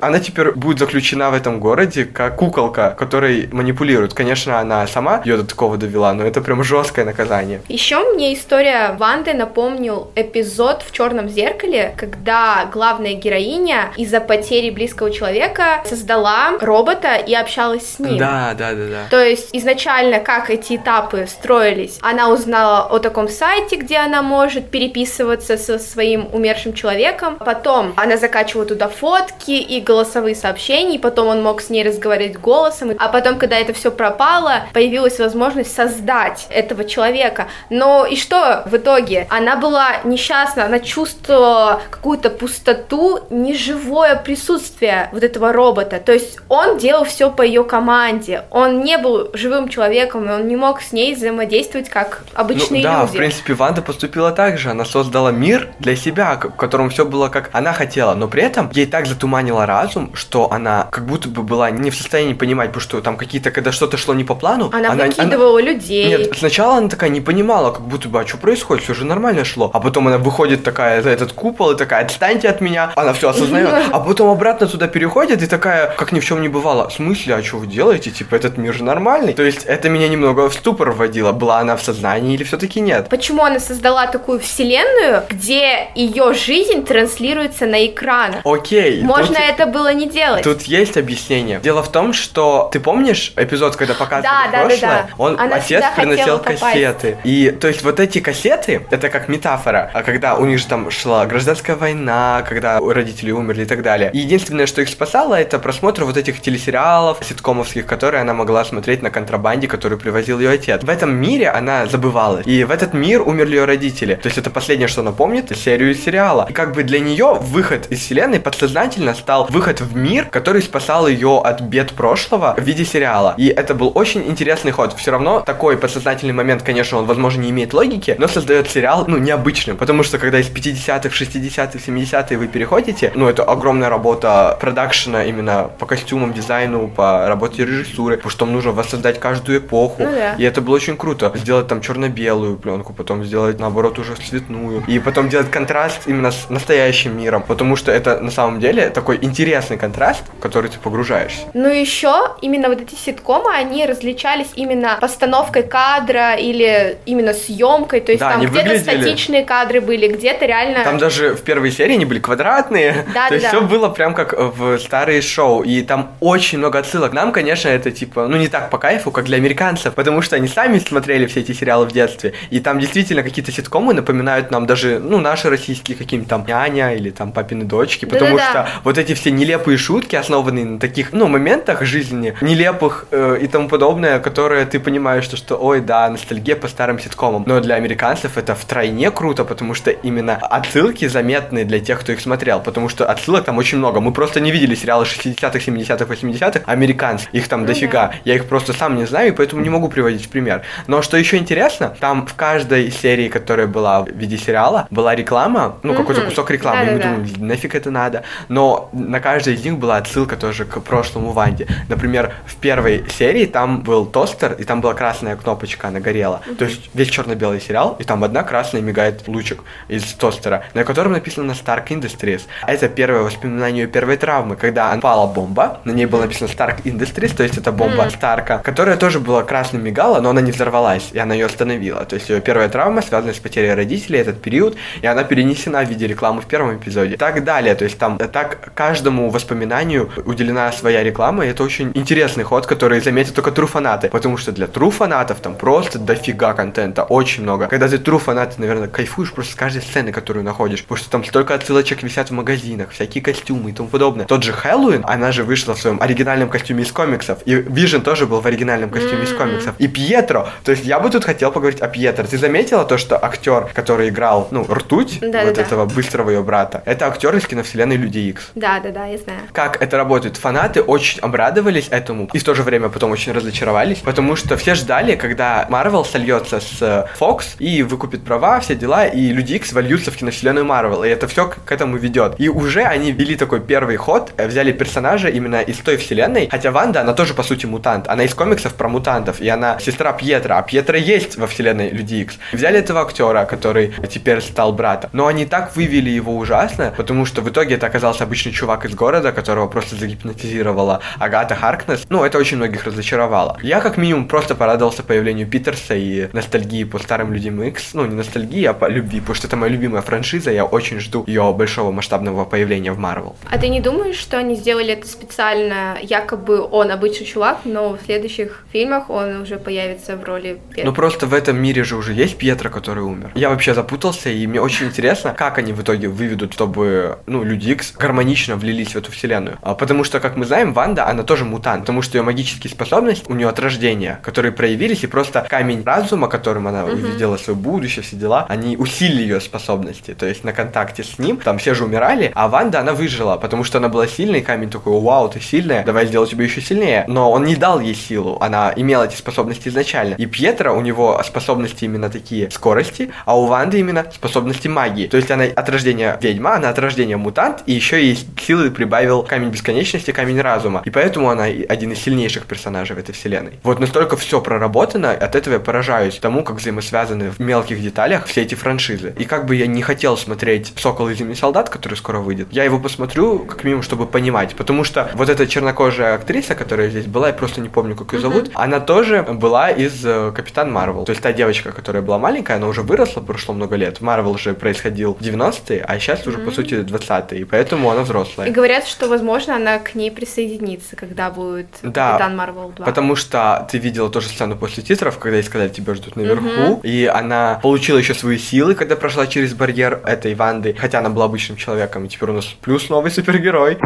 она 0.00 0.20
теперь 0.20 0.52
будет 0.52 0.78
заключена 0.78 1.30
в 1.30 1.34
этом 1.34 1.60
городе 1.60 2.04
как 2.04 2.36
куколка, 2.36 2.94
которой 2.98 3.48
манипулируют. 3.52 4.14
Конечно, 4.14 4.58
она 4.58 4.86
сама 4.86 5.22
ее 5.24 5.36
до 5.36 5.44
такого 5.44 5.76
довела, 5.76 6.12
но 6.14 6.24
это 6.24 6.40
прям 6.40 6.62
жесткое 6.62 7.04
наказание. 7.04 7.60
Еще 7.68 7.98
мне 8.14 8.34
история 8.34 8.96
Ванды 8.98 9.34
напомнил 9.34 10.10
эпизод 10.14 10.82
в 10.82 10.92
Черном 10.92 11.28
зеркале, 11.28 11.94
когда 11.96 12.68
главная 12.72 13.14
героиня 13.14 13.92
из-за 13.96 14.20
потери 14.20 14.70
близкого 14.70 15.10
человека 15.10 15.82
создала 15.84 16.58
робота 16.60 17.16
и 17.16 17.34
общалась 17.34 17.94
с 17.94 17.98
ним. 17.98 18.18
Да, 18.18 18.54
да, 18.58 18.72
да, 18.72 18.86
да. 18.86 19.02
То 19.10 19.24
есть 19.24 19.50
изначально, 19.52 20.20
как 20.20 20.50
эти 20.50 20.76
этапы 20.76 21.26
строились, 21.28 21.98
она 22.02 22.30
узнала 22.30 22.86
о 22.86 22.98
таком 22.98 23.28
сайте, 23.28 23.76
где 23.76 23.98
она 23.98 24.22
может 24.22 24.70
переписываться 24.70 25.56
со 25.56 25.78
своим 25.78 26.28
умершим 26.32 26.72
человеком. 26.74 27.36
Потом 27.36 27.94
она 27.96 28.16
закачивала 28.16 28.66
туда 28.66 28.88
фотки, 28.88 29.53
и 29.62 29.80
голосовые 29.80 30.34
сообщения, 30.34 30.96
и 30.96 30.98
потом 30.98 31.28
он 31.28 31.42
мог 31.42 31.60
с 31.60 31.70
ней 31.70 31.82
разговаривать 31.84 32.38
голосом, 32.38 32.92
а 32.98 33.08
потом, 33.08 33.38
когда 33.38 33.56
это 33.58 33.72
все 33.72 33.90
пропало, 33.90 34.66
появилась 34.72 35.18
возможность 35.18 35.74
создать 35.74 36.46
этого 36.50 36.84
человека. 36.84 37.48
Но 37.70 38.06
и 38.06 38.16
что 38.16 38.62
в 38.66 38.76
итоге? 38.76 39.26
Она 39.30 39.56
была 39.56 39.98
несчастна, 40.04 40.64
она 40.64 40.78
чувствовала 40.80 41.80
какую-то 41.90 42.30
пустоту, 42.30 43.20
неживое 43.30 44.16
присутствие 44.16 45.08
вот 45.12 45.22
этого 45.22 45.52
робота. 45.52 46.00
То 46.00 46.12
есть 46.12 46.38
он 46.48 46.78
делал 46.78 47.04
все 47.04 47.30
по 47.30 47.42
ее 47.42 47.64
команде, 47.64 48.44
он 48.50 48.80
не 48.80 48.98
был 48.98 49.30
живым 49.32 49.68
человеком, 49.68 50.30
он 50.30 50.48
не 50.48 50.56
мог 50.56 50.80
с 50.80 50.92
ней 50.92 51.14
взаимодействовать 51.14 51.88
как 51.88 52.24
обычные 52.34 52.82
ну, 52.82 52.88
да, 52.88 53.00
люди. 53.02 53.12
в 53.12 53.16
принципе, 53.16 53.54
Ванда 53.54 53.82
поступила 53.82 54.32
так 54.32 54.58
же. 54.58 54.70
Она 54.70 54.84
создала 54.84 55.30
мир 55.30 55.68
для 55.78 55.96
себя, 55.96 56.36
в 56.36 56.56
котором 56.56 56.90
все 56.90 57.04
было 57.04 57.28
как 57.28 57.50
она 57.52 57.72
хотела, 57.72 58.14
но 58.14 58.28
при 58.28 58.42
этом 58.42 58.70
ей 58.72 58.86
так 58.86 59.06
затуманило 59.44 59.66
разум, 59.66 60.10
что 60.14 60.50
она 60.50 60.88
как 60.90 61.06
будто 61.06 61.28
бы 61.28 61.42
была 61.42 61.70
не 61.70 61.90
в 61.90 61.96
состоянии 61.96 62.34
понимать, 62.34 62.68
потому 62.68 62.82
что 62.82 63.00
там 63.00 63.16
какие-то, 63.16 63.50
когда 63.50 63.72
что-то 63.72 63.96
шло 63.96 64.14
не 64.14 64.24
по 64.24 64.34
плану, 64.34 64.70
Она, 64.72 64.92
она, 64.92 65.04
выкидывала 65.04 65.60
людей. 65.60 66.08
Нет, 66.08 66.32
сначала 66.38 66.76
она 66.76 66.88
такая 66.88 67.10
не 67.10 67.20
понимала, 67.20 67.70
как 67.70 67.82
будто 67.82 68.08
бы, 68.08 68.20
а 68.20 68.26
что 68.26 68.36
происходит, 68.36 68.84
все 68.84 68.94
же 68.94 69.04
нормально 69.04 69.44
шло. 69.44 69.70
А 69.72 69.80
потом 69.80 70.08
она 70.08 70.18
выходит 70.18 70.64
такая 70.64 71.02
за 71.02 71.10
этот 71.10 71.32
купол 71.32 71.72
и 71.72 71.76
такая, 71.76 72.04
отстаньте 72.04 72.48
от 72.48 72.60
меня. 72.60 72.92
Она 72.96 73.12
все 73.12 73.28
осознает. 73.28 73.74
А 73.94 74.00
потом 74.00 74.30
обратно 74.30 74.66
туда 74.66 74.88
переходит 74.88 75.42
и 75.42 75.46
такая, 75.46 75.94
как 75.96 76.12
ни 76.12 76.20
в 76.20 76.24
чем 76.24 76.42
не 76.42 76.48
бывало. 76.48 76.88
В 76.88 76.92
смысле, 76.92 77.36
а 77.36 77.42
что 77.42 77.58
вы 77.58 77.66
делаете? 77.66 78.10
Типа, 78.10 78.34
этот 78.34 78.58
мир 78.58 78.74
же 78.74 78.82
нормальный. 78.82 79.34
То 79.34 79.42
есть 79.42 79.64
это 79.64 79.88
меня 79.88 80.08
немного 80.08 80.48
в 80.48 80.54
ступор 80.54 80.90
вводило. 80.90 81.32
Была 81.32 81.58
она 81.58 81.76
в 81.76 81.82
сознании 81.82 82.34
или 82.34 82.44
все-таки 82.44 82.80
нет? 82.80 83.08
Почему 83.08 83.44
она 83.44 83.60
создала 83.60 84.06
такую 84.06 84.40
вселенную, 84.40 85.22
где 85.30 85.88
ее 85.94 86.34
жизнь 86.34 86.84
транслируется 86.84 87.66
на 87.66 87.86
экран? 87.86 88.36
Окей. 88.44 89.02
Можно 89.02 89.33
тут- 89.38 89.50
это 89.50 89.66
было 89.66 89.92
не 89.92 90.08
делать. 90.08 90.42
Тут 90.44 90.62
есть 90.62 90.96
объяснение. 90.96 91.60
Дело 91.60 91.82
в 91.82 91.90
том, 91.90 92.12
что 92.12 92.68
ты 92.72 92.80
помнишь 92.80 93.32
эпизод, 93.36 93.76
когда 93.76 93.94
показывали 93.94 94.22
Да, 94.24 94.50
да, 94.50 94.58
да, 94.62 94.68
прошлое? 94.68 94.80
да. 94.80 95.08
Он 95.18 95.38
Она 95.40 95.56
отец 95.56 95.84
приносил 95.96 96.38
кассеты. 96.38 97.18
И 97.24 97.50
то 97.50 97.68
есть 97.68 97.82
вот 97.82 98.00
эти 98.00 98.20
кассеты, 98.20 98.86
это 98.90 99.08
как 99.08 99.28
метафора, 99.28 99.90
а 99.92 100.02
когда 100.02 100.34
у 100.36 100.44
них 100.44 100.58
же 100.58 100.66
там 100.66 100.90
шла 100.90 101.26
гражданская 101.26 101.76
война, 101.76 102.44
когда 102.48 102.80
родители 102.80 103.30
умерли 103.30 103.62
и 103.62 103.66
так 103.66 103.82
далее. 103.82 104.10
И 104.12 104.18
единственное, 104.18 104.66
что 104.66 104.82
их 104.82 104.88
спасало, 104.88 105.34
это 105.34 105.58
просмотр 105.58 106.04
вот 106.04 106.16
этих 106.16 106.40
телесериалов, 106.40 107.18
ситкомовских, 107.22 107.86
которые 107.86 108.20
она 108.22 108.34
могла 108.34 108.64
смотреть 108.64 109.02
на 109.02 109.10
контрабанде, 109.10 109.66
которую 109.68 109.98
привозил 109.98 110.40
ее 110.40 110.50
отец. 110.50 110.82
В 110.82 110.88
этом 110.88 111.14
мире 111.14 111.48
она 111.50 111.86
забывалась. 111.86 112.46
И 112.46 112.64
в 112.64 112.70
этот 112.70 112.94
мир 112.94 113.22
умерли 113.22 113.56
ее 113.56 113.64
родители. 113.64 114.14
То 114.14 114.26
есть 114.26 114.38
это 114.38 114.50
последнее, 114.50 114.88
что 114.88 115.00
она 115.00 115.12
помнит, 115.12 115.56
серию 115.56 115.94
сериала. 115.94 116.46
И 116.48 116.52
как 116.52 116.74
бы 116.74 116.82
для 116.82 117.00
нее 117.00 117.34
выход 117.40 117.86
из 117.90 118.00
вселенной 118.00 118.40
подсознательно 118.40 119.13
стал 119.14 119.46
выход 119.50 119.80
в 119.80 119.96
мир, 119.96 120.26
который 120.26 120.62
спасал 120.62 121.06
ее 121.06 121.40
от 121.42 121.60
бед 121.60 121.92
прошлого 121.92 122.54
в 122.56 122.62
виде 122.62 122.84
сериала. 122.84 123.34
И 123.36 123.48
это 123.48 123.74
был 123.74 123.92
очень 123.94 124.26
интересный 124.26 124.72
ход. 124.72 124.94
Все 124.96 125.10
равно 125.10 125.40
такой 125.40 125.76
подсознательный 125.76 126.32
момент, 126.32 126.62
конечно, 126.62 126.98
он, 126.98 127.06
возможно, 127.06 127.40
не 127.42 127.50
имеет 127.50 127.72
логики, 127.72 128.16
но 128.18 128.28
создает 128.28 128.70
сериал, 128.70 129.04
ну, 129.06 129.18
необычным. 129.18 129.76
Потому 129.76 130.02
что, 130.02 130.18
когда 130.18 130.38
из 130.38 130.48
50-х, 130.48 131.08
60-х, 131.08 131.78
70-х 131.78 132.36
вы 132.36 132.48
переходите, 132.48 133.12
ну, 133.14 133.28
это 133.28 133.44
огромная 133.44 133.88
работа 133.88 134.56
продакшена 134.60 135.24
именно 135.24 135.70
по 135.78 135.86
костюмам, 135.86 136.32
дизайну, 136.32 136.88
по 136.88 137.26
работе 137.28 137.64
режиссуры, 137.64 138.16
потому 138.16 138.30
что 138.30 138.46
нужно 138.46 138.72
воссоздать 138.72 139.20
каждую 139.20 139.58
эпоху. 139.58 140.02
Ну 140.02 140.10
да. 140.10 140.34
И 140.34 140.42
это 140.42 140.60
было 140.60 140.74
очень 140.74 140.96
круто. 140.96 141.32
Сделать 141.34 141.66
там 141.68 141.80
черно-белую 141.80 142.56
пленку, 142.56 142.92
потом 142.92 143.24
сделать, 143.24 143.60
наоборот, 143.60 143.98
уже 143.98 144.14
цветную. 144.14 144.82
И 144.86 144.98
потом 144.98 145.28
делать 145.28 145.50
контраст 145.50 146.02
именно 146.06 146.30
с 146.30 146.48
настоящим 146.50 147.16
миром. 147.16 147.42
Потому 147.46 147.76
что 147.76 147.92
это, 147.92 148.20
на 148.20 148.30
самом 148.30 148.60
деле, 148.60 148.90
такой 149.04 149.18
интересный 149.20 149.76
контраст, 149.76 150.22
в 150.38 150.40
который 150.40 150.70
ты 150.70 150.78
погружаешься. 150.78 151.42
Ну 151.52 151.68
еще 151.68 152.34
именно 152.40 152.68
вот 152.70 152.80
эти 152.80 152.94
ситкомы, 152.94 153.50
они 153.54 153.84
различались 153.84 154.46
именно 154.54 154.96
постановкой 154.98 155.62
кадра 155.64 156.36
или 156.36 156.96
именно 157.04 157.34
съемкой, 157.34 158.00
то 158.00 158.12
есть 158.12 158.20
Да, 158.20 158.30
там 158.30 158.40
где-то 158.40 158.54
выглядели- 158.70 158.78
статичные 158.78 159.44
кадры 159.44 159.82
были, 159.82 160.08
где-то 160.08 160.46
реально... 160.46 160.84
Там 160.84 160.96
даже 160.96 161.34
в 161.34 161.42
первой 161.42 161.70
серии 161.70 161.94
они 161.94 162.06
были 162.06 162.18
квадратные. 162.18 163.04
Да, 163.12 163.24
То 163.24 163.28
да, 163.28 163.34
есть 163.34 163.42
да. 163.42 163.48
все 163.50 163.60
было 163.60 163.90
прям 163.90 164.14
как 164.14 164.32
в 164.32 164.78
старые 164.78 165.20
шоу. 165.20 165.62
И 165.62 165.82
там 165.82 166.12
очень 166.20 166.56
много 166.56 166.78
отсылок. 166.78 167.12
Нам, 167.12 167.30
конечно, 167.30 167.68
это 167.68 167.90
типа, 167.90 168.26
ну 168.26 168.38
не 168.38 168.48
так 168.48 168.70
по 168.70 168.78
кайфу, 168.78 169.10
как 169.10 169.26
для 169.26 169.36
американцев, 169.36 169.92
потому 169.92 170.22
что 170.22 170.36
они 170.36 170.48
сами 170.48 170.78
смотрели 170.78 171.26
все 171.26 171.40
эти 171.40 171.52
сериалы 171.52 171.84
в 171.84 171.92
детстве. 171.92 172.32
И 172.48 172.58
там 172.60 172.80
действительно 172.80 173.22
какие-то 173.22 173.52
ситкомы 173.52 173.92
напоминают 173.92 174.50
нам 174.50 174.66
даже, 174.66 174.98
ну, 174.98 175.20
наши 175.20 175.50
российские 175.50 175.98
какие-нибудь 175.98 176.30
там 176.30 176.46
няня 176.46 176.94
или 176.94 177.10
там 177.10 177.32
папины 177.32 177.66
дочки. 177.66 178.06
Потому 178.06 178.38
Да-да-да. 178.38 178.66
что 178.66 178.80
вот 178.84 178.93
эти 178.98 179.14
все 179.14 179.30
нелепые 179.30 179.78
шутки, 179.78 180.16
основанные 180.16 180.64
на 180.64 180.78
таких, 180.78 181.12
ну, 181.12 181.26
моментах 181.28 181.82
жизни, 181.82 182.34
нелепых 182.40 183.06
э, 183.10 183.38
и 183.42 183.46
тому 183.46 183.68
подобное, 183.68 184.18
которые 184.20 184.66
ты 184.66 184.80
понимаешь, 184.80 185.24
что, 185.24 185.36
что, 185.36 185.56
ой, 185.56 185.80
да, 185.80 186.08
ностальгия 186.08 186.56
по 186.56 186.68
старым 186.68 186.98
ситкомам. 186.98 187.44
Но 187.46 187.60
для 187.60 187.76
американцев 187.76 188.38
это 188.38 188.54
втройне 188.54 189.10
круто, 189.10 189.44
потому 189.44 189.74
что 189.74 189.90
именно 189.90 190.36
отсылки 190.36 191.08
заметны 191.08 191.64
для 191.64 191.80
тех, 191.80 192.00
кто 192.00 192.12
их 192.12 192.20
смотрел, 192.20 192.60
потому 192.60 192.88
что 192.88 193.06
отсылок 193.06 193.44
там 193.44 193.58
очень 193.58 193.78
много. 193.78 194.00
Мы 194.00 194.12
просто 194.12 194.40
не 194.40 194.50
видели 194.50 194.74
сериалы 194.74 195.04
60-х, 195.04 195.58
70-х, 195.58 196.04
80-х, 196.04 196.60
американцев. 196.66 197.28
Их 197.32 197.48
там 197.48 197.66
дофига. 197.66 198.14
Я 198.24 198.34
их 198.34 198.46
просто 198.46 198.72
сам 198.72 198.96
не 198.96 199.06
знаю, 199.06 199.28
и 199.28 199.30
поэтому 199.32 199.62
не 199.62 199.70
могу 199.70 199.88
приводить 199.88 200.26
в 200.26 200.28
пример. 200.28 200.62
Но 200.86 201.02
что 201.02 201.16
еще 201.16 201.36
интересно, 201.36 201.94
там 202.00 202.26
в 202.26 202.34
каждой 202.34 202.90
серии, 202.90 203.28
которая 203.28 203.66
была 203.66 204.02
в 204.02 204.08
виде 204.08 204.38
сериала, 204.38 204.86
была 204.90 205.14
реклама, 205.14 205.76
ну, 205.82 205.94
какой-то 205.94 206.22
кусок 206.22 206.50
рекламы. 206.50 206.84
И 206.84 206.90
мы 206.90 206.98
думали, 206.98 207.30
нафиг 207.38 207.74
это 207.74 207.90
надо. 207.90 208.22
Но 208.48 208.83
на 208.92 209.20
каждой 209.20 209.54
из 209.54 209.64
них 209.64 209.78
была 209.78 209.96
отсылка 209.96 210.36
тоже 210.36 210.64
к 210.64 210.80
прошлому 210.80 211.32
Ванде. 211.32 211.66
Например, 211.88 212.34
в 212.46 212.56
первой 212.56 213.04
серии 213.08 213.46
там 213.46 213.82
был 213.82 214.06
тостер, 214.06 214.52
и 214.52 214.64
там 214.64 214.80
была 214.80 214.94
красная 214.94 215.36
кнопочка, 215.36 215.88
она 215.88 216.00
горела. 216.00 216.40
То 216.58 216.64
есть 216.64 216.90
весь 216.94 217.08
черно-белый 217.08 217.60
сериал, 217.60 217.96
и 217.98 218.04
там 218.04 218.24
одна 218.24 218.42
красная 218.42 218.80
мигает 218.80 219.26
лучик 219.28 219.62
из 219.88 220.04
тостера, 220.14 220.64
на 220.74 220.84
котором 220.84 221.12
написано 221.12 221.52
Stark 221.52 221.88
Industries. 221.88 222.42
Это 222.66 222.88
первое 222.88 223.22
воспоминание 223.22 223.84
ее 223.84 223.88
первой 223.88 224.16
травмы, 224.16 224.56
когда 224.56 224.94
упала 224.94 225.26
бомба, 225.26 225.80
на 225.84 225.92
ней 225.92 226.06
было 226.06 226.22
написано 226.22 226.48
Stark 226.48 226.82
Industries, 226.84 227.34
то 227.34 227.42
есть 227.42 227.58
это 227.58 227.72
бомба 227.72 228.08
Старка, 228.10 228.58
которая 228.58 228.96
тоже 228.96 229.20
была 229.20 229.42
красным 229.42 229.82
мигала, 229.82 230.20
но 230.20 230.30
она 230.30 230.40
не 230.40 230.52
взорвалась, 230.52 231.10
и 231.12 231.18
она 231.18 231.34
ее 231.34 231.46
остановила. 231.46 232.04
То 232.04 232.16
есть 232.16 232.28
ее 232.28 232.40
первая 232.40 232.68
травма 232.68 233.02
связана 233.02 233.32
с 233.32 233.38
потерей 233.38 233.74
родителей, 233.74 234.18
этот 234.20 234.40
период, 234.40 234.76
и 235.02 235.06
она 235.06 235.24
перенесена 235.24 235.84
в 235.84 235.88
виде 235.88 236.06
рекламы 236.06 236.40
в 236.40 236.46
первом 236.46 236.76
эпизоде. 236.76 237.14
И 237.14 237.16
так 237.16 237.44
далее. 237.44 237.74
То 237.74 237.84
есть 237.84 237.98
там 237.98 238.18
так 238.18 238.72
каждому 238.74 239.30
воспоминанию 239.30 240.10
уделена 240.24 240.70
своя 240.72 241.02
реклама, 241.02 241.46
и 241.46 241.48
это 241.48 241.62
очень 241.62 241.92
интересный 241.94 242.44
ход, 242.44 242.66
который 242.66 243.00
заметят 243.00 243.34
только 243.34 243.50
true 243.50 243.66
фанаты. 243.66 244.08
Потому 244.08 244.36
что 244.36 244.52
для 244.52 244.66
true 244.66 244.90
фанатов 244.90 245.40
там 245.40 245.54
просто 245.54 245.98
дофига 245.98 246.52
контента, 246.54 247.04
очень 247.04 247.42
много. 247.42 247.68
Когда 247.68 247.88
ты 247.88 247.96
true 247.96 248.18
фанат, 248.18 248.54
ты, 248.54 248.60
наверное, 248.60 248.88
кайфуешь 248.88 249.32
просто 249.32 249.52
с 249.52 249.54
каждой 249.54 249.82
сцены, 249.82 250.12
которую 250.12 250.44
находишь. 250.44 250.82
Потому 250.82 250.98
что 250.98 251.10
там 251.10 251.24
столько 251.24 251.54
отсылочек 251.54 252.02
висят 252.02 252.30
в 252.30 252.32
магазинах, 252.32 252.90
всякие 252.90 253.22
костюмы 253.22 253.70
и 253.70 253.72
тому 253.72 253.88
подобное. 253.88 254.26
Тот 254.26 254.42
же 254.42 254.52
Хэллоуин, 254.52 255.04
она 255.06 255.32
же 255.32 255.44
вышла 255.44 255.74
в 255.74 255.80
своем 255.80 256.00
оригинальном 256.00 256.48
костюме 256.48 256.82
из 256.82 256.92
комиксов. 256.92 257.38
И 257.44 257.54
Вижен 257.54 258.02
тоже 258.02 258.26
был 258.26 258.40
в 258.40 258.46
оригинальном 258.46 258.90
костюме 258.90 259.24
из 259.24 259.32
комиксов. 259.32 259.74
И 259.78 259.88
Пьетро. 259.88 260.48
То 260.64 260.72
есть 260.72 260.84
я 260.84 260.98
бы 261.00 261.10
тут 261.10 261.24
хотел 261.24 261.50
поговорить 261.52 261.80
о 261.80 261.88
Пьетро. 261.88 262.24
Ты 262.24 262.38
заметила 262.38 262.84
то, 262.84 262.98
что 262.98 263.22
актер, 263.22 263.68
который 263.72 264.08
играл, 264.08 264.48
ну, 264.50 264.64
ртуть, 264.64 265.18
Да-да-да. 265.20 265.44
вот 265.48 265.58
этого 265.58 265.86
быстрого 265.86 266.30
ее 266.30 266.42
брата, 266.42 266.82
это 266.84 267.06
актер 267.06 267.34
из 267.36 267.46
киновселенной 267.46 267.96
Люди 267.96 268.18
Икс. 268.18 268.50
Да, 268.54 268.63
да, 268.64 268.90
да, 268.90 269.06
я 269.06 269.18
знаю. 269.18 269.40
Как 269.52 269.82
это 269.82 269.96
работает? 269.96 270.36
Фанаты 270.36 270.80
очень 270.80 271.20
обрадовались 271.20 271.88
этому 271.90 272.28
и 272.32 272.38
в 272.38 272.44
то 272.44 272.54
же 272.54 272.62
время 272.62 272.88
потом 272.88 273.10
очень 273.10 273.32
разочаровались, 273.32 273.98
потому 273.98 274.36
что 274.36 274.56
все 274.56 274.74
ждали, 274.74 275.16
когда 275.16 275.66
Марвел 275.68 276.04
сольется 276.04 276.60
с 276.60 276.80
э, 276.80 277.06
Fox 277.20 277.56
и 277.58 277.82
выкупит 277.82 278.24
права, 278.24 278.60
все 278.60 278.74
дела, 278.74 279.06
и 279.06 279.32
Люди 279.32 279.54
Икс 279.54 279.72
вольются 279.72 280.10
в 280.10 280.16
киновселенную 280.16 280.64
Марвел, 280.64 281.04
и 281.04 281.08
это 281.08 281.28
все 281.28 281.52
к 281.64 281.70
этому 281.70 281.96
ведет. 281.98 282.36
И 282.38 282.48
уже 282.48 282.84
они 282.84 283.12
ввели 283.12 283.36
такой 283.36 283.60
первый 283.60 283.96
ход, 283.96 284.32
э, 284.36 284.46
взяли 284.46 284.72
персонажа 284.72 285.28
именно 285.28 285.60
из 285.60 285.76
той 285.78 285.96
вселенной, 285.98 286.48
хотя 286.50 286.70
Ванда, 286.70 287.02
она 287.02 287.12
тоже 287.12 287.34
по 287.34 287.42
сути 287.42 287.66
мутант, 287.66 288.08
она 288.08 288.24
из 288.24 288.34
комиксов 288.34 288.74
про 288.74 288.88
мутантов, 288.88 289.40
и 289.40 289.48
она 289.48 289.78
сестра 289.78 290.12
Пьетра, 290.12 290.58
а 290.58 290.62
Пьетра 290.62 290.98
есть 290.98 291.36
во 291.36 291.46
вселенной 291.46 291.90
Люди 291.90 292.14
Икс. 292.14 292.38
Взяли 292.52 292.78
этого 292.78 293.02
актера, 293.02 293.44
который 293.44 293.92
теперь 294.10 294.40
стал 294.40 294.72
братом, 294.72 295.10
но 295.12 295.26
они 295.26 295.44
так 295.44 295.76
вывели 295.76 296.10
его 296.10 296.34
ужасно, 296.36 296.94
потому 296.96 297.26
что 297.26 297.42
в 297.42 297.50
итоге 297.50 297.74
это 297.74 297.86
оказался 297.86 298.24
обычный 298.24 298.53
чувак 298.54 298.84
из 298.86 298.94
города, 298.94 299.32
которого 299.32 299.66
просто 299.66 299.96
загипнотизировала 299.96 301.00
Агата 301.18 301.54
Харкнес. 301.54 302.04
Ну, 302.08 302.24
это 302.24 302.38
очень 302.38 302.56
многих 302.56 302.84
разочаровало. 302.84 303.58
Я, 303.62 303.80
как 303.80 303.96
минимум, 303.96 304.28
просто 304.28 304.54
порадовался 304.54 305.02
появлению 305.02 305.46
Питерса 305.46 305.94
и 305.94 306.28
ностальгии 306.32 306.84
по 306.84 306.98
старым 306.98 307.32
людям 307.32 307.62
Икс. 307.62 307.94
Ну, 307.94 308.06
не 308.06 308.14
ностальгии, 308.14 308.64
а 308.64 308.74
по 308.74 308.88
любви, 308.88 309.20
потому 309.20 309.34
что 309.34 309.46
это 309.46 309.56
моя 309.56 309.72
любимая 309.72 310.02
франшиза, 310.02 310.50
я 310.50 310.64
очень 310.64 311.00
жду 311.00 311.24
ее 311.26 311.52
большого 311.52 311.90
масштабного 311.92 312.44
появления 312.44 312.92
в 312.92 312.98
Марвел. 312.98 313.36
А 313.50 313.58
ты 313.58 313.68
не 313.68 313.80
думаешь, 313.80 314.16
что 314.16 314.38
они 314.38 314.54
сделали 314.54 314.92
это 314.92 315.08
специально, 315.08 315.96
якобы 316.02 316.60
он 316.62 316.90
обычный 316.90 317.26
чувак, 317.26 317.60
но 317.64 317.90
в 317.90 318.00
следующих 318.04 318.64
фильмах 318.72 319.10
он 319.10 319.42
уже 319.42 319.56
появится 319.56 320.16
в 320.16 320.24
роли 320.24 320.60
Петра? 320.70 320.84
Ну 320.84 320.92
просто 320.92 321.26
в 321.26 321.34
этом 321.34 321.56
мире 321.56 321.84
же 321.84 321.96
уже 321.96 322.12
есть 322.12 322.36
Пьетро, 322.36 322.70
который 322.70 323.02
умер. 323.02 323.32
Я 323.34 323.48
вообще 323.48 323.74
запутался, 323.74 324.30
и 324.30 324.46
мне 324.46 324.60
очень 324.60 324.86
интересно, 324.86 325.34
как 325.36 325.58
они 325.58 325.72
в 325.72 325.82
итоге 325.82 326.08
выведут, 326.08 326.52
чтобы, 326.52 327.18
ну, 327.26 327.42
Люди 327.42 327.70
Икс 327.70 327.92
гармонично 327.92 328.43
органично 328.44 328.56
влились 328.56 328.94
в 328.94 328.96
эту 328.96 329.12
вселенную. 329.12 329.58
А, 329.62 329.74
потому 329.74 330.04
что, 330.04 330.20
как 330.20 330.36
мы 330.36 330.44
знаем, 330.44 330.72
Ванда, 330.72 331.06
она 331.06 331.22
тоже 331.22 331.44
мутант, 331.44 331.82
потому 331.82 332.02
что 332.02 332.18
ее 332.18 332.22
магические 332.22 332.70
способности 332.70 333.24
у 333.28 333.34
нее 333.34 333.48
от 333.48 333.58
рождения, 333.58 334.20
которые 334.22 334.52
проявились, 334.52 335.04
и 335.04 335.06
просто 335.06 335.46
камень 335.48 335.82
разума, 335.84 336.28
которым 336.28 336.66
она 336.66 336.84
увидела 336.84 337.36
свое 337.36 337.58
будущее, 337.58 338.02
все 338.02 338.16
дела, 338.16 338.46
они 338.48 338.76
усилили 338.76 339.22
ее 339.22 339.40
способности. 339.40 340.14
То 340.14 340.26
есть 340.26 340.44
на 340.44 340.52
контакте 340.52 341.02
с 341.02 341.18
ним, 341.18 341.36
там 341.36 341.58
все 341.58 341.74
же 341.74 341.84
умирали, 341.84 342.30
а 342.34 342.48
Ванда, 342.48 342.80
она 342.80 342.92
выжила, 342.92 343.36
потому 343.36 343.64
что 343.64 343.78
она 343.78 343.88
была 343.88 344.06
сильной, 344.06 344.42
камень 344.42 344.70
такой, 344.70 345.00
вау, 345.00 345.28
ты 345.28 345.40
сильная, 345.40 345.84
давай 345.84 346.06
сделаю 346.06 346.28
тебя 346.28 346.44
еще 346.44 346.60
сильнее. 346.60 347.04
Но 347.08 347.30
он 347.30 347.44
не 347.44 347.56
дал 347.56 347.80
ей 347.80 347.94
силу, 347.94 348.38
она 348.40 348.72
имела 348.76 349.04
эти 349.04 349.16
способности 349.16 349.68
изначально. 349.68 350.14
И 350.14 350.26
Пьетро, 350.26 350.76
у 350.76 350.80
него 350.80 351.20
способности 351.24 351.84
именно 351.84 352.10
такие 352.10 352.50
скорости, 352.50 353.10
а 353.24 353.38
у 353.38 353.46
Ванды 353.46 353.78
именно 353.78 354.04
способности 354.12 354.68
магии. 354.68 355.06
То 355.06 355.16
есть 355.16 355.30
она 355.30 355.44
от 355.44 355.68
рождения 355.68 356.18
ведьма, 356.20 356.56
она 356.56 356.70
от 356.70 356.78
рождения 356.78 357.16
мутант, 357.16 357.62
и 357.66 357.72
еще 357.72 358.02
ей 358.02 358.18
силы 358.40 358.70
прибавил 358.70 359.22
камень 359.22 359.50
бесконечности, 359.50 360.10
камень 360.10 360.40
разума. 360.40 360.82
И 360.84 360.90
поэтому 360.90 361.30
она 361.30 361.44
один 361.44 361.92
из 361.92 362.00
сильнейших 362.00 362.46
персонажей 362.46 362.96
в 362.96 362.98
этой 362.98 363.12
вселенной. 363.12 363.58
Вот 363.62 363.80
настолько 363.80 364.16
все 364.16 364.40
проработано, 364.40 365.12
от 365.12 365.34
этого 365.34 365.54
я 365.54 365.60
поражаюсь 365.60 366.18
тому, 366.18 366.44
как 366.44 366.56
взаимосвязаны 366.56 367.30
в 367.30 367.40
мелких 367.40 367.80
деталях 367.80 368.26
все 368.26 368.42
эти 368.42 368.54
франшизы. 368.54 369.14
И 369.18 369.24
как 369.24 369.46
бы 369.46 369.56
я 369.56 369.66
не 369.66 369.82
хотел 369.82 370.16
смотреть 370.16 370.72
«Сокол 370.76 371.08
и 371.08 371.14
Зимний 371.14 371.34
солдат», 371.34 371.68
который 371.68 371.94
скоро 371.94 372.18
выйдет, 372.18 372.48
я 372.50 372.64
его 372.64 372.78
посмотрю, 372.78 373.40
как 373.40 373.64
минимум, 373.64 373.82
чтобы 373.82 374.06
понимать. 374.06 374.54
Потому 374.54 374.84
что 374.84 375.10
вот 375.14 375.28
эта 375.28 375.46
чернокожая 375.46 376.14
актриса, 376.14 376.54
которая 376.54 376.90
здесь 376.90 377.06
была, 377.06 377.28
я 377.28 377.34
просто 377.34 377.60
не 377.60 377.68
помню, 377.68 377.96
как 377.96 378.12
ее 378.12 378.20
зовут, 378.20 378.50
она 378.54 378.80
тоже 378.80 379.22
была 379.22 379.70
из 379.70 380.04
э, 380.04 380.32
Капитан 380.34 380.72
Марвел. 380.72 381.04
То 381.04 381.10
есть 381.10 381.22
та 381.22 381.32
девочка, 381.32 381.72
которая 381.72 382.02
была 382.02 382.18
маленькая, 382.18 382.56
она 382.56 382.66
уже 382.66 382.82
выросла, 382.82 383.20
прошло 383.20 383.54
много 383.54 383.76
лет. 383.76 384.00
Марвел 384.00 384.36
же 384.38 384.54
происходил 384.54 385.14
в 385.14 385.20
90-е, 385.20 385.84
а 385.86 385.98
сейчас 385.98 386.26
уже, 386.26 386.38
по 386.38 386.50
сути, 386.50 386.74
20-е, 386.74 387.40
и 387.40 387.44
поэтому 387.44 387.90
она 387.90 388.02
взрослая. 388.02 388.13
И 388.46 388.50
говорят, 388.50 388.86
что, 388.86 389.08
возможно, 389.08 389.56
она 389.56 389.78
к 389.78 389.94
ней 389.94 390.10
присоединится, 390.10 390.96
когда 390.96 391.30
будет 391.30 391.68
Да, 391.82 392.12
Капитан 392.12 392.36
Марвел 392.36 392.72
2. 392.76 392.86
Потому 392.86 393.16
что 393.16 393.66
ты 393.70 393.78
видела 393.78 394.10
тоже 394.10 394.28
сцену 394.28 394.56
после 394.56 394.82
титров, 394.82 395.18
когда 395.18 395.36
ей 395.38 395.42
сказали, 395.42 395.68
тебя 395.68 395.94
ждут 395.94 396.16
наверху, 396.16 396.80
и 396.82 397.06
она 397.06 397.58
получила 397.62 397.98
еще 397.98 398.14
свои 398.14 398.38
силы, 398.38 398.74
когда 398.74 398.96
прошла 398.96 399.26
через 399.26 399.54
барьер 399.54 400.00
этой 400.04 400.34
Ванды, 400.34 400.74
хотя 400.78 400.98
она 400.98 401.10
была 401.10 401.26
обычным 401.26 401.56
человеком, 401.56 402.04
и 402.04 402.08
теперь 402.08 402.30
у 402.30 402.34
нас 402.34 402.46
плюс 402.60 402.88
новый 402.88 403.10
супергерой. 403.10 403.78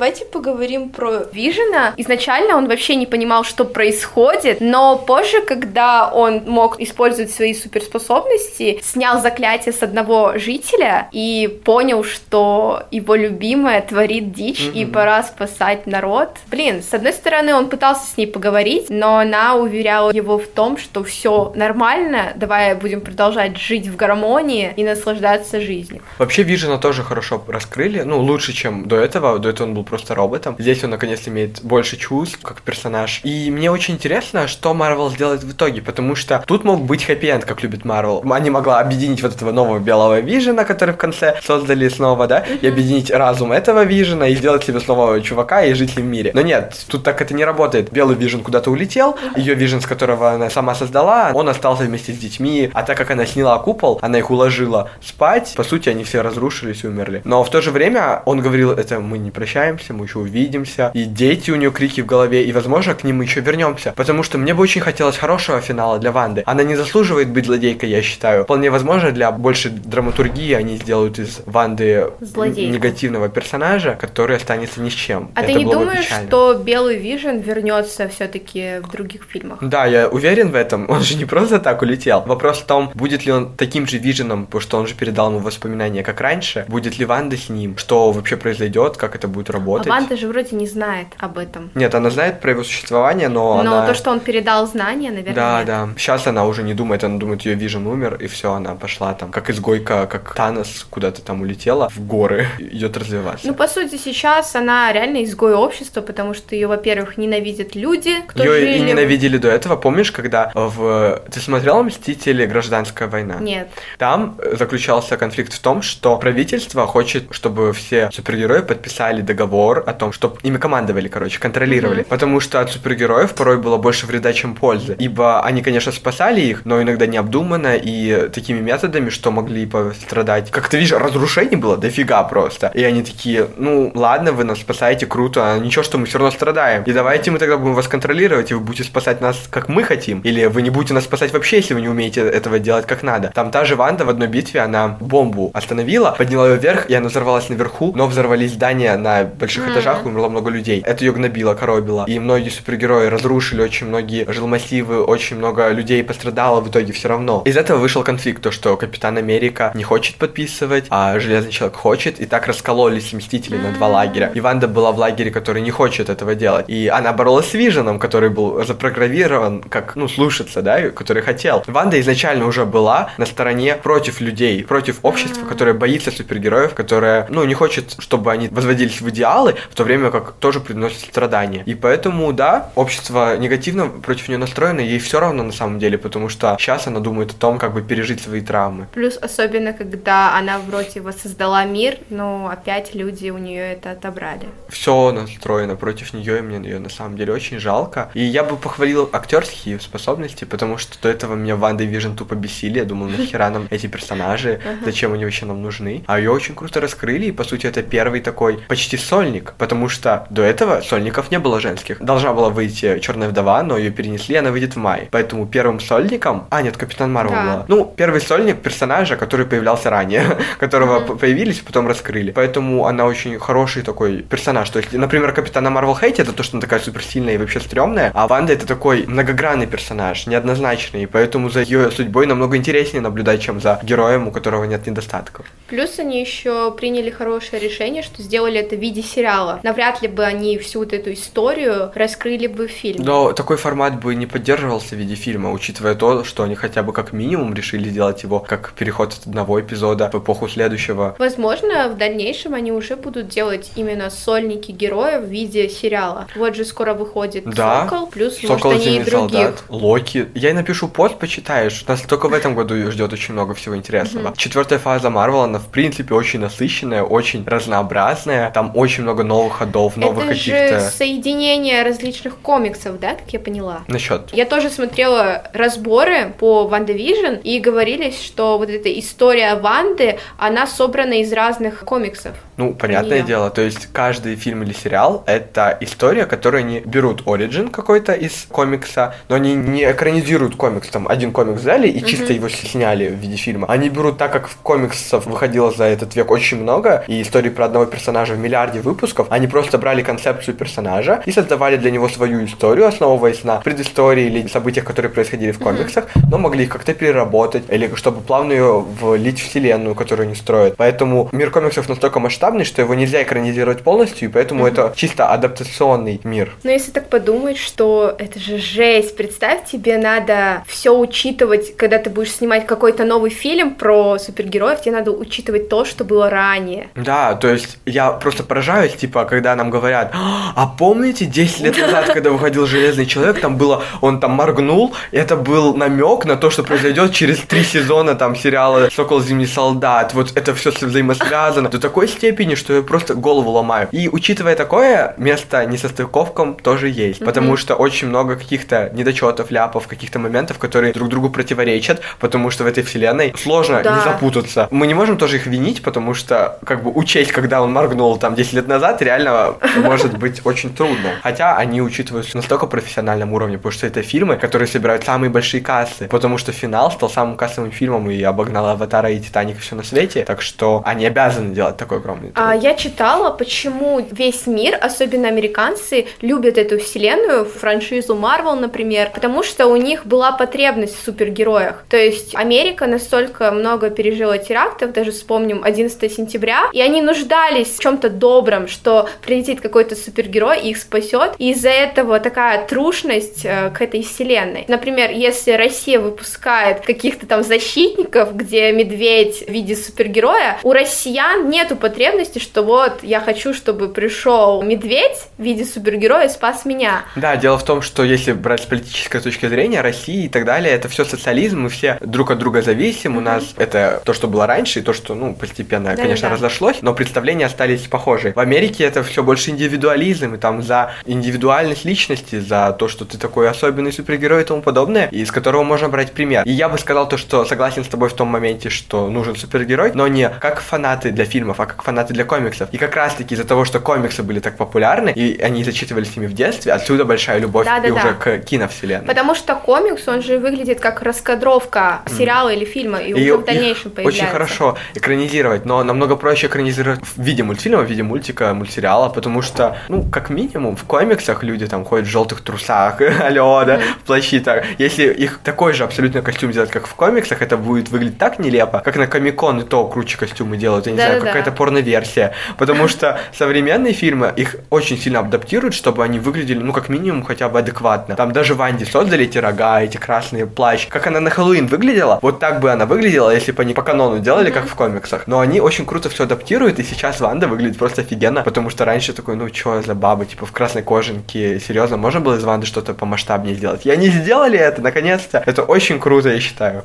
Давайте 0.00 0.24
поговорим 0.24 0.88
про 0.88 1.24
Вижена. 1.30 1.92
Изначально 1.98 2.56
он 2.56 2.68
вообще 2.68 2.96
не 2.96 3.04
понимал, 3.04 3.44
что 3.44 3.66
происходит, 3.66 4.62
но 4.62 4.96
позже, 4.96 5.42
когда 5.42 6.08
он 6.10 6.44
мог 6.46 6.80
использовать 6.80 7.30
свои 7.30 7.52
суперспособности, 7.52 8.80
снял 8.82 9.20
заклятие 9.20 9.74
с 9.74 9.82
одного 9.82 10.38
жителя 10.38 11.10
и 11.12 11.60
понял, 11.66 12.02
что 12.02 12.84
его 12.90 13.14
любимая 13.14 13.82
творит 13.82 14.32
дичь 14.32 14.70
и 14.72 14.86
пора 14.86 15.22
спасать 15.22 15.86
народ. 15.86 16.30
Блин, 16.46 16.82
с 16.82 16.94
одной 16.94 17.12
стороны, 17.12 17.54
он 17.54 17.68
пытался 17.68 18.10
с 18.10 18.16
ней 18.16 18.26
поговорить, 18.26 18.86
но 18.88 19.18
она 19.18 19.54
уверяла 19.56 20.12
его 20.12 20.38
в 20.38 20.46
том, 20.46 20.78
что 20.78 21.04
все 21.04 21.52
нормально, 21.54 22.32
давай 22.36 22.74
будем 22.74 23.02
продолжать 23.02 23.58
жить 23.58 23.86
в 23.86 23.96
гармонии 23.96 24.72
и 24.78 24.82
наслаждаться 24.82 25.60
жизнью. 25.60 26.00
Вообще 26.16 26.42
Вижена 26.42 26.78
тоже 26.78 27.02
хорошо 27.02 27.44
раскрыли, 27.46 28.00
ну, 28.00 28.18
лучше, 28.22 28.54
чем 28.54 28.88
до 28.88 28.96
этого. 28.96 29.38
До 29.38 29.50
этого 29.50 29.66
он 29.66 29.74
был 29.74 29.89
просто 29.90 30.14
роботом. 30.14 30.56
Здесь 30.58 30.82
он, 30.84 30.90
наконец, 30.90 31.26
имеет 31.26 31.62
больше 31.62 31.96
чувств, 31.96 32.38
как 32.42 32.62
персонаж. 32.62 33.20
И 33.24 33.50
мне 33.50 33.70
очень 33.70 33.94
интересно, 33.94 34.48
что 34.48 34.72
Марвел 34.72 35.10
сделает 35.10 35.42
в 35.42 35.52
итоге, 35.52 35.82
потому 35.82 36.14
что 36.14 36.42
тут 36.46 36.64
мог 36.64 36.80
быть 36.82 37.04
хэппи-энд, 37.04 37.44
как 37.44 37.62
любит 37.62 37.84
Марвел. 37.84 38.22
Они 38.30 38.50
могла 38.50 38.80
объединить 38.80 39.22
вот 39.22 39.34
этого 39.34 39.50
нового 39.52 39.78
белого 39.78 40.20
Вижена, 40.20 40.64
который 40.64 40.94
в 40.94 40.96
конце 40.96 41.38
создали 41.42 41.88
снова, 41.88 42.26
да, 42.26 42.38
и 42.38 42.66
объединить 42.66 43.10
разум 43.10 43.52
этого 43.52 43.84
Вижена 43.84 44.28
и 44.28 44.34
сделать 44.36 44.64
себе 44.64 44.80
снова 44.80 45.20
чувака 45.20 45.64
и 45.64 45.74
жить 45.74 45.96
в 45.96 46.02
мире. 46.02 46.30
Но 46.34 46.42
нет, 46.42 46.76
тут 46.88 47.02
так 47.02 47.20
это 47.20 47.34
не 47.34 47.44
работает. 47.44 47.90
Белый 47.90 48.16
Вижен 48.16 48.42
куда-то 48.42 48.70
улетел, 48.70 49.16
ее 49.36 49.54
Вижен, 49.54 49.80
с 49.80 49.86
которого 49.86 50.30
она 50.30 50.50
сама 50.50 50.74
создала, 50.74 51.32
он 51.34 51.48
остался 51.48 51.82
вместе 51.82 52.12
с 52.12 52.16
детьми, 52.16 52.70
а 52.72 52.82
так 52.82 52.96
как 52.96 53.10
она 53.10 53.26
сняла 53.26 53.58
купол, 53.58 53.98
она 54.02 54.18
их 54.18 54.30
уложила 54.30 54.90
спать, 55.02 55.54
по 55.56 55.64
сути, 55.64 55.88
они 55.88 56.04
все 56.04 56.20
разрушились 56.20 56.84
и 56.84 56.86
умерли. 56.86 57.22
Но 57.24 57.42
в 57.42 57.50
то 57.50 57.60
же 57.60 57.70
время 57.70 58.22
он 58.26 58.40
говорил, 58.40 58.70
это 58.72 59.00
мы 59.00 59.18
не 59.18 59.30
прощаемся, 59.30 59.79
мы 59.88 60.04
еще 60.04 60.18
увидимся, 60.18 60.90
и 60.94 61.04
дети 61.04 61.50
у 61.50 61.56
нее 61.56 61.70
крики 61.70 62.00
в 62.00 62.06
голове, 62.06 62.44
и, 62.44 62.52
возможно, 62.52 62.94
к 62.94 63.04
ним 63.04 63.16
мы 63.18 63.24
еще 63.24 63.40
вернемся. 63.40 63.92
Потому 63.96 64.22
что 64.22 64.38
мне 64.38 64.54
бы 64.54 64.62
очень 64.62 64.80
хотелось 64.80 65.16
хорошего 65.16 65.60
финала 65.60 65.98
для 65.98 66.12
Ванды. 66.12 66.42
Она 66.46 66.62
не 66.62 66.76
заслуживает 66.76 67.28
быть 67.30 67.46
злодейкой, 67.46 67.88
я 67.90 68.02
считаю. 68.02 68.44
Вполне 68.44 68.70
возможно, 68.70 69.10
для 69.12 69.30
большей 69.32 69.70
драматургии 69.70 70.52
они 70.54 70.76
сделают 70.76 71.18
из 71.18 71.40
Ванды 71.46 72.10
Злодейку. 72.20 72.72
негативного 72.72 73.28
персонажа, 73.28 73.96
который 74.00 74.36
останется 74.36 74.80
ни 74.80 74.88
с 74.88 74.94
чем. 74.94 75.30
А 75.34 75.40
Это 75.42 75.52
ты 75.52 75.58
не 75.58 75.64
думаешь, 75.64 76.04
печально. 76.06 76.28
что 76.28 76.54
Белый 76.54 76.96
Вижен 76.98 77.40
вернется 77.40 78.08
все-таки 78.08 78.80
в 78.82 78.90
других 78.90 79.22
фильмах? 79.28 79.58
Да, 79.62 79.86
я 79.86 80.08
уверен 80.08 80.50
в 80.50 80.54
этом. 80.54 80.88
Он 80.90 81.00
же 81.00 81.14
не 81.16 81.24
просто 81.24 81.58
так 81.58 81.82
улетел. 81.82 82.22
Вопрос 82.26 82.58
в 82.60 82.66
том, 82.66 82.90
будет 82.94 83.26
ли 83.26 83.32
он 83.32 83.54
таким 83.56 83.86
же 83.86 83.98
Виженом, 83.98 84.46
потому 84.46 84.60
что 84.60 84.78
он 84.78 84.86
же 84.86 84.94
передал 84.94 85.28
ему 85.30 85.38
воспоминания, 85.40 86.02
как 86.02 86.20
раньше. 86.20 86.64
Будет 86.68 86.98
ли 86.98 87.04
Ванда 87.04 87.36
с 87.36 87.48
ним? 87.48 87.76
Что 87.76 88.12
вообще 88.12 88.36
произойдет? 88.36 88.96
Как 88.96 89.14
это 89.14 89.28
будет 89.28 89.50
А 89.50 89.52
работать? 89.70 89.90
Ванда 89.90 90.16
же 90.16 90.28
вроде 90.28 90.56
не 90.56 90.66
знает 90.66 91.08
об 91.18 91.38
этом. 91.38 91.70
Нет, 91.74 91.94
она 91.94 92.10
знает 92.10 92.40
про 92.40 92.50
его 92.52 92.64
существование, 92.64 93.28
но, 93.28 93.62
Но 93.62 93.78
она... 93.78 93.86
то, 93.86 93.94
что 93.94 94.10
он 94.10 94.20
передал 94.20 94.66
знания, 94.66 95.10
наверное, 95.10 95.34
Да, 95.34 95.58
нет. 95.58 95.66
да. 95.66 95.88
Сейчас 95.96 96.26
она 96.26 96.46
уже 96.46 96.62
не 96.62 96.74
думает, 96.74 97.04
она 97.04 97.18
думает, 97.18 97.42
ее 97.42 97.54
Вижен 97.54 97.86
умер, 97.86 98.16
и 98.20 98.26
все, 98.26 98.52
она 98.52 98.74
пошла 98.74 99.14
там, 99.14 99.30
как 99.30 99.50
изгойка, 99.50 100.06
как 100.06 100.34
Танос 100.34 100.86
куда-то 100.90 101.22
там 101.22 101.42
улетела 101.42 101.88
в 101.88 102.00
горы, 102.00 102.46
идет 102.58 102.96
развиваться. 102.96 103.46
Ну, 103.46 103.54
по 103.54 103.68
сути, 103.68 103.96
сейчас 103.96 104.54
она 104.56 104.92
реально 104.92 105.24
изгой 105.24 105.54
общества, 105.54 106.00
потому 106.00 106.34
что 106.34 106.54
ее, 106.54 106.66
во-первых, 106.66 107.18
ненавидят 107.18 107.74
люди, 107.74 108.14
кто 108.26 108.42
Ее 108.42 108.60
жили... 108.60 108.78
и 108.78 108.80
ненавидели 108.80 109.38
до 109.38 109.48
этого. 109.48 109.76
Помнишь, 109.76 110.12
когда 110.12 110.50
в... 110.54 111.22
Ты 111.30 111.40
смотрела 111.40 111.82
«Мстители. 111.82 112.46
Гражданская 112.46 113.08
война»? 113.08 113.36
Нет. 113.40 113.68
Там 113.98 114.36
э, 114.38 114.56
заключался 114.56 115.16
конфликт 115.16 115.52
в 115.52 115.58
том, 115.58 115.82
что 115.82 116.16
правительство 116.16 116.86
хочет, 116.86 117.24
чтобы 117.30 117.72
все 117.72 118.10
супергерои 118.12 118.60
подписали 118.60 119.20
договор 119.20 119.49
о 119.86 119.92
том, 119.92 120.12
чтобы 120.12 120.36
ими 120.42 120.58
командовали, 120.58 121.08
короче, 121.08 121.38
контролировали. 121.38 122.02
Потому 122.02 122.40
что 122.40 122.60
от 122.60 122.70
супергероев 122.70 123.34
порой 123.34 123.58
было 123.58 123.76
больше 123.76 124.06
вреда, 124.06 124.32
чем 124.32 124.54
пользы. 124.54 124.96
Ибо 124.98 125.42
они, 125.44 125.62
конечно, 125.62 125.92
спасали 125.92 126.40
их, 126.40 126.64
но 126.64 126.82
иногда 126.82 127.06
необдуманно 127.06 127.76
и 127.76 128.28
такими 128.30 128.60
методами, 128.60 129.10
что 129.10 129.30
могли 129.30 129.66
пострадать. 129.66 130.50
Как 130.50 130.68
ты 130.68 130.78
видишь, 130.78 130.92
разрушений 130.92 131.56
было 131.56 131.76
дофига 131.76 132.22
просто. 132.24 132.70
И 132.74 132.82
они 132.82 133.02
такие, 133.02 133.48
ну 133.56 133.90
ладно, 133.94 134.32
вы 134.32 134.44
нас 134.44 134.58
спасаете, 134.58 135.06
круто, 135.06 135.52
а 135.52 135.58
ничего, 135.58 135.82
что 135.82 135.98
мы 135.98 136.06
все 136.06 136.18
равно 136.18 136.30
страдаем. 136.30 136.82
И 136.84 136.92
давайте 136.92 137.30
мы 137.30 137.38
тогда 137.38 137.56
будем 137.56 137.74
вас 137.74 137.88
контролировать, 137.88 138.50
и 138.50 138.54
вы 138.54 138.60
будете 138.60 138.84
спасать 138.84 139.20
нас, 139.20 139.48
как 139.50 139.68
мы 139.68 139.82
хотим. 139.82 140.20
Или 140.20 140.46
вы 140.46 140.62
не 140.62 140.70
будете 140.70 140.94
нас 140.94 141.04
спасать 141.04 141.32
вообще, 141.32 141.56
если 141.56 141.74
вы 141.74 141.80
не 141.80 141.88
умеете 141.88 142.20
этого 142.20 142.58
делать 142.58 142.86
как 142.86 143.02
надо. 143.02 143.30
Там 143.34 143.50
та 143.50 143.64
же 143.64 143.76
Ванда 143.76 144.04
в 144.04 144.08
одной 144.08 144.28
битве, 144.28 144.60
она 144.60 144.96
бомбу 145.00 145.50
остановила, 145.54 146.14
подняла 146.16 146.48
ее 146.48 146.56
вверх, 146.56 146.88
и 146.88 146.94
она 146.94 147.08
взорвалась 147.08 147.48
наверху, 147.48 147.92
но 147.94 148.06
взорвались 148.06 148.52
здания 148.52 148.96
на 148.96 149.24
больших 149.40 149.68
этажах, 149.68 150.04
и 150.04 150.08
умерло 150.08 150.28
много 150.28 150.50
людей. 150.50 150.82
Это 150.86 151.04
ее 151.04 151.12
гнобило, 151.12 151.54
коробило. 151.54 152.04
И 152.06 152.18
многие 152.18 152.50
супергерои 152.50 153.06
разрушили 153.06 153.62
очень 153.62 153.86
многие 153.86 154.30
жилмассивы, 154.30 155.02
очень 155.02 155.36
много 155.36 155.70
людей 155.70 156.02
пострадало 156.04 156.60
в 156.60 156.68
итоге 156.68 156.92
все 156.92 157.08
равно. 157.08 157.42
Из 157.44 157.56
этого 157.56 157.78
вышел 157.78 158.02
конфликт, 158.02 158.42
то, 158.42 158.50
что 158.50 158.76
Капитан 158.76 159.16
Америка 159.16 159.72
не 159.74 159.82
хочет 159.82 160.16
подписывать, 160.16 160.86
а 160.90 161.18
Железный 161.18 161.50
Человек 161.50 161.76
хочет, 161.76 162.20
и 162.20 162.26
так 162.26 162.46
раскололись 162.46 163.12
Мстители 163.12 163.56
на 163.56 163.72
два 163.72 163.88
лагеря. 163.88 164.30
И 164.34 164.40
Ванда 164.40 164.68
была 164.68 164.92
в 164.92 164.98
лагере, 164.98 165.30
который 165.30 165.62
не 165.62 165.70
хочет 165.70 166.08
этого 166.08 166.34
делать. 166.34 166.66
И 166.68 166.88
она 166.88 167.12
боролась 167.12 167.50
с 167.50 167.54
Виженом, 167.54 167.98
который 167.98 168.28
был 168.28 168.64
запрограммирован, 168.64 169.62
как, 169.62 169.96
ну, 169.96 170.08
слушаться, 170.08 170.62
да, 170.62 170.90
который 170.90 171.22
хотел. 171.22 171.62
Ванда 171.66 172.00
изначально 172.00 172.46
уже 172.46 172.64
была 172.64 173.10
на 173.18 173.26
стороне 173.26 173.74
против 173.74 174.20
людей, 174.20 174.64
против 174.64 174.98
общества, 175.02 175.46
которое 175.46 175.74
боится 175.74 176.10
супергероев, 176.10 176.74
которое, 176.74 177.26
ну, 177.30 177.44
не 177.44 177.54
хочет, 177.54 177.96
чтобы 177.98 178.32
они 178.32 178.48
возводились 178.48 179.00
в 179.00 179.10
идеалы, 179.30 179.54
в 179.70 179.74
то 179.74 179.84
время 179.84 180.10
как 180.10 180.32
тоже 180.32 180.60
приносит 180.60 181.00
страдания. 181.00 181.62
И 181.66 181.74
поэтому, 181.74 182.32
да, 182.32 182.70
общество 182.74 183.36
негативно 183.36 183.86
против 183.86 184.28
нее 184.28 184.38
настроено, 184.38 184.80
ей 184.80 184.98
все 184.98 185.20
равно 185.20 185.42
на 185.42 185.52
самом 185.52 185.78
деле, 185.78 185.98
потому 185.98 186.28
что 186.28 186.56
сейчас 186.58 186.86
она 186.86 187.00
думает 187.00 187.32
о 187.32 187.34
том, 187.34 187.58
как 187.58 187.72
бы 187.72 187.82
пережить 187.82 188.20
свои 188.20 188.40
травмы. 188.40 188.88
Плюс 188.94 189.16
особенно, 189.16 189.72
когда 189.72 190.36
она 190.36 190.58
вроде 190.58 191.00
воссоздала 191.00 191.64
мир, 191.64 191.98
но 192.10 192.48
опять 192.52 192.94
люди 192.94 193.30
у 193.30 193.38
нее 193.38 193.72
это 193.72 193.92
отобрали. 193.92 194.48
Все 194.68 195.12
настроено 195.12 195.76
против 195.76 196.12
нее, 196.14 196.38
и 196.38 196.42
мне 196.42 196.56
ее 196.68 196.78
на 196.78 196.90
самом 196.90 197.16
деле 197.16 197.32
очень 197.32 197.58
жалко. 197.58 198.10
И 198.14 198.22
я 198.22 198.44
бы 198.44 198.56
похвалил 198.56 199.08
актерские 199.12 199.80
способности, 199.80 200.44
потому 200.44 200.78
что 200.78 201.00
до 201.02 201.08
этого 201.08 201.34
меня 201.34 201.56
Ванда 201.56 201.84
Вижн 201.84 202.12
тупо 202.14 202.34
бесили. 202.34 202.78
Я 202.78 202.84
думал, 202.84 203.08
нахера 203.08 203.50
нам 203.50 203.66
эти 203.70 203.86
персонажи, 203.86 204.60
зачем 204.84 205.12
они 205.12 205.24
вообще 205.24 205.46
нам 205.46 205.62
нужны. 205.62 206.04
А 206.06 206.18
ее 206.18 206.30
очень 206.30 206.54
круто 206.54 206.80
раскрыли, 206.80 207.26
и 207.26 207.32
по 207.32 207.44
сути 207.44 207.66
это 207.66 207.82
первый 207.82 208.20
такой 208.20 208.58
почти 208.68 208.96
сольник, 209.20 209.52
потому 209.58 209.88
что 209.90 210.26
до 210.30 210.42
этого 210.42 210.80
сольников 210.80 211.30
не 211.30 211.38
было 211.38 211.60
женских. 211.60 212.00
Должна 212.00 212.32
была 212.32 212.48
выйти 212.48 212.98
Черная 213.00 213.28
вдова, 213.28 213.62
но 213.62 213.76
ее 213.76 213.90
перенесли, 213.90 214.36
она 214.36 214.50
выйдет 214.50 214.74
в 214.74 214.78
мае. 214.78 215.08
Поэтому 215.10 215.46
первым 215.46 215.78
сольником... 215.80 216.46
А, 216.50 216.62
нет, 216.62 216.76
Капитан 216.78 217.12
Марвел 217.12 217.32
Да. 217.34 217.42
была. 217.42 217.64
Ну, 217.68 217.92
первый 217.96 218.20
сольник 218.22 218.60
персонажа, 218.62 219.16
который 219.16 219.44
появлялся 219.44 219.90
ранее, 219.90 220.38
которого 220.58 221.00
п- 221.00 221.16
появились, 221.16 221.58
потом 221.58 221.86
раскрыли. 221.86 222.30
Поэтому 222.32 222.86
она 222.86 223.04
очень 223.04 223.38
хороший 223.38 223.82
такой 223.82 224.22
персонаж. 224.22 224.70
То 224.70 224.78
есть, 224.78 224.92
например, 224.92 225.32
Капитана 225.32 225.68
Марвел 225.70 225.94
хейтят 225.96 226.26
за 226.26 226.32
то, 226.32 226.42
что 226.42 226.56
она 226.56 226.62
такая 226.62 226.80
суперсильная 226.80 227.34
и 227.34 227.36
вообще 227.38 227.60
стрёмная, 227.60 228.10
а 228.14 228.26
Ванда 228.26 228.54
это 228.54 228.66
такой 228.66 229.04
многогранный 229.06 229.66
персонаж, 229.66 230.26
неоднозначный, 230.26 231.02
и 231.02 231.06
поэтому 231.06 231.50
за 231.50 231.60
ее 231.60 231.90
судьбой 231.90 232.26
намного 232.26 232.56
интереснее 232.56 233.02
наблюдать, 233.02 233.42
чем 233.42 233.60
за 233.60 233.78
героем, 233.82 234.28
у 234.28 234.30
которого 234.32 234.64
нет 234.64 234.86
недостатков. 234.86 235.44
Плюс 235.68 235.98
они 235.98 236.20
еще 236.20 236.70
приняли 236.72 237.10
хорошее 237.10 237.60
решение, 237.62 238.02
что 238.02 238.22
сделали 238.22 238.58
это 238.60 238.76
в 238.76 238.80
виде 238.80 239.02
сериала. 239.10 239.60
Навряд 239.62 240.02
ли 240.02 240.08
бы 240.08 240.24
они 240.24 240.58
всю 240.58 240.80
вот 240.80 240.92
эту 240.92 241.12
историю 241.12 241.90
раскрыли 241.94 242.46
бы 242.46 242.68
в 242.68 242.70
фильме. 242.70 243.04
Но 243.04 243.32
такой 243.32 243.56
формат 243.56 244.00
бы 244.00 244.14
не 244.14 244.26
поддерживался 244.26 244.94
в 244.94 244.98
виде 244.98 245.14
фильма, 245.14 245.50
учитывая 245.50 245.94
то, 245.94 246.24
что 246.24 246.42
они 246.44 246.54
хотя 246.54 246.82
бы 246.82 246.92
как 246.92 247.12
минимум 247.12 247.54
решили 247.54 247.88
сделать 247.88 248.22
его 248.22 248.40
как 248.40 248.72
переход 248.72 249.12
от 249.14 249.26
одного 249.26 249.60
эпизода 249.60 250.10
в 250.12 250.18
эпоху 250.18 250.48
следующего. 250.48 251.16
Возможно, 251.18 251.88
в 251.88 251.96
дальнейшем 251.96 252.54
они 252.54 252.72
уже 252.72 252.96
будут 252.96 253.28
делать 253.28 253.70
именно 253.76 254.10
сольники 254.10 254.70
героев 254.72 255.24
в 255.24 255.28
виде 255.28 255.68
сериала. 255.68 256.26
Вот 256.36 256.54
же 256.56 256.64
скоро 256.64 256.94
выходит 256.94 257.44
Да, 257.44 257.84
Сокол, 257.84 258.06
плюс, 258.06 258.36
Сокол, 258.38 258.72
может, 258.72 258.86
они 258.86 258.96
и 258.98 259.02
других. 259.04 259.10
солдат, 259.10 259.64
Локи. 259.68 260.28
Я 260.34 260.50
и 260.50 260.52
напишу 260.52 260.88
пост, 260.88 261.18
почитаешь. 261.18 261.84
Нас 261.86 262.00
только 262.02 262.28
в 262.28 262.32
этом 262.32 262.54
году 262.54 262.90
ждет 262.90 263.12
очень 263.12 263.34
много 263.34 263.54
всего 263.54 263.76
интересного. 263.76 264.34
Четвертая 264.36 264.78
фаза 264.78 265.10
Марвел, 265.10 265.40
она 265.42 265.58
в 265.58 265.66
принципе 265.68 266.14
очень 266.14 266.40
насыщенная, 266.40 267.02
очень 267.02 267.44
разнообразная. 267.46 268.50
Там 268.50 268.72
очень 268.74 268.99
много 269.02 269.24
новых 269.24 269.54
ходов, 269.54 269.96
новых 269.96 270.24
Это 270.26 270.34
же 270.34 270.50
каких-то. 270.52 270.80
соединение 270.80 271.82
различных 271.82 272.36
комиксов, 272.38 272.98
да, 272.98 273.14
как 273.14 273.32
я 273.32 273.40
поняла? 273.40 273.82
Насчет. 273.88 274.32
Я 274.32 274.46
тоже 274.46 274.70
смотрела 274.70 275.44
разборы 275.52 276.32
по 276.38 276.66
Ванда 276.66 276.92
Вижн 276.92 277.36
и 277.42 277.58
говорилось, 277.60 278.20
что 278.20 278.58
вот 278.58 278.70
эта 278.70 278.96
история 278.98 279.54
Ванды, 279.56 280.18
она 280.38 280.66
собрана 280.66 281.20
из 281.20 281.32
разных 281.32 281.80
комиксов. 281.84 282.34
Ну, 282.60 282.74
понятное 282.74 283.20
неё. 283.20 283.26
дело, 283.26 283.50
то 283.50 283.62
есть 283.62 283.86
каждый 283.86 284.36
фильм 284.36 284.62
или 284.62 284.74
сериал— 284.74 285.24
это 285.26 285.78
история, 285.80 286.26
которую 286.26 286.60
они 286.60 286.80
берут 286.80 287.22
оригин 287.26 287.68
какой-то 287.68 288.12
из 288.12 288.46
комикса, 288.50 289.14
но 289.30 289.36
они 289.36 289.54
не 289.54 289.90
экранизируют 289.90 290.56
комикс, 290.56 290.88
там 290.88 291.08
один 291.08 291.32
комикс 291.32 291.62
взяли 291.62 291.88
и 291.88 292.04
чисто 292.04 292.34
его 292.34 292.50
сняли 292.50 293.08
в 293.08 293.14
виде 293.14 293.36
фильма. 293.36 293.66
Они 293.66 293.88
берут, 293.88 294.18
так 294.18 294.30
как 294.30 294.50
комиксов 294.62 295.24
выходило 295.24 295.70
за 295.70 295.84
этот 295.84 296.14
век 296.16 296.30
очень 296.30 296.58
много, 296.60 297.02
и 297.06 297.22
истории 297.22 297.48
про 297.48 297.64
одного 297.64 297.86
персонажа 297.86 298.34
в 298.34 298.38
миллиарде 298.38 298.80
выпусков, 298.80 299.28
они 299.30 299.46
просто 299.46 299.78
брали 299.78 300.02
концепцию 300.02 300.54
персонажа 300.54 301.22
и 301.24 301.32
создавали 301.32 301.78
для 301.78 301.90
него 301.90 302.10
свою 302.10 302.44
историю, 302.44 302.86
основываясь 302.86 303.42
на 303.42 303.56
предыстории 303.60 304.26
или 304.26 304.46
событиях, 304.48 304.84
которые 304.84 305.10
происходили 305.10 305.52
в 305.52 305.58
комиксах, 305.58 306.08
но 306.30 306.36
могли 306.36 306.64
их 306.64 306.68
как-то 306.68 306.92
переработать, 306.92 307.64
или 307.70 307.90
чтобы 307.94 308.20
плавно 308.20 308.52
ее 308.52 308.84
влить 309.00 309.40
в 309.40 309.48
вселенную, 309.48 309.94
которую 309.94 310.26
они 310.26 310.34
строят. 310.34 310.74
Поэтому 310.76 311.30
мир 311.32 311.50
комиксов 311.50 311.88
настолько 311.88 312.20
масштабный, 312.20 312.49
что 312.64 312.82
его 312.82 312.94
нельзя 312.94 313.22
экранизировать 313.22 313.82
полностью, 313.82 314.28
и 314.28 314.32
поэтому 314.32 314.66
это 314.66 314.92
чисто 314.96 315.28
адаптационный 315.28 316.20
мир. 316.24 316.52
Но 316.62 316.70
если 316.70 316.90
так 316.90 317.08
подумать, 317.08 317.56
что 317.56 318.14
это 318.18 318.38
же 318.38 318.58
жесть, 318.58 319.16
представь, 319.16 319.66
тебе 319.70 319.98
надо 319.98 320.62
все 320.66 320.96
учитывать, 320.96 321.76
когда 321.76 321.98
ты 321.98 322.10
будешь 322.10 322.32
снимать 322.32 322.66
какой-то 322.66 323.04
новый 323.04 323.30
фильм 323.30 323.74
про 323.74 324.18
супергероев, 324.18 324.82
тебе 324.82 324.92
надо 324.92 325.12
учитывать 325.12 325.68
то, 325.68 325.84
что 325.84 326.04
было 326.04 326.30
ранее. 326.30 326.88
Да, 326.94 327.34
то 327.34 327.48
есть 327.48 327.78
я 327.86 328.10
просто 328.10 328.42
поражаюсь, 328.42 328.94
типа, 328.94 329.24
когда 329.24 329.54
нам 329.56 329.70
говорят, 329.70 330.12
а 330.14 330.66
помните 330.66 331.24
10 331.24 331.60
лет 331.60 331.78
назад, 331.80 332.06
когда 332.12 332.30
выходил 332.30 332.66
Железный 332.66 333.06
Человек, 333.06 333.40
там 333.40 333.56
было, 333.56 333.82
он 334.00 334.20
там 334.20 334.32
моргнул, 334.32 334.94
это 335.12 335.36
был 335.36 335.74
намек 335.74 336.24
на 336.24 336.36
то, 336.36 336.50
что 336.50 336.62
произойдет 336.62 337.12
через 337.12 337.38
три 337.38 337.64
сезона 337.64 338.14
там 338.14 338.36
сериала 338.36 338.88
Сокол 338.90 339.20
Зимний 339.20 339.46
Солдат, 339.46 340.14
вот 340.14 340.32
это 340.34 340.54
все 340.54 340.70
взаимосвязано. 340.70 341.68
До 341.68 341.78
такой 341.78 342.08
степени, 342.08 342.39
что 342.54 342.74
я 342.74 342.82
просто 342.82 343.14
голову 343.14 343.50
ломаю. 343.50 343.88
И 343.92 344.08
учитывая 344.08 344.56
такое, 344.56 345.14
место 345.16 345.64
несостыковкам 345.66 346.54
тоже 346.54 346.88
есть, 346.88 347.24
потому 347.24 347.56
что 347.56 347.74
очень 347.74 348.08
много 348.08 348.36
каких-то 348.36 348.90
недочетов, 348.92 349.50
ляпов, 349.50 349.86
каких-то 349.86 350.18
моментов, 350.18 350.58
которые 350.58 350.92
друг 350.92 351.08
другу 351.08 351.30
противоречат, 351.30 352.00
потому 352.18 352.50
что 352.50 352.64
в 352.64 352.66
этой 352.66 352.82
вселенной 352.82 353.34
сложно 353.36 353.82
Да. 353.82 353.96
не 353.96 354.00
запутаться. 354.02 354.68
Мы 354.70 354.86
не 354.86 354.94
можем 354.94 355.16
тоже 355.16 355.36
их 355.36 355.46
винить, 355.46 355.82
потому 355.82 356.14
что, 356.14 356.58
как 356.64 356.82
бы, 356.82 356.90
учесть, 356.90 357.32
когда 357.32 357.62
он 357.62 357.72
моргнул 357.72 358.16
там 358.18 358.34
10 358.34 358.52
лет 358.54 358.68
назад, 358.68 359.02
реально 359.02 359.54
может 359.76 360.16
быть 360.18 360.40
очень 360.44 360.74
трудно. 360.74 361.10
Хотя 361.22 361.56
они 361.56 361.82
учитываются 361.82 362.36
на 362.36 362.40
настолько 362.40 362.66
профессиональном 362.66 363.32
уровне, 363.32 363.56
потому 363.58 363.72
что 363.72 363.86
это 363.86 364.02
фильмы, 364.02 364.36
которые 364.36 364.66
собирают 364.66 365.04
самые 365.04 365.30
большие 365.30 365.60
кассы, 365.60 366.08
потому 366.08 366.38
что 366.38 366.52
финал 366.52 366.90
стал 366.90 367.10
самым 367.10 367.36
кассовым 367.36 367.70
фильмом 367.70 368.10
и 368.10 368.22
обогнал 368.22 368.68
Аватара 368.68 369.10
и 369.10 369.18
Титаник 369.20 369.56
и 369.56 369.60
все 369.60 369.76
на 369.76 369.82
свете, 369.82 370.24
так 370.24 370.40
что 370.42 370.82
они 370.84 371.06
обязаны 371.06 371.54
делать 371.54 371.76
такой 371.76 371.98
огромный 371.98 372.29
А 372.34 372.54
я 372.54 372.74
читала, 372.74 373.30
почему 373.30 374.04
весь 374.10 374.46
мир, 374.46 374.78
особенно 374.80 375.28
американцы, 375.28 376.06
любят 376.20 376.58
эту 376.58 376.78
вселенную, 376.78 377.44
франшизу 377.44 378.14
Марвел, 378.14 378.56
например, 378.56 379.10
потому 379.12 379.42
что 379.42 379.66
у 379.66 379.76
них 379.76 380.06
была 380.06 380.32
потребность 380.32 380.98
в 380.98 381.04
супергероях. 381.04 381.84
То 381.88 381.96
есть 381.96 382.34
Америка 382.34 382.86
настолько 382.86 383.50
много 383.50 383.90
пережила 383.90 384.38
терактов, 384.38 384.92
даже 384.92 385.12
вспомним 385.12 385.62
11 385.64 386.12
сентября, 386.12 386.70
и 386.72 386.80
они 386.80 387.02
нуждались 387.02 387.76
в 387.76 387.80
чем-то 387.80 388.10
добром, 388.10 388.68
что 388.68 389.08
прилетит 389.22 389.60
какой-то 389.60 389.96
супергерой 389.96 390.60
и 390.60 390.70
их 390.70 390.78
спасет. 390.78 391.32
И 391.38 391.50
из-за 391.50 391.70
этого 391.70 392.20
такая 392.20 392.66
трушность 392.66 393.44
э, 393.44 393.70
к 393.70 393.80
этой 393.82 394.02
вселенной. 394.02 394.64
Например, 394.68 395.10
если 395.10 395.52
Россия 395.52 395.98
выпускает 395.98 396.80
каких-то 396.80 397.26
там 397.26 397.42
защитников, 397.42 398.34
где 398.34 398.72
медведь 398.72 399.44
в 399.46 399.50
виде 399.50 399.76
супергероя, 399.76 400.58
у 400.62 400.72
россиян 400.72 401.48
нету 401.48 401.76
потребности, 401.76 402.09
что 402.40 402.62
вот 402.62 403.02
я 403.02 403.20
хочу, 403.20 403.54
чтобы 403.54 403.88
пришел 403.88 404.62
медведь 404.62 405.28
в 405.38 405.42
виде 405.42 405.64
супергероя 405.64 406.26
и 406.26 406.28
спас 406.28 406.64
меня. 406.64 407.04
Да, 407.16 407.36
дело 407.36 407.58
в 407.58 407.64
том, 407.64 407.82
что 407.82 408.04
если 408.04 408.32
брать 408.32 408.62
с 408.62 408.66
политической 408.66 409.20
точки 409.20 409.46
зрения, 409.46 409.80
Россия 409.80 410.26
и 410.26 410.28
так 410.28 410.44
далее, 410.44 410.72
это 410.72 410.88
все 410.88 411.04
социализм, 411.04 411.60
мы 411.60 411.68
все 411.68 411.98
друг 412.00 412.30
от 412.30 412.38
друга 412.38 412.62
зависим, 412.62 413.16
у 413.16 413.20
нас 413.20 413.54
это 413.56 414.02
то, 414.04 414.12
что 414.12 414.28
было 414.28 414.46
раньше, 414.46 414.80
и 414.80 414.82
то, 414.82 414.92
что, 414.92 415.14
ну, 415.14 415.34
постепенно, 415.34 415.86
Да-да-да. 415.86 416.02
конечно, 416.02 416.28
разошлось, 416.28 416.78
но 416.82 416.94
представления 416.94 417.46
остались 417.46 417.82
похожие. 417.82 418.32
В 418.34 418.40
Америке 418.40 418.84
это 418.84 419.02
все 419.02 419.22
больше 419.22 419.50
индивидуализм, 419.50 420.34
и 420.34 420.38
там 420.38 420.62
за 420.62 420.92
индивидуальность 421.04 421.84
личности, 421.84 422.40
за 422.40 422.74
то, 422.78 422.88
что 422.88 423.04
ты 423.04 423.18
такой 423.18 423.48
особенный 423.48 423.92
супергерой 423.92 424.42
и 424.42 424.44
тому 424.44 424.62
подобное, 424.62 425.08
из 425.08 425.30
которого 425.30 425.62
можно 425.62 425.88
брать 425.88 426.12
пример. 426.12 426.42
И 426.44 426.50
я 426.50 426.68
бы 426.68 426.78
сказал 426.78 427.08
то, 427.08 427.16
что 427.16 427.44
согласен 427.44 427.84
с 427.84 427.88
тобой 427.88 428.08
в 428.08 428.14
том 428.14 428.28
моменте, 428.28 428.70
что 428.70 429.08
нужен 429.08 429.36
супергерой, 429.36 429.92
но 429.94 430.06
не 430.08 430.28
как 430.28 430.60
фанаты 430.60 431.10
для 431.10 431.24
фильмов, 431.24 431.60
а 431.60 431.66
как 431.66 431.82
фанаты 431.82 431.99
для 432.08 432.24
комиксов. 432.24 432.68
И 432.72 432.78
как 432.78 432.96
раз-таки 432.96 433.34
из-за 433.34 433.44
того, 433.44 433.64
что 433.64 433.80
комиксы 433.80 434.22
были 434.22 434.40
так 434.40 434.56
популярны, 434.56 435.10
и 435.10 435.40
они 435.40 435.64
зачитывались 435.64 436.16
ими 436.16 436.26
в 436.26 436.32
детстве, 436.32 436.72
отсюда 436.72 437.04
большая 437.04 437.38
любовь 437.38 437.66
Да-да-да. 437.66 437.88
и 437.88 437.90
уже 437.92 438.14
к 438.14 438.38
киновселенной. 438.38 439.06
Потому 439.06 439.34
что 439.34 439.54
комикс, 439.54 440.06
он 440.08 440.22
же 440.22 440.38
выглядит 440.38 440.80
как 440.80 441.02
раскадровка 441.02 442.00
сериала 442.06 442.50
или 442.50 442.64
фильма, 442.64 442.98
и, 442.98 443.10
И 443.10 443.30
уже 443.30 443.36
в 443.38 443.44
дальнейшем 443.44 443.90
появляется. 443.90 444.24
Очень 444.24 444.32
хорошо 444.32 444.76
экранизировать, 444.94 445.64
но 445.64 445.82
намного 445.82 446.16
проще 446.16 446.46
экранизировать 446.46 447.00
в 447.04 447.22
виде 447.22 447.42
мультфильма, 447.42 447.82
в 447.82 447.90
виде 447.90 448.02
мультика, 448.02 448.52
мультсериала, 448.54 449.08
потому 449.08 449.42
что, 449.42 449.76
ну, 449.88 450.02
как 450.10 450.30
минимум, 450.30 450.76
в 450.76 450.84
комиксах 450.84 451.42
люди 451.42 451.66
там 451.66 451.84
ходят 451.84 452.06
в 452.06 452.10
желтых 452.10 452.42
трусах, 452.42 453.00
алло, 453.20 453.64
да, 453.64 453.80
в 454.02 454.06
плащи 454.06 454.40
так. 454.40 454.64
Если 454.78 455.04
их 455.04 455.40
такой 455.42 455.72
же 455.72 455.84
абсолютно 455.84 456.22
костюм 456.22 456.52
сделать, 456.52 456.70
как 456.70 456.86
в 456.86 456.94
комиксах, 456.94 457.42
это 457.42 457.56
будет 457.56 457.88
выглядеть 457.90 458.18
так 458.18 458.38
нелепо, 458.38 458.80
как 458.80 458.96
на 458.96 459.06
Комикон 459.06 459.60
и 459.60 459.64
то 459.64 459.86
круче 459.86 460.16
костюмы 460.18 460.56
делают, 460.56 460.86
я 460.86 460.92
не 460.92 460.98
знаю, 460.98 461.14
Да-да-да. 461.14 461.26
какая-то 461.32 461.52
порно-версия. 461.90 462.32
Потому 462.58 462.88
что 462.88 463.18
современные 463.36 463.92
фильмы 463.92 464.32
их 464.36 464.56
очень 464.70 464.98
сильно 464.98 465.20
адаптируют, 465.20 465.74
чтобы 465.74 466.04
они 466.04 466.18
выглядели, 466.18 466.58
ну, 466.58 466.72
как 466.72 466.88
минимум, 466.88 467.24
хотя 467.24 467.48
бы 467.48 467.58
адекватно. 467.58 468.16
Там 468.16 468.32
даже 468.32 468.54
Ванди 468.54 468.84
создали 468.84 469.24
эти 469.24 469.38
рога, 469.38 469.82
эти 469.82 469.96
красные 469.96 470.46
плащ. 470.46 470.86
Как 470.88 471.06
она 471.06 471.20
на 471.20 471.30
Хэллоуин 471.30 471.66
выглядела, 471.66 472.18
вот 472.22 472.38
так 472.40 472.60
бы 472.60 472.70
она 472.70 472.86
выглядела, 472.86 473.30
если 473.34 473.52
бы 473.52 473.62
они 473.62 473.74
по 473.74 473.82
канону 473.82 474.18
делали, 474.18 474.50
как 474.50 474.66
в 474.66 474.74
комиксах. 474.74 475.26
Но 475.26 475.40
они 475.40 475.60
очень 475.60 475.86
круто 475.86 476.08
все 476.08 476.24
адаптируют, 476.24 476.78
и 476.78 476.84
сейчас 476.84 477.20
Ванда 477.20 477.48
выглядит 477.48 477.78
просто 477.78 478.02
офигенно, 478.02 478.42
потому 478.42 478.70
что 478.70 478.84
раньше 478.84 479.12
такой, 479.12 479.36
ну, 479.36 479.48
чё 479.50 479.82
за 479.82 479.94
баба, 479.94 480.24
типа, 480.24 480.46
в 480.46 480.52
красной 480.52 480.82
кожанке, 480.82 481.60
серьезно, 481.60 481.96
можно 481.96 482.20
было 482.20 482.36
из 482.36 482.44
Ванды 482.44 482.66
что-то 482.66 482.94
помасштабнее 482.94 483.54
сделать? 483.54 483.86
И 483.86 483.90
они 483.90 484.08
сделали 484.08 484.58
это, 484.58 484.80
наконец-то. 484.82 485.42
Это 485.46 485.62
очень 485.62 485.98
круто, 485.98 486.28
я 486.28 486.40
считаю. 486.40 486.84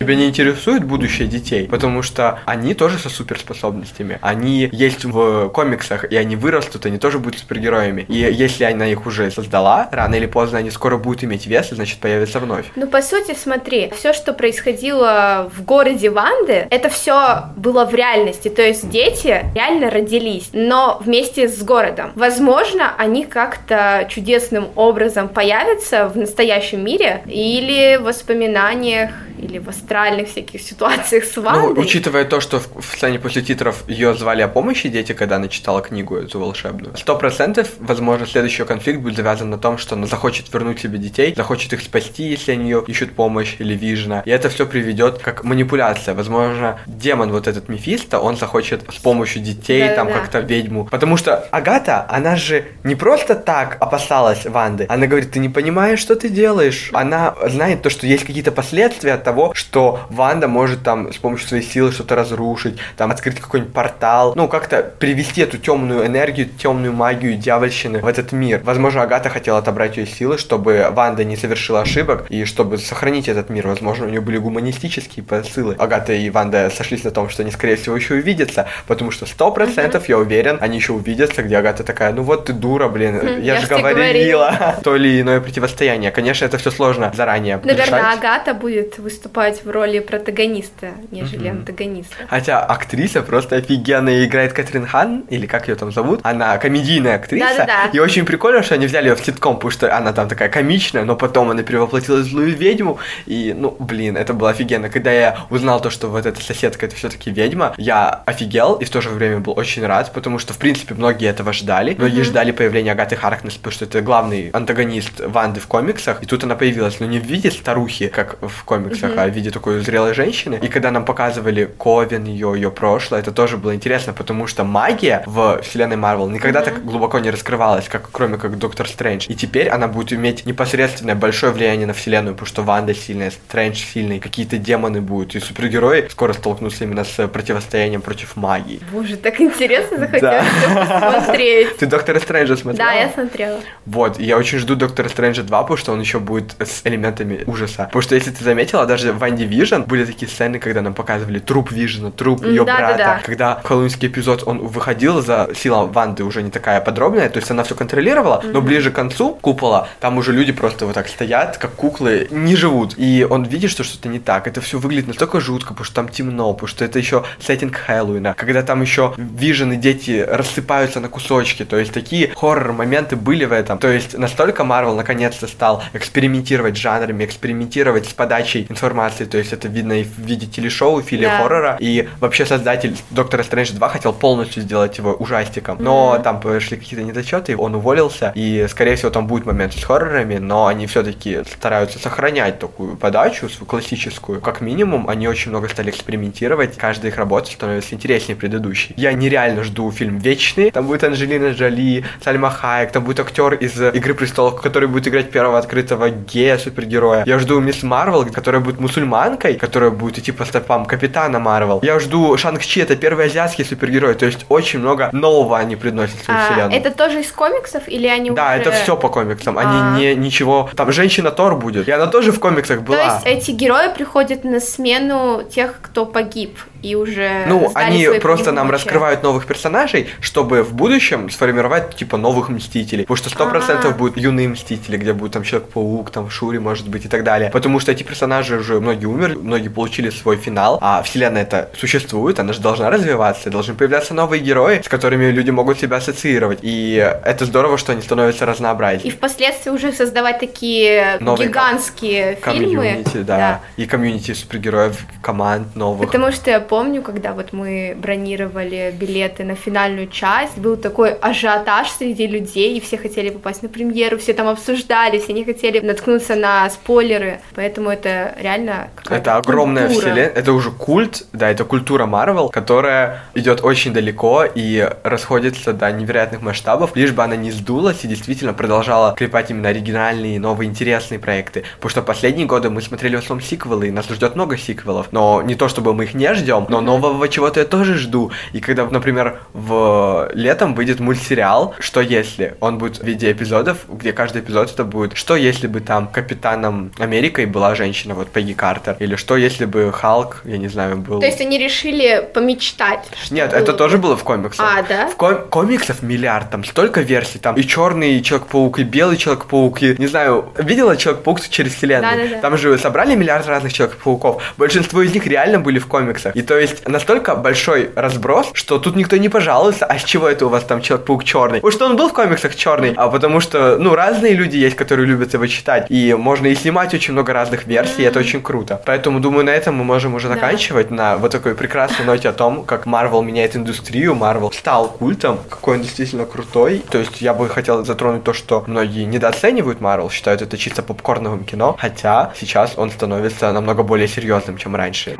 Тебя 0.00 0.14
не 0.14 0.28
интересует 0.28 0.82
будущее 0.82 1.28
детей, 1.28 1.68
потому 1.68 2.00
что 2.00 2.38
они 2.46 2.72
тоже 2.72 2.96
со 2.96 3.10
суперспособностями. 3.10 4.18
Они 4.22 4.66
есть 4.72 5.04
в 5.04 5.50
комиксах, 5.50 6.10
и 6.10 6.16
они 6.16 6.36
вырастут, 6.36 6.86
они 6.86 6.96
тоже 6.96 7.18
будут 7.18 7.40
супергероями. 7.40 8.06
И 8.08 8.14
если 8.14 8.64
она 8.64 8.86
их 8.86 9.04
уже 9.04 9.30
создала, 9.30 9.90
рано 9.92 10.14
или 10.14 10.24
поздно 10.24 10.56
они 10.56 10.70
скоро 10.70 10.96
будут 10.96 11.24
иметь 11.24 11.46
вес, 11.46 11.70
и 11.72 11.74
значит 11.74 11.98
появятся 11.98 12.40
вновь. 12.40 12.64
Ну, 12.76 12.86
по 12.86 13.02
сути, 13.02 13.36
смотри, 13.38 13.92
все, 13.94 14.14
что 14.14 14.32
происходило 14.32 15.50
в 15.54 15.64
городе 15.66 16.08
Ванды, 16.08 16.66
это 16.70 16.88
все 16.88 17.50
было 17.58 17.84
в 17.84 17.94
реальности. 17.94 18.48
То 18.48 18.62
есть 18.62 18.88
дети 18.88 19.44
реально 19.54 19.90
родились, 19.90 20.48
но 20.54 20.98
вместе 21.04 21.46
с 21.46 21.62
городом. 21.62 22.12
Возможно, 22.14 22.94
они 22.96 23.26
как-то 23.26 24.06
чудесным 24.08 24.68
образом 24.76 25.28
появятся 25.28 26.08
в 26.08 26.16
настоящем 26.16 26.82
мире 26.82 27.22
или 27.26 27.98
в 28.00 28.04
воспоминаниях 28.04 29.10
или 29.40 29.58
в 29.58 29.68
астральных 29.90 30.28
всяких 30.28 30.62
ситуациях 30.62 31.24
с 31.24 31.36
Вандой. 31.36 31.74
Ну, 31.74 31.80
учитывая 31.80 32.24
то, 32.24 32.40
что 32.40 32.60
в, 32.60 32.80
в 32.80 32.96
сцене 32.96 33.18
после 33.18 33.42
титров 33.42 33.82
ее 33.88 34.14
звали 34.14 34.40
о 34.40 34.46
помощи 34.46 34.88
дети, 34.88 35.12
когда 35.14 35.36
она 35.36 35.48
читала 35.48 35.82
книгу 35.82 36.16
эту 36.16 36.38
волшебную, 36.38 36.96
сто 36.96 37.16
процентов, 37.16 37.68
возможно, 37.80 38.24
следующий 38.24 38.64
конфликт 38.64 39.00
будет 39.00 39.16
завязан 39.16 39.50
на 39.50 39.58
том, 39.58 39.78
что 39.78 39.96
она 39.96 40.06
захочет 40.06 40.52
вернуть 40.54 40.78
себе 40.78 40.98
детей, 40.98 41.34
захочет 41.36 41.72
их 41.72 41.80
спасти, 41.80 42.22
если 42.22 42.52
они 42.52 42.70
ее 42.70 42.84
ищут 42.86 43.16
помощь 43.16 43.56
или 43.58 43.74
Вижна, 43.74 44.22
и 44.24 44.30
это 44.30 44.48
все 44.48 44.64
приведет 44.64 45.18
как 45.18 45.42
манипуляция. 45.42 46.14
Возможно, 46.14 46.78
демон 46.86 47.32
вот 47.32 47.48
этот 47.48 47.68
Мефисто, 47.68 48.20
он 48.20 48.36
захочет 48.36 48.84
с 48.92 48.98
помощью 48.98 49.42
детей 49.42 49.80
Да-да-да. 49.80 49.96
там 49.96 50.12
как-то 50.12 50.38
ведьму. 50.38 50.84
Потому 50.84 51.16
что 51.16 51.48
Агата, 51.50 52.06
она 52.08 52.36
же 52.36 52.64
не 52.84 52.94
просто 52.94 53.34
так 53.34 53.76
опасалась 53.80 54.46
Ванды, 54.46 54.86
она 54.88 55.08
говорит, 55.08 55.32
ты 55.32 55.40
не 55.40 55.48
понимаешь, 55.48 55.98
что 55.98 56.14
ты 56.14 56.28
делаешь. 56.28 56.90
Она 56.92 57.34
знает 57.48 57.82
то, 57.82 57.90
что 57.90 58.06
есть 58.06 58.24
какие-то 58.24 58.52
последствия 58.52 59.14
от 59.14 59.24
того, 59.24 59.52
что 59.54 59.79
Ванда 60.10 60.48
может 60.48 60.82
там 60.82 61.12
с 61.12 61.16
помощью 61.16 61.48
своей 61.48 61.62
силы 61.62 61.92
что-то 61.92 62.14
разрушить, 62.14 62.78
там 62.96 63.10
открыть 63.10 63.40
какой-нибудь 63.40 63.72
портал, 63.72 64.32
ну 64.36 64.48
как-то 64.48 64.82
привести 64.98 65.42
эту 65.42 65.58
темную 65.58 66.06
энергию, 66.06 66.48
темную 66.48 66.92
магию 66.92 67.36
дьявольщины 67.36 68.00
в 68.00 68.06
этот 68.06 68.32
мир. 68.32 68.60
Возможно, 68.64 69.02
Агата 69.02 69.28
хотела 69.28 69.58
отобрать 69.58 69.96
ее 69.96 70.06
силы, 70.06 70.38
чтобы 70.38 70.88
Ванда 70.90 71.24
не 71.24 71.36
совершила 71.36 71.80
ошибок 71.80 72.26
и 72.28 72.44
чтобы 72.44 72.78
сохранить 72.78 73.28
этот 73.28 73.50
мир. 73.50 73.66
Возможно, 73.66 74.06
у 74.06 74.08
нее 74.08 74.20
были 74.20 74.38
гуманистические 74.38 75.24
посылы. 75.24 75.74
Агата 75.78 76.12
и 76.12 76.30
Ванда 76.30 76.70
сошлись 76.74 77.04
на 77.04 77.10
том, 77.10 77.28
что 77.28 77.42
они, 77.42 77.50
скорее 77.50 77.76
всего, 77.76 77.96
еще 77.96 78.14
увидятся, 78.14 78.66
потому 78.86 79.10
что 79.10 79.26
сто 79.26 79.50
процентов, 79.50 80.08
я 80.08 80.18
уверен, 80.18 80.58
они 80.60 80.76
еще 80.76 80.92
увидятся, 80.92 81.42
где 81.42 81.56
Агата 81.56 81.84
такая, 81.84 82.12
ну 82.12 82.22
вот 82.22 82.46
ты 82.46 82.52
дура, 82.52 82.88
блин, 82.88 83.20
Хм, 83.20 83.42
я, 83.42 83.54
я 83.54 83.60
же 83.60 83.66
тебе 83.66 83.78
говорила. 83.78 84.76
То 84.84 84.96
или 84.96 85.20
иное 85.20 85.40
противостояние. 85.40 86.10
Конечно, 86.10 86.44
это 86.44 86.58
все 86.58 86.70
сложно 86.70 87.12
заранее 87.14 87.56
Наверное, 87.62 87.86
решать. 87.86 88.18
Агата 88.18 88.54
будет 88.54 88.98
выступать 88.98 89.64
в 89.64 89.69
роли 89.70 90.00
протагониста, 90.00 90.92
нежели 91.10 91.48
антагониста. 91.48 92.14
Хотя 92.28 92.60
актриса 92.60 93.22
просто 93.22 93.56
офигенная 93.56 94.24
играет 94.24 94.52
Катрин 94.52 94.86
Хан, 94.86 95.24
или 95.28 95.46
как 95.46 95.68
ее 95.68 95.74
там 95.74 95.92
зовут. 95.92 96.20
Она 96.22 96.56
комедийная 96.58 97.16
актриса. 97.16 97.46
Да-да-да. 97.58 97.90
И 97.92 97.98
очень 97.98 98.24
прикольно, 98.24 98.62
что 98.62 98.74
они 98.74 98.86
взяли 98.86 99.08
ее 99.08 99.14
в 99.14 99.24
ситком, 99.24 99.56
потому 99.56 99.70
что 99.70 99.96
она 99.96 100.12
там 100.12 100.28
такая 100.28 100.48
комичная, 100.48 101.04
но 101.04 101.16
потом 101.16 101.50
она 101.50 101.62
перевоплотилась 101.62 102.26
в 102.26 102.30
злую 102.30 102.54
ведьму. 102.56 102.98
И, 103.26 103.54
ну, 103.56 103.76
блин, 103.78 104.16
это 104.16 104.34
было 104.34 104.50
офигенно. 104.50 104.88
Когда 104.88 105.12
я 105.12 105.38
узнал 105.50 105.80
то, 105.80 105.90
что 105.90 106.08
вот 106.08 106.26
эта 106.26 106.42
соседка 106.42 106.86
это 106.86 106.96
все-таки 106.96 107.30
ведьма, 107.30 107.74
я 107.78 108.22
офигел 108.26 108.74
и 108.74 108.84
в 108.84 108.90
то 108.90 109.00
же 109.00 109.10
время 109.10 109.40
был 109.40 109.54
очень 109.56 109.84
рад, 109.86 110.12
потому 110.12 110.38
что, 110.38 110.52
в 110.52 110.58
принципе, 110.58 110.94
многие 110.94 111.28
этого 111.28 111.52
ждали. 111.52 111.94
Многие 111.96 112.22
ждали 112.22 112.52
появления 112.52 112.92
Агаты 112.92 113.16
Харкнес, 113.16 113.54
потому 113.54 113.72
что 113.72 113.84
это 113.84 114.00
главный 114.00 114.50
антагонист 114.52 115.20
Ванды 115.20 115.60
в 115.60 115.66
комиксах. 115.66 116.22
И 116.22 116.26
тут 116.26 116.44
она 116.44 116.56
появилась, 116.56 117.00
но 117.00 117.06
не 117.06 117.18
в 117.18 117.24
виде 117.24 117.50
старухи, 117.50 118.08
как 118.08 118.36
в 118.40 118.64
комиксах, 118.64 119.12
а 119.16 119.26
в 119.26 119.30
виде 119.30 119.50
такой 119.60 119.80
зрелой 119.80 120.14
женщины. 120.14 120.58
И 120.62 120.68
когда 120.68 120.90
нам 120.90 121.04
показывали 121.04 121.68
Ковен, 121.78 122.24
ее, 122.24 122.52
ее 122.54 122.70
прошлое, 122.70 123.20
это 123.20 123.30
тоже 123.30 123.58
было 123.58 123.74
интересно, 123.74 124.14
потому 124.14 124.46
что 124.46 124.64
магия 124.64 125.22
в 125.26 125.60
вселенной 125.62 125.96
Марвел 125.96 126.30
никогда 126.30 126.62
так 126.62 126.82
глубоко 126.82 127.18
не 127.18 127.30
раскрывалась, 127.30 127.88
как 127.88 128.08
кроме 128.10 128.38
как 128.38 128.58
Доктор 128.58 128.88
Стрэндж. 128.88 129.26
И 129.28 129.34
теперь 129.34 129.68
она 129.68 129.86
будет 129.86 130.14
иметь 130.14 130.46
непосредственное 130.46 131.14
большое 131.14 131.52
влияние 131.52 131.86
на 131.86 131.92
вселенную, 131.92 132.34
потому 132.34 132.46
что 132.46 132.62
Ванда 132.62 132.94
сильная, 132.94 133.30
Стрэндж 133.30 133.76
сильный, 133.76 134.18
какие-то 134.18 134.56
демоны 134.56 135.02
будут, 135.02 135.34
и 135.34 135.40
супергерои 135.40 136.08
скоро 136.08 136.32
столкнутся 136.32 136.84
именно 136.84 137.04
с 137.04 137.28
противостоянием 137.28 138.00
против 138.00 138.36
магии. 138.36 138.80
Боже, 138.90 139.16
так 139.16 139.40
интересно 139.40 139.98
захотелось 139.98 140.46
посмотреть. 140.64 141.76
Ты 141.76 141.86
Доктора 141.86 142.18
Стрэнджа 142.18 142.56
смотрела? 142.56 142.90
Да, 142.90 142.94
я 142.94 143.10
смотрела. 143.10 143.60
Вот, 143.84 144.18
и 144.18 144.24
я 144.24 144.38
очень 144.38 144.58
жду 144.58 144.74
Доктора 144.74 145.08
Стрэнджа 145.10 145.42
2, 145.42 145.62
потому 145.62 145.76
что 145.76 145.92
он 145.92 146.00
еще 146.00 146.18
будет 146.18 146.54
с 146.58 146.80
элементами 146.84 147.44
ужаса. 147.46 147.84
Потому 147.84 148.02
что, 148.02 148.14
если 148.14 148.30
ты 148.30 148.42
заметила, 148.42 148.86
даже 148.86 149.12
в 149.12 149.18
Ванде 149.18 149.49
Вижн 149.50 149.82
были 149.82 150.04
такие 150.04 150.30
сцены, 150.30 150.58
когда 150.58 150.80
нам 150.80 150.94
показывали 150.94 151.40
труп 151.40 151.72
Вижна, 151.72 152.10
труп 152.10 152.44
ее 152.44 152.64
да-да-да. 152.64 152.94
брата. 152.94 153.20
Когда 153.24 153.60
хэллоуинский 153.64 154.08
эпизод, 154.08 154.44
он 154.46 154.58
выходил 154.58 155.20
за 155.20 155.50
сила 155.56 155.86
Ванды 155.86 156.22
уже 156.22 156.42
не 156.42 156.50
такая 156.50 156.80
подробная, 156.80 157.28
то 157.28 157.38
есть 157.38 157.50
она 157.50 157.64
все 157.64 157.74
контролировала, 157.74 158.42
но 158.44 158.60
ближе 158.60 158.90
к 158.90 158.94
концу 158.94 159.34
купола, 159.34 159.88
там 159.98 160.18
уже 160.18 160.32
люди 160.32 160.52
просто 160.52 160.86
вот 160.86 160.94
так 160.94 161.08
стоят, 161.08 161.58
как 161.58 161.72
куклы, 161.72 162.28
не 162.30 162.54
живут. 162.56 162.94
И 162.96 163.26
он 163.28 163.44
видит, 163.44 163.70
что 163.70 163.82
что-то 163.82 164.08
не 164.08 164.20
так. 164.20 164.46
Это 164.46 164.60
все 164.60 164.78
выглядит 164.78 165.08
настолько 165.08 165.40
жутко, 165.40 165.70
потому 165.70 165.84
что 165.84 165.94
там 165.94 166.08
темно, 166.08 166.52
потому 166.52 166.68
что 166.68 166.84
это 166.84 166.98
еще 166.98 167.24
сеттинг 167.40 167.76
Хэллоуина. 167.76 168.34
Когда 168.34 168.62
там 168.62 168.82
еще 168.82 169.14
Вижн 169.16 169.72
и 169.72 169.76
дети 169.76 170.24
рассыпаются 170.28 171.00
на 171.00 171.08
кусочки, 171.08 171.64
то 171.64 171.76
есть 171.76 171.92
такие 171.92 172.32
хоррор-моменты 172.36 173.16
были 173.16 173.44
в 173.44 173.52
этом. 173.52 173.78
То 173.78 173.88
есть 173.88 174.16
настолько 174.16 174.64
Марвел 174.64 174.94
наконец-то 174.94 175.46
стал 175.46 175.82
экспериментировать 175.92 176.76
с 176.76 176.80
жанрами, 176.80 177.24
экспериментировать 177.24 178.06
с 178.06 178.12
подачей 178.12 178.66
информации, 178.68 179.24
то 179.24 179.38
есть 179.40 179.52
это 179.52 179.68
видно 179.68 180.00
и 180.00 180.04
в 180.04 180.18
виде 180.18 180.46
телешоу, 180.46 181.00
в 181.00 181.02
филе 181.02 181.28
Да. 181.28 181.38
хоррора, 181.38 181.76
и 181.80 182.08
вообще 182.20 182.46
создатель 182.46 182.96
Доктора 183.10 183.42
Стрэндж 183.42 183.72
2 183.72 183.88
хотел 183.88 184.12
полностью 184.12 184.62
сделать 184.62 184.96
его 184.98 185.12
ужастиком, 185.14 185.78
но 185.80 186.20
там 186.22 186.40
пошли 186.40 186.76
какие-то 186.76 187.04
недочеты, 187.04 187.56
он 187.56 187.74
уволился, 187.74 188.32
и 188.34 188.66
скорее 188.68 188.96
всего 188.96 189.10
там 189.10 189.26
будет 189.26 189.46
момент 189.46 189.74
с 189.74 189.82
хоррорами, 189.82 190.36
но 190.38 190.66
они 190.66 190.86
все-таки 190.86 191.40
стараются 191.44 191.98
сохранять 191.98 192.58
такую 192.58 192.96
подачу 192.96 193.48
свою 193.48 193.66
классическую. 193.66 194.40
Как 194.40 194.60
минимум, 194.60 195.08
они 195.08 195.28
очень 195.28 195.50
много 195.50 195.68
стали 195.68 195.90
экспериментировать, 195.90 196.76
каждая 196.76 197.10
их 197.10 197.18
работа 197.18 197.50
становится 197.50 197.94
интереснее 197.94 198.36
предыдущей. 198.36 198.94
Я 198.96 199.12
нереально 199.12 199.62
жду 199.64 199.90
фильм 199.90 200.18
«Вечные», 200.18 200.70
там 200.70 200.86
будет 200.86 201.04
Анджелина 201.04 201.50
Джоли, 201.50 202.04
Сальма 202.22 202.50
Хайек, 202.50 202.92
там 202.92 203.04
будет 203.04 203.20
актер 203.20 203.54
из 203.54 203.80
«Игры 203.80 204.14
престолов», 204.14 204.60
который 204.60 204.88
будет 204.88 205.08
играть 205.08 205.30
первого 205.30 205.58
открытого 205.58 206.10
гея-супергероя. 206.10 207.24
Я 207.26 207.38
жду 207.38 207.60
Мисс 207.60 207.82
Марвел, 207.82 208.24
которая 208.26 208.60
будет 208.60 208.80
мусульманкой, 209.30 209.54
которая 209.54 209.90
будет 209.90 210.18
идти 210.18 210.32
по 210.32 210.44
стопам 210.44 210.84
Капитана 210.86 211.38
Марвел. 211.38 211.80
Я 211.82 211.98
жду 211.98 212.36
Шанг-Чи, 212.36 212.80
это 212.80 212.96
первый 212.96 213.26
азиатский 213.26 213.64
супергерой, 213.64 214.14
то 214.14 214.26
есть 214.26 214.46
очень 214.48 214.80
много 214.80 215.10
нового 215.12 215.58
они 215.58 215.76
приносят 215.76 216.16
в 216.16 216.28
А, 216.28 216.46
вселенную. 216.46 216.80
это 216.80 216.90
тоже 216.90 217.20
из 217.20 217.32
комиксов 217.32 217.82
или 217.88 218.06
они 218.06 218.30
Да, 218.30 218.50
уже... 218.50 218.60
это 218.60 218.72
все 218.72 218.96
по 218.96 219.08
комиксам. 219.08 219.58
Они 219.58 219.70
А. 219.72 219.96
не 219.98 220.14
ничего. 220.14 220.68
Там 220.76 220.92
женщина 220.92 221.30
Тор 221.30 221.56
будет. 221.56 221.88
И 221.88 221.90
она 221.90 222.06
тоже 222.06 222.32
в 222.32 222.40
комиксах 222.40 222.78
То 222.78 222.84
была. 222.84 223.04
есть 223.24 223.26
эти 223.26 223.50
герои 223.52 223.92
приходят 223.94 224.44
на 224.44 224.60
смену 224.60 225.42
тех, 225.54 225.74
кто 225.80 226.06
погиб 226.06 226.58
и 226.82 226.94
уже 226.94 227.44
Ну, 227.46 227.70
они 227.74 228.08
просто 228.20 228.52
нам 228.52 228.70
раскрывают 228.70 229.22
новых 229.22 229.46
персонажей, 229.46 230.08
чтобы 230.20 230.62
в 230.62 230.72
будущем 230.74 231.30
сформировать, 231.30 231.96
типа, 231.96 232.16
новых 232.16 232.48
Мстителей. 232.48 233.04
Потому 233.04 233.16
что 233.16 233.30
сто 233.30 233.46
процентов 233.48 233.92
А. 233.92 233.94
будут 233.98 234.16
юные 234.16 234.48
Мстители, 234.48 234.96
где 234.96 235.12
будет 235.12 235.32
там 235.32 235.42
Человек-паук, 235.42 236.10
там 236.10 236.30
Шури, 236.30 236.58
может 236.58 236.88
быть, 236.88 237.04
и 237.04 237.08
так 237.08 237.24
далее. 237.24 237.50
Потому 237.50 237.80
что 237.80 237.92
эти 237.92 238.02
персонажи 238.02 238.56
уже 238.56 238.80
многие 238.80 239.06
умерли, 239.06 239.34
многие 239.36 239.68
получили 239.68 240.10
свой 240.10 240.36
финал, 240.36 240.78
а 240.80 241.02
вселенная 241.02 241.42
это 241.42 241.70
существует, 241.76 242.38
она 242.38 242.52
же 242.52 242.60
должна 242.60 242.90
развиваться, 242.90 243.50
должны 243.50 243.74
появляться 243.74 244.14
новые 244.14 244.40
герои, 244.42 244.80
с 244.84 244.88
которыми 244.88 245.30
люди 245.30 245.50
могут 245.50 245.78
себя 245.80 245.98
ассоциировать. 245.98 246.58
И 246.62 246.94
это 247.24 247.44
здорово, 247.44 247.78
что 247.78 247.92
они 247.92 248.02
становятся 248.02 248.44
И 248.44 248.48
разнообразнее. 248.48 249.12
впоследствии 249.12 249.70
уже 249.70 249.92
создавать 249.92 250.38
такие 250.40 251.16
Новые 251.20 251.48
гигантские 251.48 252.38
фильмы. 252.42 252.84
Комьюнити, 252.84 253.18
да. 253.18 253.60
И 253.76 253.86
комьюнити 253.86 254.32
супергероев, 254.34 254.98
команд 255.22 255.76
новых. 255.76 256.06
Потому 256.06 256.32
что 256.32 256.60
помню, 256.70 257.02
когда 257.02 257.32
вот 257.32 257.52
мы 257.52 257.96
бронировали 258.00 258.94
билеты 258.96 259.42
на 259.42 259.56
финальную 259.56 260.06
часть, 260.06 260.56
был 260.56 260.76
такой 260.76 261.10
ажиотаж 261.14 261.90
среди 261.90 262.28
людей, 262.28 262.76
и 262.76 262.80
все 262.80 262.96
хотели 262.96 263.30
попасть 263.30 263.64
на 263.64 263.68
премьеру, 263.68 264.18
все 264.18 264.34
там 264.34 264.46
обсуждали, 264.46 265.18
все 265.18 265.32
не 265.32 265.44
хотели 265.44 265.80
наткнуться 265.80 266.36
на 266.36 266.70
спойлеры, 266.70 267.40
поэтому 267.56 267.90
это 267.90 268.36
реально 268.40 268.88
Это 269.10 269.36
огромная 269.36 269.88
культура. 269.88 270.12
вселенная, 270.12 270.28
это 270.28 270.52
уже 270.52 270.70
культ, 270.70 271.26
да, 271.32 271.50
это 271.50 271.64
культура 271.64 272.06
Марвел, 272.06 272.50
которая 272.50 273.24
идет 273.34 273.64
очень 273.64 273.92
далеко 273.92 274.44
и 274.44 274.88
расходится 275.02 275.72
до 275.72 275.90
невероятных 275.90 276.40
масштабов, 276.40 276.94
лишь 276.94 277.10
бы 277.10 277.24
она 277.24 277.34
не 277.34 277.50
сдулась 277.50 278.04
и 278.04 278.06
действительно 278.06 278.52
продолжала 278.52 279.14
клепать 279.16 279.50
именно 279.50 279.70
оригинальные, 279.70 280.38
новые, 280.38 280.70
интересные 280.70 281.18
проекты. 281.18 281.64
Потому 281.76 281.90
что 281.90 282.02
последние 282.02 282.46
годы 282.46 282.70
мы 282.70 282.80
смотрели 282.80 283.16
в 283.16 283.18
основном 283.18 283.44
сиквелы, 283.44 283.88
и 283.88 283.90
нас 283.90 284.08
ждет 284.08 284.36
много 284.36 284.56
сиквелов, 284.56 285.08
но 285.10 285.42
не 285.42 285.56
то 285.56 285.68
чтобы 285.68 285.94
мы 285.94 286.04
их 286.04 286.14
не 286.14 286.32
ждем, 286.34 286.59
ждем. 286.64 286.72
Но 286.72 286.80
нового 286.80 287.28
чего-то 287.28 287.60
я 287.60 287.66
тоже 287.66 287.96
жду. 287.96 288.30
И 288.52 288.60
когда, 288.60 288.86
например, 288.86 289.40
в 289.52 290.30
летом 290.34 290.74
выйдет 290.74 291.00
мультсериал 291.00 291.74
«Что 291.78 292.00
если?», 292.00 292.54
он 292.60 292.78
будет 292.78 292.98
в 292.98 293.04
виде 293.04 293.30
эпизодов, 293.32 293.78
где 293.88 294.12
каждый 294.12 294.42
эпизод 294.42 294.72
это 294.72 294.84
будет 294.84 295.16
«Что 295.16 295.36
если 295.36 295.66
бы 295.66 295.80
там 295.80 296.08
капитаном 296.08 296.92
Америкой 296.98 297.46
была 297.46 297.74
женщина, 297.74 298.14
вот 298.14 298.28
Пегги 298.28 298.52
Картер?» 298.52 298.96
Или 298.98 299.16
«Что 299.16 299.36
если 299.36 299.64
бы 299.64 299.92
Халк, 299.92 300.42
я 300.44 300.58
не 300.58 300.68
знаю, 300.68 300.96
был...» 300.96 301.20
То 301.20 301.26
есть 301.26 301.40
они 301.40 301.58
решили 301.58 302.28
помечтать. 302.32 303.08
что 303.22 303.34
Нет, 303.34 303.52
это 303.52 303.72
бы. 303.72 303.78
тоже 303.78 303.98
было 303.98 304.16
в 304.16 304.24
комиксах. 304.24 304.66
А, 304.66 304.82
да? 304.82 305.08
В 305.08 305.16
ком- 305.16 305.48
комиксов 305.48 306.02
миллиард, 306.02 306.50
там 306.50 306.64
столько 306.64 307.00
версий, 307.00 307.38
там 307.38 307.56
и 307.56 307.62
черный 307.62 308.20
Человек-паук, 308.22 308.78
и 308.78 308.84
белый 308.84 309.16
Человек-паук, 309.16 309.82
и, 309.82 309.94
не 309.98 310.06
знаю, 310.06 310.52
видела 310.58 310.96
Человек-паук 310.96 311.40
через 311.48 311.74
вселенную? 311.74 312.16
Да-да-да. 312.16 312.40
Там 312.40 312.56
же 312.56 312.76
собрали 312.78 313.14
миллиард 313.14 313.46
разных 313.46 313.72
Человек-пауков. 313.72 314.42
Большинство 314.56 315.02
из 315.02 315.14
них 315.14 315.26
реально 315.26 315.60
были 315.60 315.78
в 315.78 315.86
комиксах. 315.86 316.36
И 316.36 316.42
то 316.50 316.58
есть 316.58 316.88
настолько 316.88 317.36
большой 317.36 317.90
разброс, 317.94 318.50
что 318.54 318.80
тут 318.80 318.96
никто 318.96 319.16
не 319.16 319.28
пожалуется, 319.28 319.86
а 319.86 320.00
с 320.00 320.02
чего 320.02 320.28
это 320.28 320.46
у 320.46 320.48
вас 320.48 320.64
там 320.64 320.80
Человек-паук 320.80 321.22
черный? 321.22 321.60
Потому 321.60 321.70
что 321.70 321.86
он 321.86 321.96
был 321.96 322.08
в 322.08 322.12
комиксах 322.12 322.56
черный, 322.56 322.92
а 322.96 323.08
потому 323.08 323.38
что, 323.38 323.76
ну, 323.78 323.94
разные 323.94 324.34
люди 324.34 324.56
есть, 324.56 324.74
которые 324.74 325.06
любят 325.06 325.32
его 325.32 325.46
читать, 325.46 325.86
и 325.90 326.12
можно 326.14 326.48
и 326.48 326.56
снимать 326.56 326.92
очень 326.92 327.12
много 327.12 327.32
разных 327.32 327.68
версий, 327.68 328.02
и 328.02 328.04
это 328.04 328.18
очень 328.18 328.42
круто. 328.42 328.82
Поэтому, 328.84 329.20
думаю, 329.20 329.44
на 329.44 329.50
этом 329.50 329.76
мы 329.76 329.84
можем 329.84 330.14
уже 330.14 330.26
Да. 330.26 330.34
заканчивать, 330.34 330.90
на 330.90 331.18
вот 331.18 331.30
такой 331.30 331.54
прекрасной 331.54 332.04
ноте 332.04 332.28
о 332.28 332.32
том, 332.32 332.64
как 332.64 332.84
Марвел 332.84 333.22
меняет 333.22 333.54
индустрию, 333.54 334.16
Марвел 334.16 334.50
стал 334.50 334.88
культом, 334.88 335.38
какой 335.48 335.76
он 335.76 335.82
действительно 335.82 336.24
крутой. 336.26 336.82
То 336.90 336.98
есть 336.98 337.20
я 337.20 337.32
бы 337.32 337.48
хотел 337.48 337.84
затронуть 337.84 338.24
то, 338.24 338.32
что 338.32 338.64
многие 338.66 339.04
недооценивают 339.04 339.80
Марвел, 339.80 340.10
считают 340.10 340.42
это 340.42 340.58
чисто 340.58 340.82
попкорновым 340.82 341.44
кино, 341.44 341.76
хотя 341.78 342.32
сейчас 342.34 342.72
он 342.76 342.90
становится 342.90 343.52
намного 343.52 343.84
более 343.84 344.08
серьезным, 344.08 344.56
чем 344.56 344.74
раньше. 344.74 345.16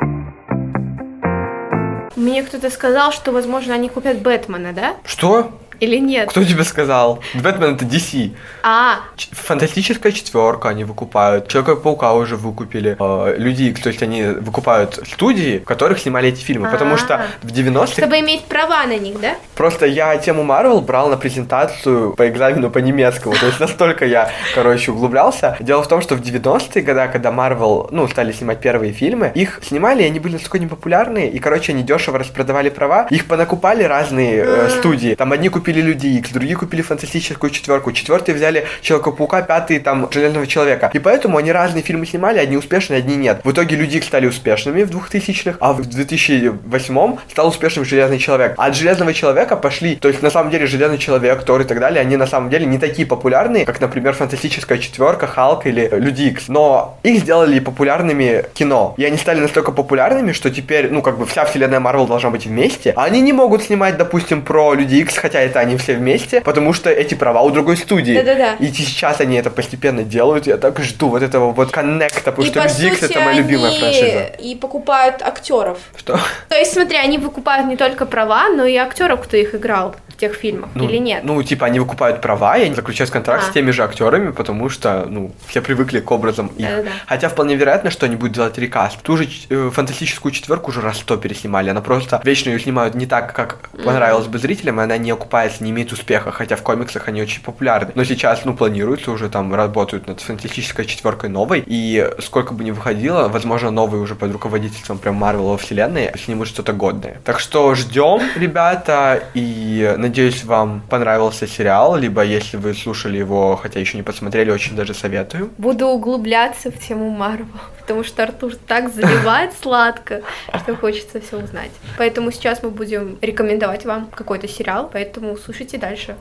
Мне 2.21 2.43
кто-то 2.43 2.69
сказал, 2.69 3.11
что, 3.11 3.31
возможно, 3.31 3.73
они 3.73 3.89
купят 3.89 4.21
Бэтмена, 4.21 4.73
да? 4.73 4.95
Что? 5.05 5.51
Или 5.81 5.97
нет? 5.97 6.29
Кто 6.29 6.43
тебе 6.43 6.63
сказал? 6.63 7.21
Бэтмен 7.33 7.73
это 7.73 7.85
DC. 7.85 8.31
А, 8.61 8.99
Фантастическая 9.31 10.11
четверка 10.11 10.69
они 10.69 10.83
выкупают. 10.83 11.47
Человека-паука 11.47 12.13
уже 12.13 12.35
выкупили. 12.35 12.95
Э, 12.99 13.35
Люди 13.35 13.63
Икс, 13.63 13.81
то 13.81 13.89
есть 13.89 14.03
они 14.03 14.23
выкупают 14.23 14.99
студии, 15.11 15.57
в 15.57 15.63
которых 15.63 15.97
снимали 15.97 16.29
эти 16.29 16.41
фильмы. 16.43 16.69
Потому 16.69 16.97
что 16.97 17.15
А. 17.15 17.25
в 17.41 17.47
90-х 17.51 17.93
чтобы 17.93 18.19
иметь 18.19 18.43
права 18.43 18.85
на 18.85 18.97
них, 18.97 19.19
да? 19.19 19.35
Просто 19.55 19.87
я 19.87 20.15
тему 20.17 20.43
Марвел 20.43 20.81
брал 20.81 21.09
на 21.09 21.17
презентацию 21.17 22.13
по 22.13 22.29
экзамену 22.29 22.69
по 22.69 22.77
немецкому. 22.77 23.35
То 23.35 23.47
есть 23.47 23.59
настолько 23.59 24.05
я, 24.05 24.29
короче, 24.53 24.91
углублялся. 24.91 25.57
Дело 25.59 25.81
в 25.81 25.87
том, 25.87 26.01
что 26.01 26.15
в 26.15 26.21
90-е 26.21 26.83
годы, 26.83 27.09
когда 27.11 27.31
Марвел, 27.31 27.87
ну, 27.89 28.07
стали 28.07 28.31
снимать 28.33 28.61
первые 28.61 28.93
фильмы, 28.93 29.31
их 29.33 29.59
снимали, 29.63 30.03
и 30.03 30.05
они 30.05 30.19
были 30.19 30.33
настолько 30.33 30.59
непопулярные, 30.59 31.31
и, 31.31 31.39
короче, 31.39 31.71
они 31.71 31.81
дешево 31.81 32.19
распродавали 32.19 32.69
права. 32.69 33.07
Их 33.09 33.25
понакупали 33.25 33.83
разные 33.83 34.43
э, 34.45 34.69
студии. 34.69 35.15
Там 35.15 35.31
одни 35.31 35.49
купили 35.49 35.70
Люди 35.79 36.07
Икс, 36.07 36.31
другие 36.31 36.57
купили 36.57 36.81
Фантастическую 36.81 37.49
четверку, 37.51 37.91
четвертые 37.93 38.35
взяли 38.35 38.65
Человека-паука, 38.81 39.41
пятый 39.43 39.79
там 39.79 40.09
Железного 40.11 40.47
Человека. 40.47 40.89
И 40.93 40.99
поэтому 40.99 41.37
они 41.37 41.51
разные 41.51 41.83
фильмы 41.83 42.05
снимали, 42.05 42.39
одни 42.39 42.57
успешные, 42.57 42.97
одни 42.97 43.15
нет. 43.15 43.41
В 43.43 43.51
итоге 43.51 43.75
Люди 43.75 43.97
Икс 43.97 44.07
стали 44.07 44.25
успешными 44.25 44.83
в 44.83 44.91
2000-х, 44.91 45.57
а 45.59 45.73
в 45.73 45.81
2008 45.85 47.17
стал 47.29 47.47
успешным 47.47 47.85
Железный 47.85 48.19
Человек. 48.19 48.55
А 48.57 48.65
от 48.65 48.75
Железного 48.75 49.13
Человека 49.13 49.55
пошли, 49.55 49.95
то 49.95 50.07
есть 50.07 50.21
на 50.21 50.29
самом 50.29 50.51
деле 50.51 50.65
Железный 50.65 50.97
Человек, 50.97 51.43
Тор 51.43 51.61
и 51.61 51.63
так 51.63 51.79
далее, 51.79 52.01
они 52.01 52.17
на 52.17 52.27
самом 52.27 52.49
деле 52.49 52.65
не 52.65 52.77
такие 52.77 53.07
популярные, 53.07 53.65
как, 53.65 53.79
например, 53.79 54.13
Фантастическая 54.13 54.77
Четверка, 54.77 55.27
Халк 55.27 55.65
или 55.65 55.89
Люди 55.91 56.23
Икс. 56.23 56.47
Но 56.47 56.97
их 57.03 57.19
сделали 57.19 57.59
популярными 57.59 58.45
кино. 58.53 58.95
И 58.97 59.05
они 59.05 59.17
стали 59.17 59.39
настолько 59.39 59.71
популярными, 59.71 60.31
что 60.31 60.49
теперь, 60.49 60.89
ну, 60.91 61.01
как 61.01 61.17
бы 61.17 61.25
вся 61.25 61.45
вселенная 61.45 61.79
Марвел 61.79 62.07
должна 62.07 62.29
быть 62.29 62.45
вместе. 62.45 62.93
А 62.95 63.05
они 63.05 63.21
не 63.21 63.33
могут 63.33 63.63
снимать, 63.63 63.97
допустим, 63.97 64.41
про 64.41 64.73
Люди 64.73 64.95
Икс, 64.95 65.17
хотя 65.17 65.39
это 65.39 65.59
они 65.61 65.77
все 65.77 65.95
вместе, 65.95 66.41
потому 66.41 66.73
что 66.73 66.89
эти 66.89 67.15
права 67.15 67.41
у 67.41 67.49
другой 67.49 67.77
студии. 67.77 68.13
Да-да-да. 68.13 68.53
И 68.55 68.71
сейчас 68.71 69.21
они 69.21 69.37
это 69.37 69.49
постепенно 69.49 70.03
делают. 70.03 70.47
Я 70.47 70.57
так 70.57 70.79
жду 70.81 71.09
вот 71.09 71.21
этого 71.23 71.51
вот 71.51 71.71
коннекта, 71.71 72.31
потому 72.31 72.47
и 72.47 72.51
что 72.51 72.61
по 72.61 72.67
Люди 72.67 72.85
Икс 72.87 72.99
сути 72.99 73.11
это 73.11 73.19
моя 73.21 73.33
любимая 73.37 73.71
франшиза. 73.71 74.19
и 74.39 74.55
покупают 74.55 75.21
актеров. 75.21 75.77
Что? 75.95 76.19
То 76.49 76.55
есть, 76.55 76.73
смотри, 76.73 76.97
они 76.97 77.17
выкупают 77.17 77.67
не 77.67 77.77
только 77.77 78.05
права, 78.05 78.49
но 78.49 78.65
и 78.65 78.75
актеров, 78.75 79.21
кто 79.21 79.37
их 79.37 79.55
играл 79.55 79.95
в 80.07 80.17
тех 80.17 80.33
фильмах, 80.35 80.69
Ну, 80.75 80.87
или 80.87 80.97
нет? 80.97 81.23
Ну, 81.23 81.41
типа, 81.41 81.65
они 81.67 81.79
выкупают 81.79 82.21
права, 82.21 82.57
и 82.57 82.63
они 82.65 82.75
заключают 82.75 83.09
контракт 83.11 83.43
А. 83.47 83.49
с 83.49 83.53
теми 83.53 83.71
же 83.71 83.83
актерами, 83.83 84.31
потому 84.31 84.69
что, 84.69 85.05
ну, 85.07 85.31
все 85.47 85.61
привыкли 85.61 85.99
к 85.99 86.11
образам 86.11 86.47
их. 86.57 86.67
Да-да-да. 86.67 86.89
Хотя 87.07 87.29
вполне 87.29 87.55
вероятно, 87.55 87.89
что 87.91 88.05
они 88.05 88.15
будут 88.15 88.35
делать 88.35 88.57
рекаст. 88.57 88.99
Ту 89.01 89.17
же 89.17 89.27
э, 89.49 89.69
фантастическую 89.73 90.31
четверку 90.31 90.69
уже 90.71 90.81
раз 90.81 90.97
сто 90.97 91.17
переснимали. 91.17 91.69
Она 91.69 91.81
просто 91.81 92.21
вечно 92.23 92.49
ее 92.49 92.59
снимают 92.59 92.93
не 92.95 93.05
так, 93.05 93.33
как 93.33 93.69
понравилось 93.83 94.27
бы 94.27 94.37
зрителям, 94.37 94.79
и 94.79 94.83
она 94.83 94.97
не 94.97 95.11
окупается, 95.51 95.63
не 95.63 95.71
имеет 95.71 95.91
успеха, 95.91 96.31
хотя 96.31 96.55
в 96.55 96.61
комиксах 96.61 97.07
они 97.07 97.21
очень 97.21 97.41
популярны. 97.41 97.91
Но 97.95 98.03
сейчас, 98.03 98.45
ну, 98.45 98.53
планируется 98.53 99.11
уже 99.11 99.29
там, 99.29 99.53
работают 99.53 100.07
над 100.07 100.21
фантастической 100.21 100.85
четверкой 100.85 101.29
новой, 101.29 101.63
и 101.65 102.09
сколько 102.19 102.53
бы 102.53 102.63
ни 102.63 102.71
выходило, 102.71 103.27
возможно, 103.27 103.71
новый 103.71 104.01
уже 104.01 104.15
под 104.15 104.31
руководительством 104.31 104.97
прям 104.97 105.15
Марвел 105.15 105.47
во 105.47 105.57
вселенной 105.57 106.11
снимут 106.17 106.47
что-то 106.47 106.73
годное. 106.73 107.21
Так 107.23 107.39
что 107.39 107.75
ждем, 107.75 108.21
ребята, 108.35 109.23
и 109.33 109.93
надеюсь, 109.97 110.43
вам 110.43 110.81
понравился 110.89 111.47
сериал, 111.47 111.97
либо 111.97 112.23
если 112.23 112.57
вы 112.57 112.73
слушали 112.73 113.17
его, 113.17 113.55
хотя 113.55 113.79
еще 113.79 113.97
не 113.97 114.03
посмотрели, 114.03 114.51
очень 114.51 114.75
даже 114.75 114.93
советую. 114.93 115.49
Буду 115.57 115.87
углубляться 115.87 116.71
в 116.71 116.77
тему 116.87 117.09
Марвел, 117.09 117.47
потому 117.81 118.03
что 118.03 118.23
Артур 118.23 118.55
так 118.67 118.93
заливает 118.93 119.51
сладко, 119.61 120.21
что 120.63 120.75
хочется 120.75 121.19
все 121.19 121.37
узнать. 121.37 121.71
Поэтому 121.97 122.31
сейчас 122.31 122.63
мы 122.63 122.69
будем 122.69 123.17
рекомендовать 123.21 123.85
вам 123.85 124.07
какой-то 124.15 124.47
сериал, 124.47 124.89
поэтому 124.91 125.30
слушайте 125.37 125.77
дальше. 125.77 126.17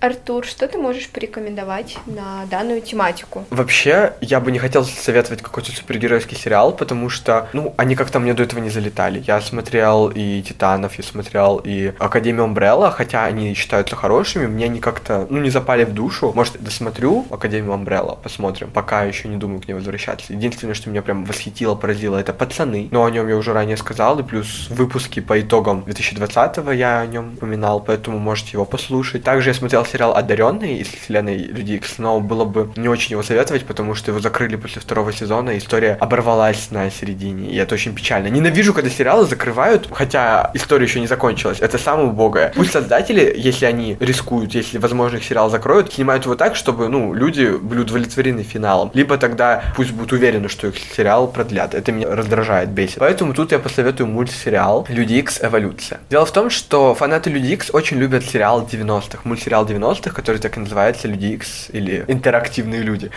Артур, 0.00 0.46
что 0.46 0.66
ты 0.66 0.78
можешь 0.78 1.10
порекомендовать 1.10 1.98
на 2.06 2.46
данную 2.50 2.80
тематику? 2.80 3.44
Вообще, 3.50 4.14
я 4.22 4.40
бы 4.40 4.50
не 4.50 4.58
хотел 4.58 4.82
советовать 4.84 5.42
какой-то 5.42 5.72
супергеройский 5.72 6.38
сериал, 6.38 6.72
потому 6.72 7.10
что, 7.10 7.48
ну, 7.52 7.74
они 7.76 7.96
как-то 7.96 8.18
мне 8.18 8.32
до 8.32 8.42
этого 8.42 8.60
не 8.60 8.70
залетали. 8.70 9.22
Я 9.26 9.42
смотрел 9.42 10.08
и 10.08 10.40
Титанов, 10.40 10.94
я 10.94 11.04
смотрел 11.04 11.60
и 11.62 11.92
Академию 11.98 12.44
Умбрелла, 12.44 12.90
хотя 12.90 13.26
они 13.26 13.52
считаются 13.52 13.94
хорошими, 13.94 14.46
мне 14.46 14.64
они 14.64 14.80
как-то, 14.80 15.26
ну, 15.28 15.38
не 15.38 15.50
запали 15.50 15.84
в 15.84 15.92
душу. 15.92 16.32
Может, 16.34 16.62
досмотрю 16.62 17.26
Академию 17.30 17.74
Умбрелла, 17.74 18.18
посмотрим. 18.22 18.70
Пока 18.70 19.04
еще 19.04 19.28
не 19.28 19.36
думаю 19.36 19.60
к 19.60 19.68
ней 19.68 19.74
возвращаться. 19.74 20.32
Единственное, 20.32 20.74
что 20.74 20.88
меня 20.88 21.02
прям 21.02 21.26
восхитило, 21.26 21.74
поразило, 21.74 22.16
это 22.16 22.32
«Пацаны». 22.32 22.88
Но 22.90 23.04
о 23.04 23.10
нем 23.10 23.28
я 23.28 23.36
уже 23.36 23.52
ранее 23.52 23.76
сказал, 23.76 24.18
и 24.18 24.22
плюс 24.22 24.68
выпуски 24.70 25.20
по 25.20 25.38
итогам 25.38 25.84
2020-го 25.86 26.72
я 26.72 27.00
о 27.00 27.06
нем 27.06 27.34
упоминал, 27.34 27.80
поэтому 27.80 28.18
можете 28.18 28.52
его 28.52 28.64
послушать. 28.64 29.24
Также 29.24 29.50
я 29.50 29.54
смотрел 29.54 29.84
сериал 29.90 30.16
«Одаренный» 30.16 30.78
из 30.78 30.88
вселенной 30.88 31.36
Люди 31.36 31.72
Икс, 31.72 31.98
но 31.98 32.20
было 32.20 32.44
бы 32.44 32.70
не 32.76 32.88
очень 32.88 33.12
его 33.12 33.22
советовать, 33.22 33.64
потому 33.64 33.94
что 33.94 34.10
его 34.10 34.20
закрыли 34.20 34.56
после 34.56 34.80
второго 34.80 35.12
сезона, 35.12 35.56
история 35.58 35.96
оборвалась 36.00 36.70
на 36.70 36.90
середине, 36.90 37.50
и 37.50 37.56
это 37.56 37.74
очень 37.74 37.94
печально. 37.94 38.28
Ненавижу, 38.28 38.72
когда 38.74 38.90
сериалы 38.90 39.26
закрывают, 39.26 39.88
хотя 39.92 40.50
история 40.54 40.84
еще 40.84 41.00
не 41.00 41.06
закончилась. 41.06 41.60
Это 41.60 41.78
самое 41.78 42.08
убогое. 42.08 42.52
Пусть 42.54 42.72
создатели, 42.72 43.34
если 43.36 43.66
они 43.66 43.96
рискуют, 44.00 44.54
если, 44.54 44.78
возможно, 44.78 45.16
их 45.16 45.24
сериал 45.24 45.50
закроют, 45.50 45.92
снимают 45.92 46.24
его 46.24 46.34
так, 46.34 46.56
чтобы, 46.56 46.88
ну, 46.88 47.14
люди 47.14 47.56
были 47.56 47.80
удовлетворены 47.80 48.42
финалом. 48.42 48.90
Либо 48.94 49.16
тогда 49.18 49.62
пусть 49.76 49.92
будут 49.92 50.12
уверены, 50.12 50.48
что 50.48 50.68
их 50.68 50.74
сериал 50.78 51.28
продлят. 51.28 51.74
Это 51.74 51.92
меня 51.92 52.14
раздражает, 52.14 52.70
бесит. 52.70 52.98
Поэтому 52.98 53.34
тут 53.34 53.52
я 53.52 53.58
посоветую 53.58 54.06
мультсериал 54.06 54.86
Люди 54.88 55.14
Икс 55.14 55.40
Эволюция. 55.42 56.00
Дело 56.10 56.26
в 56.26 56.32
том, 56.32 56.50
что 56.50 56.94
фанаты 56.94 57.30
Люди 57.30 57.52
Икс 57.52 57.70
очень 57.72 57.98
любят 57.98 58.24
сериал 58.24 58.68
90-х, 58.70 59.20
мультсериал 59.24 59.66
90-х, 59.66 59.79
который 60.12 60.38
так 60.40 60.56
и 60.56 60.60
называется 60.60 61.08
Люди 61.08 61.34
Икс 61.34 61.68
или 61.70 62.04
Интерактивные 62.06 62.82
люди. 62.82 63.10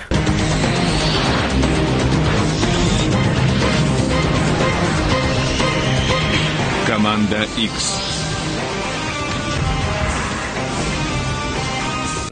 Команда 6.88 7.45
X. 7.57 8.12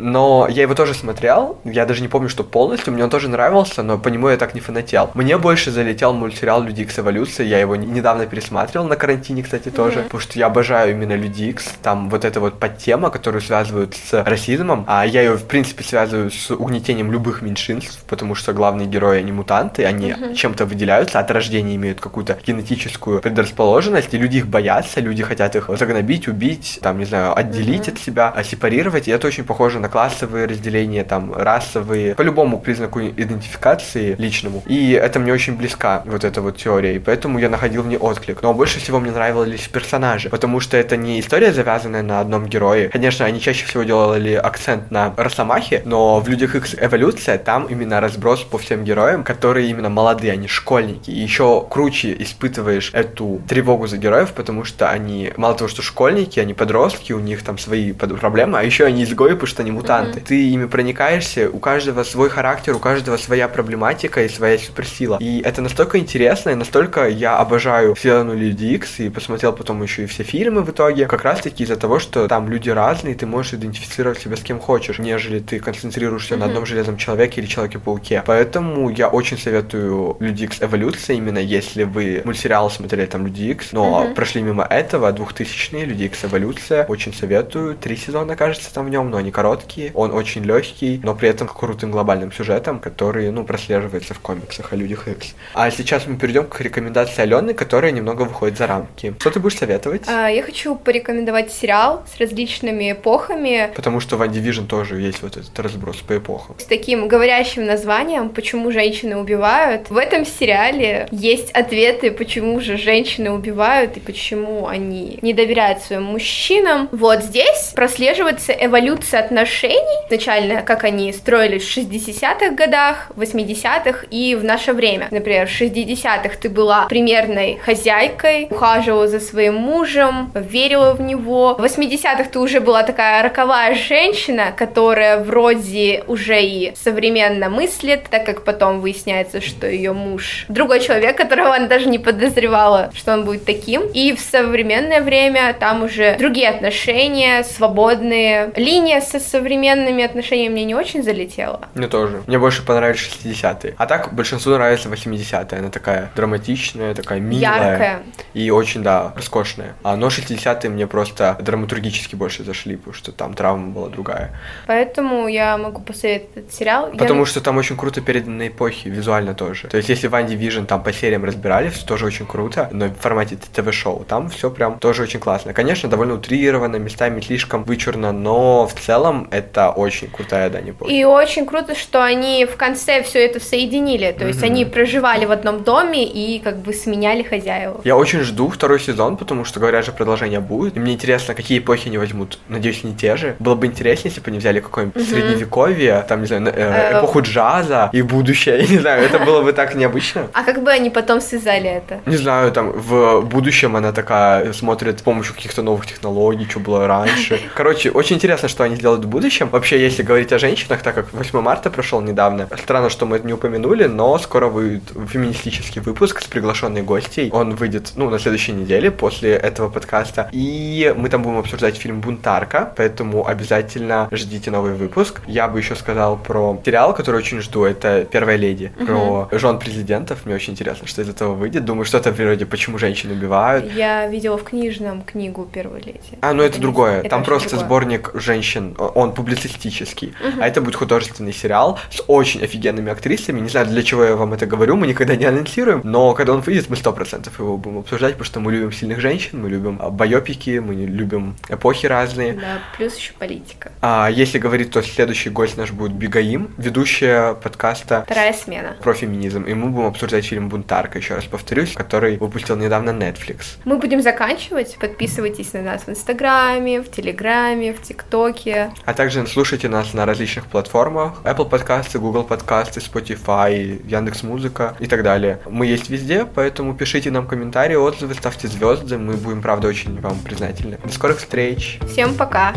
Но 0.01 0.47
я 0.49 0.63
его 0.63 0.73
тоже 0.73 0.93
смотрел, 0.95 1.59
я 1.63 1.85
даже 1.85 2.01
не 2.01 2.07
помню, 2.07 2.27
что 2.27 2.43
полностью, 2.43 2.91
мне 2.91 3.03
он 3.03 3.09
тоже 3.11 3.29
нравился, 3.29 3.83
но 3.83 3.99
по 3.99 4.07
нему 4.07 4.29
я 4.29 4.37
так 4.37 4.55
не 4.55 4.59
фанател. 4.61 5.11
Мне 5.13 5.37
больше 5.37 5.69
залетел 5.69 6.13
мультсериал 6.13 6.63
Люди 6.63 6.81
Икс 6.81 6.97
Эволюция, 6.97 7.45
я 7.45 7.59
его 7.59 7.75
не- 7.75 7.85
недавно 7.85 8.25
пересматривал 8.25 8.87
на 8.87 8.95
карантине, 8.95 9.43
кстати, 9.43 9.69
тоже, 9.69 9.99
потому 10.03 10.19
что 10.19 10.39
я 10.39 10.47
обожаю 10.47 10.91
именно 10.93 11.13
Люди 11.13 11.43
Икс, 11.43 11.65
там 11.83 12.09
вот 12.09 12.25
эта 12.25 12.39
вот 12.39 12.59
подтема, 12.59 13.11
которую 13.11 13.41
связывают 13.41 13.95
с 13.95 14.23
расизмом, 14.23 14.85
а 14.87 15.05
я 15.05 15.21
ее, 15.21 15.35
в 15.37 15.45
принципе, 15.45 15.83
связываю 15.83 16.31
с 16.31 16.49
угнетением 16.49 17.11
любых 17.11 17.43
меньшинств, 17.43 18.03
потому 18.07 18.33
что 18.33 18.53
главные 18.53 18.87
герои, 18.87 19.19
они 19.19 19.31
мутанты, 19.31 19.85
они 19.85 20.15
чем-то 20.35 20.65
выделяются, 20.65 21.19
от 21.19 21.29
рождения 21.29 21.75
имеют 21.75 21.99
какую-то 21.99 22.39
генетическую 22.43 23.21
предрасположенность, 23.21 24.13
и 24.13 24.17
люди 24.17 24.37
их 24.37 24.47
боятся, 24.47 24.99
люди 24.99 25.21
хотят 25.21 25.55
их 25.55 25.69
загнобить, 25.77 26.27
убить, 26.27 26.79
там, 26.81 26.97
не 26.97 27.05
знаю, 27.05 27.37
отделить 27.37 27.87
от 27.87 27.99
себя, 27.99 28.33
а 28.35 28.43
сепарировать, 28.43 29.07
и 29.07 29.11
это 29.11 29.27
очень 29.27 29.43
похоже 29.43 29.79
на 29.79 29.90
классовые 29.91 30.47
разделения, 30.47 31.03
там, 31.03 31.33
расовые, 31.33 32.15
по 32.15 32.21
любому 32.21 32.59
признаку 32.59 33.01
идентификации 33.01 34.15
личному. 34.17 34.63
И 34.65 34.91
это 34.91 35.19
мне 35.19 35.33
очень 35.33 35.55
близка, 35.55 36.01
вот 36.05 36.23
эта 36.23 36.41
вот 36.41 36.57
теория, 36.57 36.95
и 36.95 36.99
поэтому 36.99 37.39
я 37.39 37.49
находил 37.49 37.83
в 37.83 37.87
ней 37.87 37.97
отклик. 37.97 38.41
Но 38.41 38.53
больше 38.53 38.79
всего 38.79 38.99
мне 38.99 39.11
нравились 39.11 39.67
персонажи, 39.67 40.29
потому 40.29 40.59
что 40.59 40.77
это 40.77 40.97
не 40.97 41.19
история, 41.19 41.53
завязанная 41.53 42.03
на 42.03 42.19
одном 42.19 42.47
герое. 42.47 42.89
Конечно, 42.89 43.25
они 43.25 43.39
чаще 43.39 43.65
всего 43.65 43.83
делали 43.83 44.33
акцент 44.33 44.91
на 44.91 45.13
Росомахе, 45.17 45.81
но 45.85 46.19
в 46.19 46.27
Людях 46.29 46.55
X 46.55 46.75
Эволюция 46.79 47.37
там 47.37 47.65
именно 47.65 47.99
разброс 47.99 48.41
по 48.41 48.57
всем 48.57 48.83
героям, 48.83 49.23
которые 49.23 49.69
именно 49.69 49.89
молодые, 49.89 50.33
они 50.33 50.47
школьники. 50.47 51.09
И 51.11 51.19
еще 51.19 51.65
круче 51.69 52.15
испытываешь 52.19 52.91
эту 52.93 53.41
тревогу 53.47 53.87
за 53.87 53.97
героев, 53.97 54.31
потому 54.31 54.63
что 54.63 54.89
они, 54.89 55.33
мало 55.37 55.55
того, 55.55 55.67
что 55.67 55.81
школьники, 55.81 56.39
они 56.39 56.53
подростки, 56.53 57.13
у 57.13 57.19
них 57.19 57.43
там 57.43 57.57
свои 57.57 57.91
проблемы, 57.91 58.59
а 58.59 58.63
еще 58.63 58.85
они 58.85 59.03
изгои, 59.03 59.33
потому 59.33 59.47
что 59.47 59.61
они 59.61 59.71
мутанты. 59.81 60.19
Mm-hmm. 60.19 60.25
Ты 60.25 60.49
ими 60.49 60.65
проникаешься, 60.65 61.49
у 61.49 61.59
каждого 61.59 62.03
свой 62.03 62.29
характер, 62.29 62.75
у 62.75 62.79
каждого 62.79 63.17
своя 63.17 63.47
проблематика 63.47 64.23
и 64.23 64.29
своя 64.29 64.57
суперсила. 64.57 65.17
И 65.19 65.41
это 65.41 65.61
настолько 65.61 65.97
интересно, 65.97 66.51
и 66.51 66.55
настолько 66.55 67.07
я 67.07 67.37
обожаю 67.37 67.95
вселенную 67.95 68.37
Люди 68.37 68.65
Икс, 68.65 68.99
и 68.99 69.09
посмотрел 69.09 69.53
потом 69.53 69.81
еще 69.83 70.03
и 70.03 70.05
все 70.05 70.23
фильмы 70.23 70.63
в 70.63 70.71
итоге, 70.71 71.05
как 71.05 71.23
раз 71.23 71.41
таки 71.41 71.63
из-за 71.63 71.75
того, 71.75 71.99
что 71.99 72.27
там 72.27 72.49
люди 72.49 72.69
разные, 72.69 73.15
ты 73.15 73.25
можешь 73.25 73.53
идентифицировать 73.53 74.19
себя 74.19 74.35
с 74.35 74.41
кем 74.41 74.59
хочешь, 74.59 74.99
нежели 74.99 75.39
ты 75.39 75.59
концентрируешься 75.59 76.35
mm-hmm. 76.35 76.37
на 76.37 76.45
одном 76.45 76.65
железном 76.65 76.97
человеке 76.97 77.41
или 77.41 77.47
Человеке-пауке. 77.47 78.23
Поэтому 78.25 78.89
я 78.89 79.07
очень 79.09 79.37
советую 79.37 80.15
Люди 80.19 80.45
Икс 80.45 80.61
Эволюция, 80.61 81.15
именно 81.17 81.39
если 81.39 81.83
вы 81.83 82.21
мультсериал 82.23 82.69
смотрели 82.69 83.05
там 83.05 83.25
Люди 83.25 83.43
Икс, 83.43 83.71
но 83.71 84.05
mm-hmm. 84.05 84.13
прошли 84.13 84.41
мимо 84.41 84.63
этого, 84.63 85.11
2000-е, 85.11 85.85
Люди 85.85 86.03
Икс 86.03 86.25
Эволюция, 86.25 86.85
очень 86.85 87.13
советую. 87.13 87.75
Три 87.75 87.97
сезона, 87.97 88.35
кажется, 88.35 88.73
там 88.73 88.85
в 88.85 88.89
нем, 88.89 89.09
но 89.09 89.17
они 89.17 89.31
короткие. 89.31 89.70
Он 89.93 90.11
очень 90.13 90.43
легкий, 90.43 90.99
но 91.03 91.15
при 91.15 91.29
этом 91.29 91.47
крутым 91.47 91.91
глобальным 91.91 92.31
сюжетом, 92.31 92.79
который, 92.79 93.31
ну, 93.31 93.43
прослеживается 93.43 94.13
в 94.13 94.19
комиксах 94.19 94.73
о 94.73 94.75
Людях 94.75 95.07
Икс. 95.07 95.35
А 95.53 95.69
сейчас 95.71 96.07
мы 96.07 96.17
перейдем 96.17 96.45
к 96.45 96.59
рекомендации 96.61 97.21
Алены, 97.21 97.53
которая 97.53 97.91
немного 97.91 98.23
выходит 98.23 98.57
за 98.57 98.67
рамки. 98.67 99.13
Что 99.19 99.31
ты 99.31 99.39
будешь 99.39 99.57
советовать? 99.57 100.03
А, 100.07 100.27
я 100.27 100.43
хочу 100.43 100.75
порекомендовать 100.75 101.51
сериал 101.51 102.03
с 102.13 102.19
различными 102.19 102.91
эпохами. 102.91 103.71
Потому 103.75 103.99
что 103.99 104.17
в 104.17 104.21
Division 104.21 104.67
тоже 104.67 104.99
есть 104.99 105.21
вот 105.21 105.37
этот 105.37 105.57
разброс 105.59 105.97
по 105.97 106.17
эпохам. 106.17 106.55
С 106.59 106.65
таким 106.65 107.07
говорящим 107.07 107.65
названием 107.65 108.29
«Почему 108.29 108.71
женщины 108.71 109.17
убивают». 109.17 109.89
В 109.89 109.97
этом 109.97 110.25
сериале 110.25 111.07
есть 111.11 111.51
ответы, 111.51 112.11
почему 112.11 112.59
же 112.59 112.77
женщины 112.77 113.31
убивают 113.31 113.97
и 113.97 113.99
почему 113.99 114.67
они 114.67 115.19
не 115.21 115.33
доверяют 115.33 115.81
своим 115.81 116.03
мужчинам. 116.03 116.89
Вот 116.91 117.23
здесь 117.23 117.71
прослеживается 117.75 118.53
эволюция 118.53 119.19
отношений. 119.21 119.60
Изначально, 119.67 120.61
как 120.61 120.83
они 120.83 121.13
строились 121.13 121.63
в 121.63 121.77
60-х 121.77 122.51
годах, 122.51 123.11
80-х 123.15 124.05
и 124.09 124.35
в 124.35 124.43
наше 124.43 124.73
время. 124.73 125.07
Например, 125.11 125.47
в 125.47 125.61
60-х 125.61 126.35
ты 126.41 126.49
была 126.49 126.85
примерной 126.87 127.59
хозяйкой, 127.63 128.47
ухаживала 128.49 129.07
за 129.07 129.19
своим 129.19 129.55
мужем, 129.55 130.31
верила 130.33 130.93
в 130.93 131.01
него. 131.01 131.55
В 131.55 131.63
80-х 131.63 132.25
ты 132.25 132.39
уже 132.39 132.59
была 132.59 132.83
такая 132.83 133.23
роковая 133.23 133.75
женщина, 133.75 134.53
которая 134.55 135.23
вроде 135.23 136.03
уже 136.07 136.41
и 136.41 136.73
современно 136.75 137.49
мыслит, 137.49 138.03
так 138.09 138.25
как 138.25 138.43
потом 138.43 138.81
выясняется, 138.81 139.41
что 139.41 139.67
ее 139.67 139.93
муж 139.93 140.45
другой 140.47 140.79
человек, 140.79 141.17
которого 141.17 141.55
она 141.55 141.67
даже 141.67 141.87
не 141.87 141.99
подозревала, 141.99 142.91
что 142.93 143.13
он 143.13 143.25
будет 143.25 143.45
таким. 143.45 143.83
И 143.93 144.13
в 144.13 144.19
современное 144.19 145.01
время 145.01 145.55
там 145.59 145.83
уже 145.83 146.15
другие 146.17 146.49
отношения, 146.49 147.43
свободные. 147.43 148.51
Линия 148.55 149.01
со 149.01 149.19
современными 149.51 150.03
отношениями 150.03 150.53
мне 150.53 150.65
не 150.65 150.75
очень 150.75 151.03
залетела. 151.03 151.59
Мне 151.75 151.87
тоже. 151.87 152.23
Мне 152.27 152.39
больше 152.39 152.65
понравились 152.65 152.99
60-е. 152.99 153.75
А 153.77 153.85
так 153.85 154.13
большинству 154.13 154.53
нравится 154.53 154.87
80-е. 154.87 155.59
Она 155.59 155.69
такая 155.69 156.09
драматичная, 156.15 156.95
такая 156.95 157.19
милая. 157.19 157.71
Яркая. 157.71 158.03
И 158.33 158.49
очень, 158.49 158.81
да, 158.81 159.11
роскошная. 159.15 159.75
А 159.83 159.97
но 159.97 160.07
60-е 160.07 160.69
мне 160.69 160.87
просто 160.87 161.37
драматургически 161.41 162.15
больше 162.15 162.43
зашли, 162.43 162.77
потому 162.77 162.93
что 162.93 163.11
там 163.11 163.33
травма 163.33 163.71
была 163.71 163.89
другая. 163.89 164.31
Поэтому 164.67 165.27
я 165.27 165.57
могу 165.57 165.81
посоветовать 165.81 166.37
этот 166.37 166.53
сериал. 166.53 166.91
Потому 166.97 167.21
я... 167.21 167.25
что 167.25 167.41
там 167.41 167.57
очень 167.57 167.75
круто 167.75 167.99
переданы 167.99 168.47
эпохи, 168.47 168.87
визуально 168.87 169.33
тоже. 169.33 169.67
То 169.67 169.77
есть 169.77 169.89
если 169.89 170.07
в 170.07 170.15
Анди 170.15 170.35
Vision 170.35 170.65
там 170.65 170.81
по 170.81 170.93
сериям 170.93 171.25
разбирались, 171.25 171.79
тоже 171.79 172.05
очень 172.05 172.25
круто, 172.25 172.69
но 172.71 172.85
в 172.85 172.95
формате 172.95 173.37
ТВ-шоу 173.53 174.05
там 174.07 174.29
все 174.29 174.49
прям 174.49 174.79
тоже 174.79 175.03
очень 175.03 175.19
классно. 175.19 175.53
Конечно, 175.53 175.89
довольно 175.89 176.13
утрировано, 176.13 176.77
местами 176.77 177.19
слишком 177.19 177.63
вычурно, 177.63 178.13
но 178.13 178.65
в 178.65 178.73
целом 178.73 179.27
это 179.31 179.40
очень 179.71 180.09
крутая 180.09 180.49
Дани 180.49 180.71
Бой. 180.71 180.91
И 180.91 181.03
очень 181.03 181.45
круто, 181.45 181.75
что 181.75 182.03
они 182.03 182.45
в 182.45 182.55
конце 182.55 183.03
все 183.03 183.25
это 183.25 183.39
соединили, 183.39 184.11
то 184.17 184.27
есть 184.27 184.41
mm-hmm. 184.41 184.45
они 184.45 184.65
проживали 184.65 185.25
в 185.25 185.31
одном 185.31 185.63
доме 185.63 186.05
и 186.05 186.39
как 186.39 186.57
бы 186.57 186.73
сменяли 186.73 187.23
хозяева. 187.23 187.81
Я 187.83 187.97
очень 187.97 188.19
жду 188.21 188.49
второй 188.49 188.79
сезон, 188.79 189.17
потому 189.17 189.45
что, 189.45 189.59
говорят 189.59 189.85
же, 189.85 189.91
продолжение 189.91 190.39
будет. 190.39 190.77
И 190.77 190.79
мне 190.79 190.93
интересно, 190.93 191.33
какие 191.33 191.59
эпохи 191.59 191.87
они 191.87 191.97
возьмут. 191.97 192.39
Надеюсь, 192.47 192.83
не 192.83 192.93
те 192.93 193.15
же. 193.15 193.35
Было 193.39 193.55
бы 193.55 193.67
интересно, 193.67 194.07
если 194.07 194.21
бы 194.21 194.29
они 194.29 194.39
взяли 194.39 194.59
какое-нибудь 194.59 195.01
mm-hmm. 195.01 195.09
средневековье, 195.09 196.05
там, 196.07 196.21
не 196.21 196.27
знаю, 196.27 196.47
э, 196.47 196.51
э, 196.55 196.99
эпоху 196.99 197.21
джаза 197.21 197.89
и 197.93 198.01
будущее. 198.01 198.59
Я 198.61 198.67
не 198.67 198.79
знаю, 198.79 199.03
это 199.03 199.19
было 199.19 199.41
бы 199.41 199.53
так 199.53 199.75
необычно. 199.75 200.27
А 200.33 200.43
как 200.43 200.63
бы 200.63 200.71
они 200.71 200.89
потом 200.89 201.21
связали 201.21 201.69
это? 201.69 202.01
Не 202.05 202.17
знаю, 202.17 202.51
там 202.51 202.71
в 202.71 203.21
будущем 203.21 203.75
она 203.75 203.91
такая 203.91 204.53
смотрит 204.53 204.99
с 204.99 205.01
помощью 205.01 205.35
каких-то 205.35 205.61
новых 205.61 205.85
технологий, 205.85 206.47
что 206.49 206.59
было 206.59 206.87
раньше. 206.87 207.39
Короче, 207.55 207.91
очень 207.91 208.15
интересно, 208.15 208.47
что 208.47 208.63
они 208.63 208.75
сделают 208.75 209.05
в 209.05 209.07
будущем. 209.07 209.30
Вообще, 209.39 209.81
если 209.81 210.03
говорить 210.03 210.31
о 210.33 210.39
женщинах, 210.39 210.81
так 210.81 210.95
как 210.95 211.13
8 211.13 211.41
марта 211.41 211.69
прошел 211.69 212.01
недавно, 212.01 212.47
странно, 212.61 212.89
что 212.89 213.05
мы 213.05 213.17
это 213.17 213.27
не 213.27 213.33
упомянули, 213.33 213.85
но 213.85 214.17
скоро 214.17 214.47
выйдет 214.47 214.83
феминистический 215.09 215.81
выпуск 215.81 216.21
с 216.21 216.27
приглашенной 216.27 216.81
гостей. 216.81 217.29
Он 217.31 217.55
выйдет, 217.55 217.93
ну, 217.95 218.09
на 218.09 218.19
следующей 218.19 218.51
неделе 218.51 218.91
после 218.91 219.31
этого 219.31 219.69
подкаста. 219.69 220.29
И 220.31 220.93
мы 220.97 221.09
там 221.09 221.23
будем 221.23 221.39
обсуждать 221.39 221.77
фильм 221.77 222.01
«Бунтарка», 222.01 222.73
поэтому 222.75 223.27
обязательно 223.27 224.09
ждите 224.11 224.51
новый 224.51 224.73
выпуск. 224.73 225.21
Я 225.27 225.47
бы 225.47 225.59
еще 225.59 225.75
сказал 225.75 226.17
про 226.17 226.59
сериал, 226.65 226.93
который 226.93 227.17
очень 227.17 227.41
жду, 227.41 227.63
это 227.63 228.05
«Первая 228.11 228.35
леди», 228.35 228.71
угу. 228.77 228.85
про 229.29 229.29
жен 229.31 229.59
президентов. 229.59 230.25
Мне 230.25 230.35
очень 230.35 230.53
интересно, 230.53 230.87
что 230.87 231.01
из 231.01 231.09
этого 231.09 231.33
выйдет. 231.33 231.65
Думаю, 231.65 231.85
что-то 231.85 232.11
вроде 232.11 232.45
«Почему 232.45 232.77
женщины 232.77 233.13
убивают». 233.13 233.71
Я 233.73 234.07
видела 234.07 234.37
в 234.37 234.43
книжном 234.43 235.03
книгу 235.03 235.47
«Первой 235.51 235.81
леди». 235.81 236.17
А, 236.21 236.33
ну 236.33 236.43
это, 236.43 236.53
это 236.53 236.61
другое. 236.61 236.99
Это 236.99 237.09
Там 237.09 237.23
просто 237.23 237.49
другое. 237.49 237.65
сборник 237.65 238.11
женщин, 238.13 238.75
он 238.77 239.10
публицистический. 239.11 240.13
Угу. 240.19 240.41
А 240.41 240.47
это 240.47 240.61
будет 240.61 240.75
художественный 240.75 241.33
сериал 241.33 241.79
с 241.89 242.03
очень 242.07 242.43
офигенными 242.43 242.91
актрисами. 242.91 243.39
Не 243.39 243.49
знаю, 243.49 243.67
для 243.67 243.83
чего 243.83 244.03
я 244.03 244.15
вам 244.15 244.33
это 244.33 244.45
говорю, 244.45 244.75
мы 244.75 244.87
никогда 244.87 245.15
не 245.15 245.25
анонсируем, 245.25 245.81
но 245.83 246.13
когда 246.13 246.33
он 246.33 246.41
выйдет, 246.41 246.69
мы 246.69 246.75
сто 246.75 246.93
процентов 246.93 247.39
его 247.39 247.57
будем 247.57 247.79
обсуждать, 247.79 248.13
потому 248.13 248.25
что 248.25 248.39
мы 248.39 248.51
любим 248.51 248.71
сильных 248.71 248.99
женщин, 248.99 249.41
мы 249.41 249.49
любим 249.49 249.79
а, 249.81 249.89
байопики, 249.89 250.59
мы 250.59 250.75
любим 250.75 251.35
эпохи 251.49 251.85
разные. 251.85 252.33
Да, 252.33 252.59
плюс 252.77 252.95
еще 252.95 253.13
политика. 253.13 253.71
А 253.81 254.09
если 254.09 254.39
говорить, 254.39 254.71
то 254.71 254.81
следующий 254.81 255.29
гость 255.29 255.57
наш 255.57 255.71
будет 255.71 255.93
Бигаим, 255.93 256.53
ведущая 256.57 257.33
подкаста 257.35 258.03
«Вторая 258.05 258.33
смена» 258.33 258.75
про 258.81 258.93
феминизм, 258.93 259.43
и 259.43 259.53
мы 259.53 259.69
будем 259.69 259.87
обсуждать 259.87 260.25
фильм 260.25 260.49
«Бунтарка», 260.49 260.99
еще 260.99 261.15
раз 261.15 261.25
повторюсь, 261.25 261.73
который 261.73 262.17
выпустил 262.17 262.55
недавно 262.55 262.91
Netflix. 262.91 263.57
Мы 263.65 263.77
будем 263.77 264.01
заканчивать, 264.01 264.77
подписывайтесь 264.79 265.53
на 265.53 265.61
нас 265.61 265.83
в 265.83 265.89
Инстаграме, 265.89 266.81
в 266.81 266.89
Телеграме, 266.91 267.73
в 267.73 267.81
ТикТоке. 267.81 268.71
А 268.85 268.93
также 269.01 269.25
слушайте 269.25 269.67
нас 269.67 269.95
на 269.95 270.05
различных 270.05 270.45
платформах, 270.45 271.23
Apple 271.23 271.49
подкасты, 271.49 271.97
Google 271.97 272.23
подкасты, 272.23 272.81
Spotify, 272.81 273.81
Яндекс 273.87 274.21
Музыка 274.21 274.75
и 274.79 274.85
так 274.85 275.01
далее. 275.01 275.39
Мы 275.49 275.65
есть 275.65 275.89
везде, 275.89 276.23
поэтому 276.23 276.75
пишите 276.75 277.09
нам 277.09 277.25
комментарии, 277.25 277.73
отзывы, 277.73 278.13
ставьте 278.13 278.47
звезды, 278.47 278.99
мы 278.99 279.15
будем, 279.15 279.41
правда, 279.41 279.69
очень 279.69 279.99
вам 279.99 280.19
признательны. 280.19 280.77
До 280.83 280.93
скорых 280.93 281.17
встреч! 281.17 281.79
Всем 281.91 282.13
пока! 282.13 282.53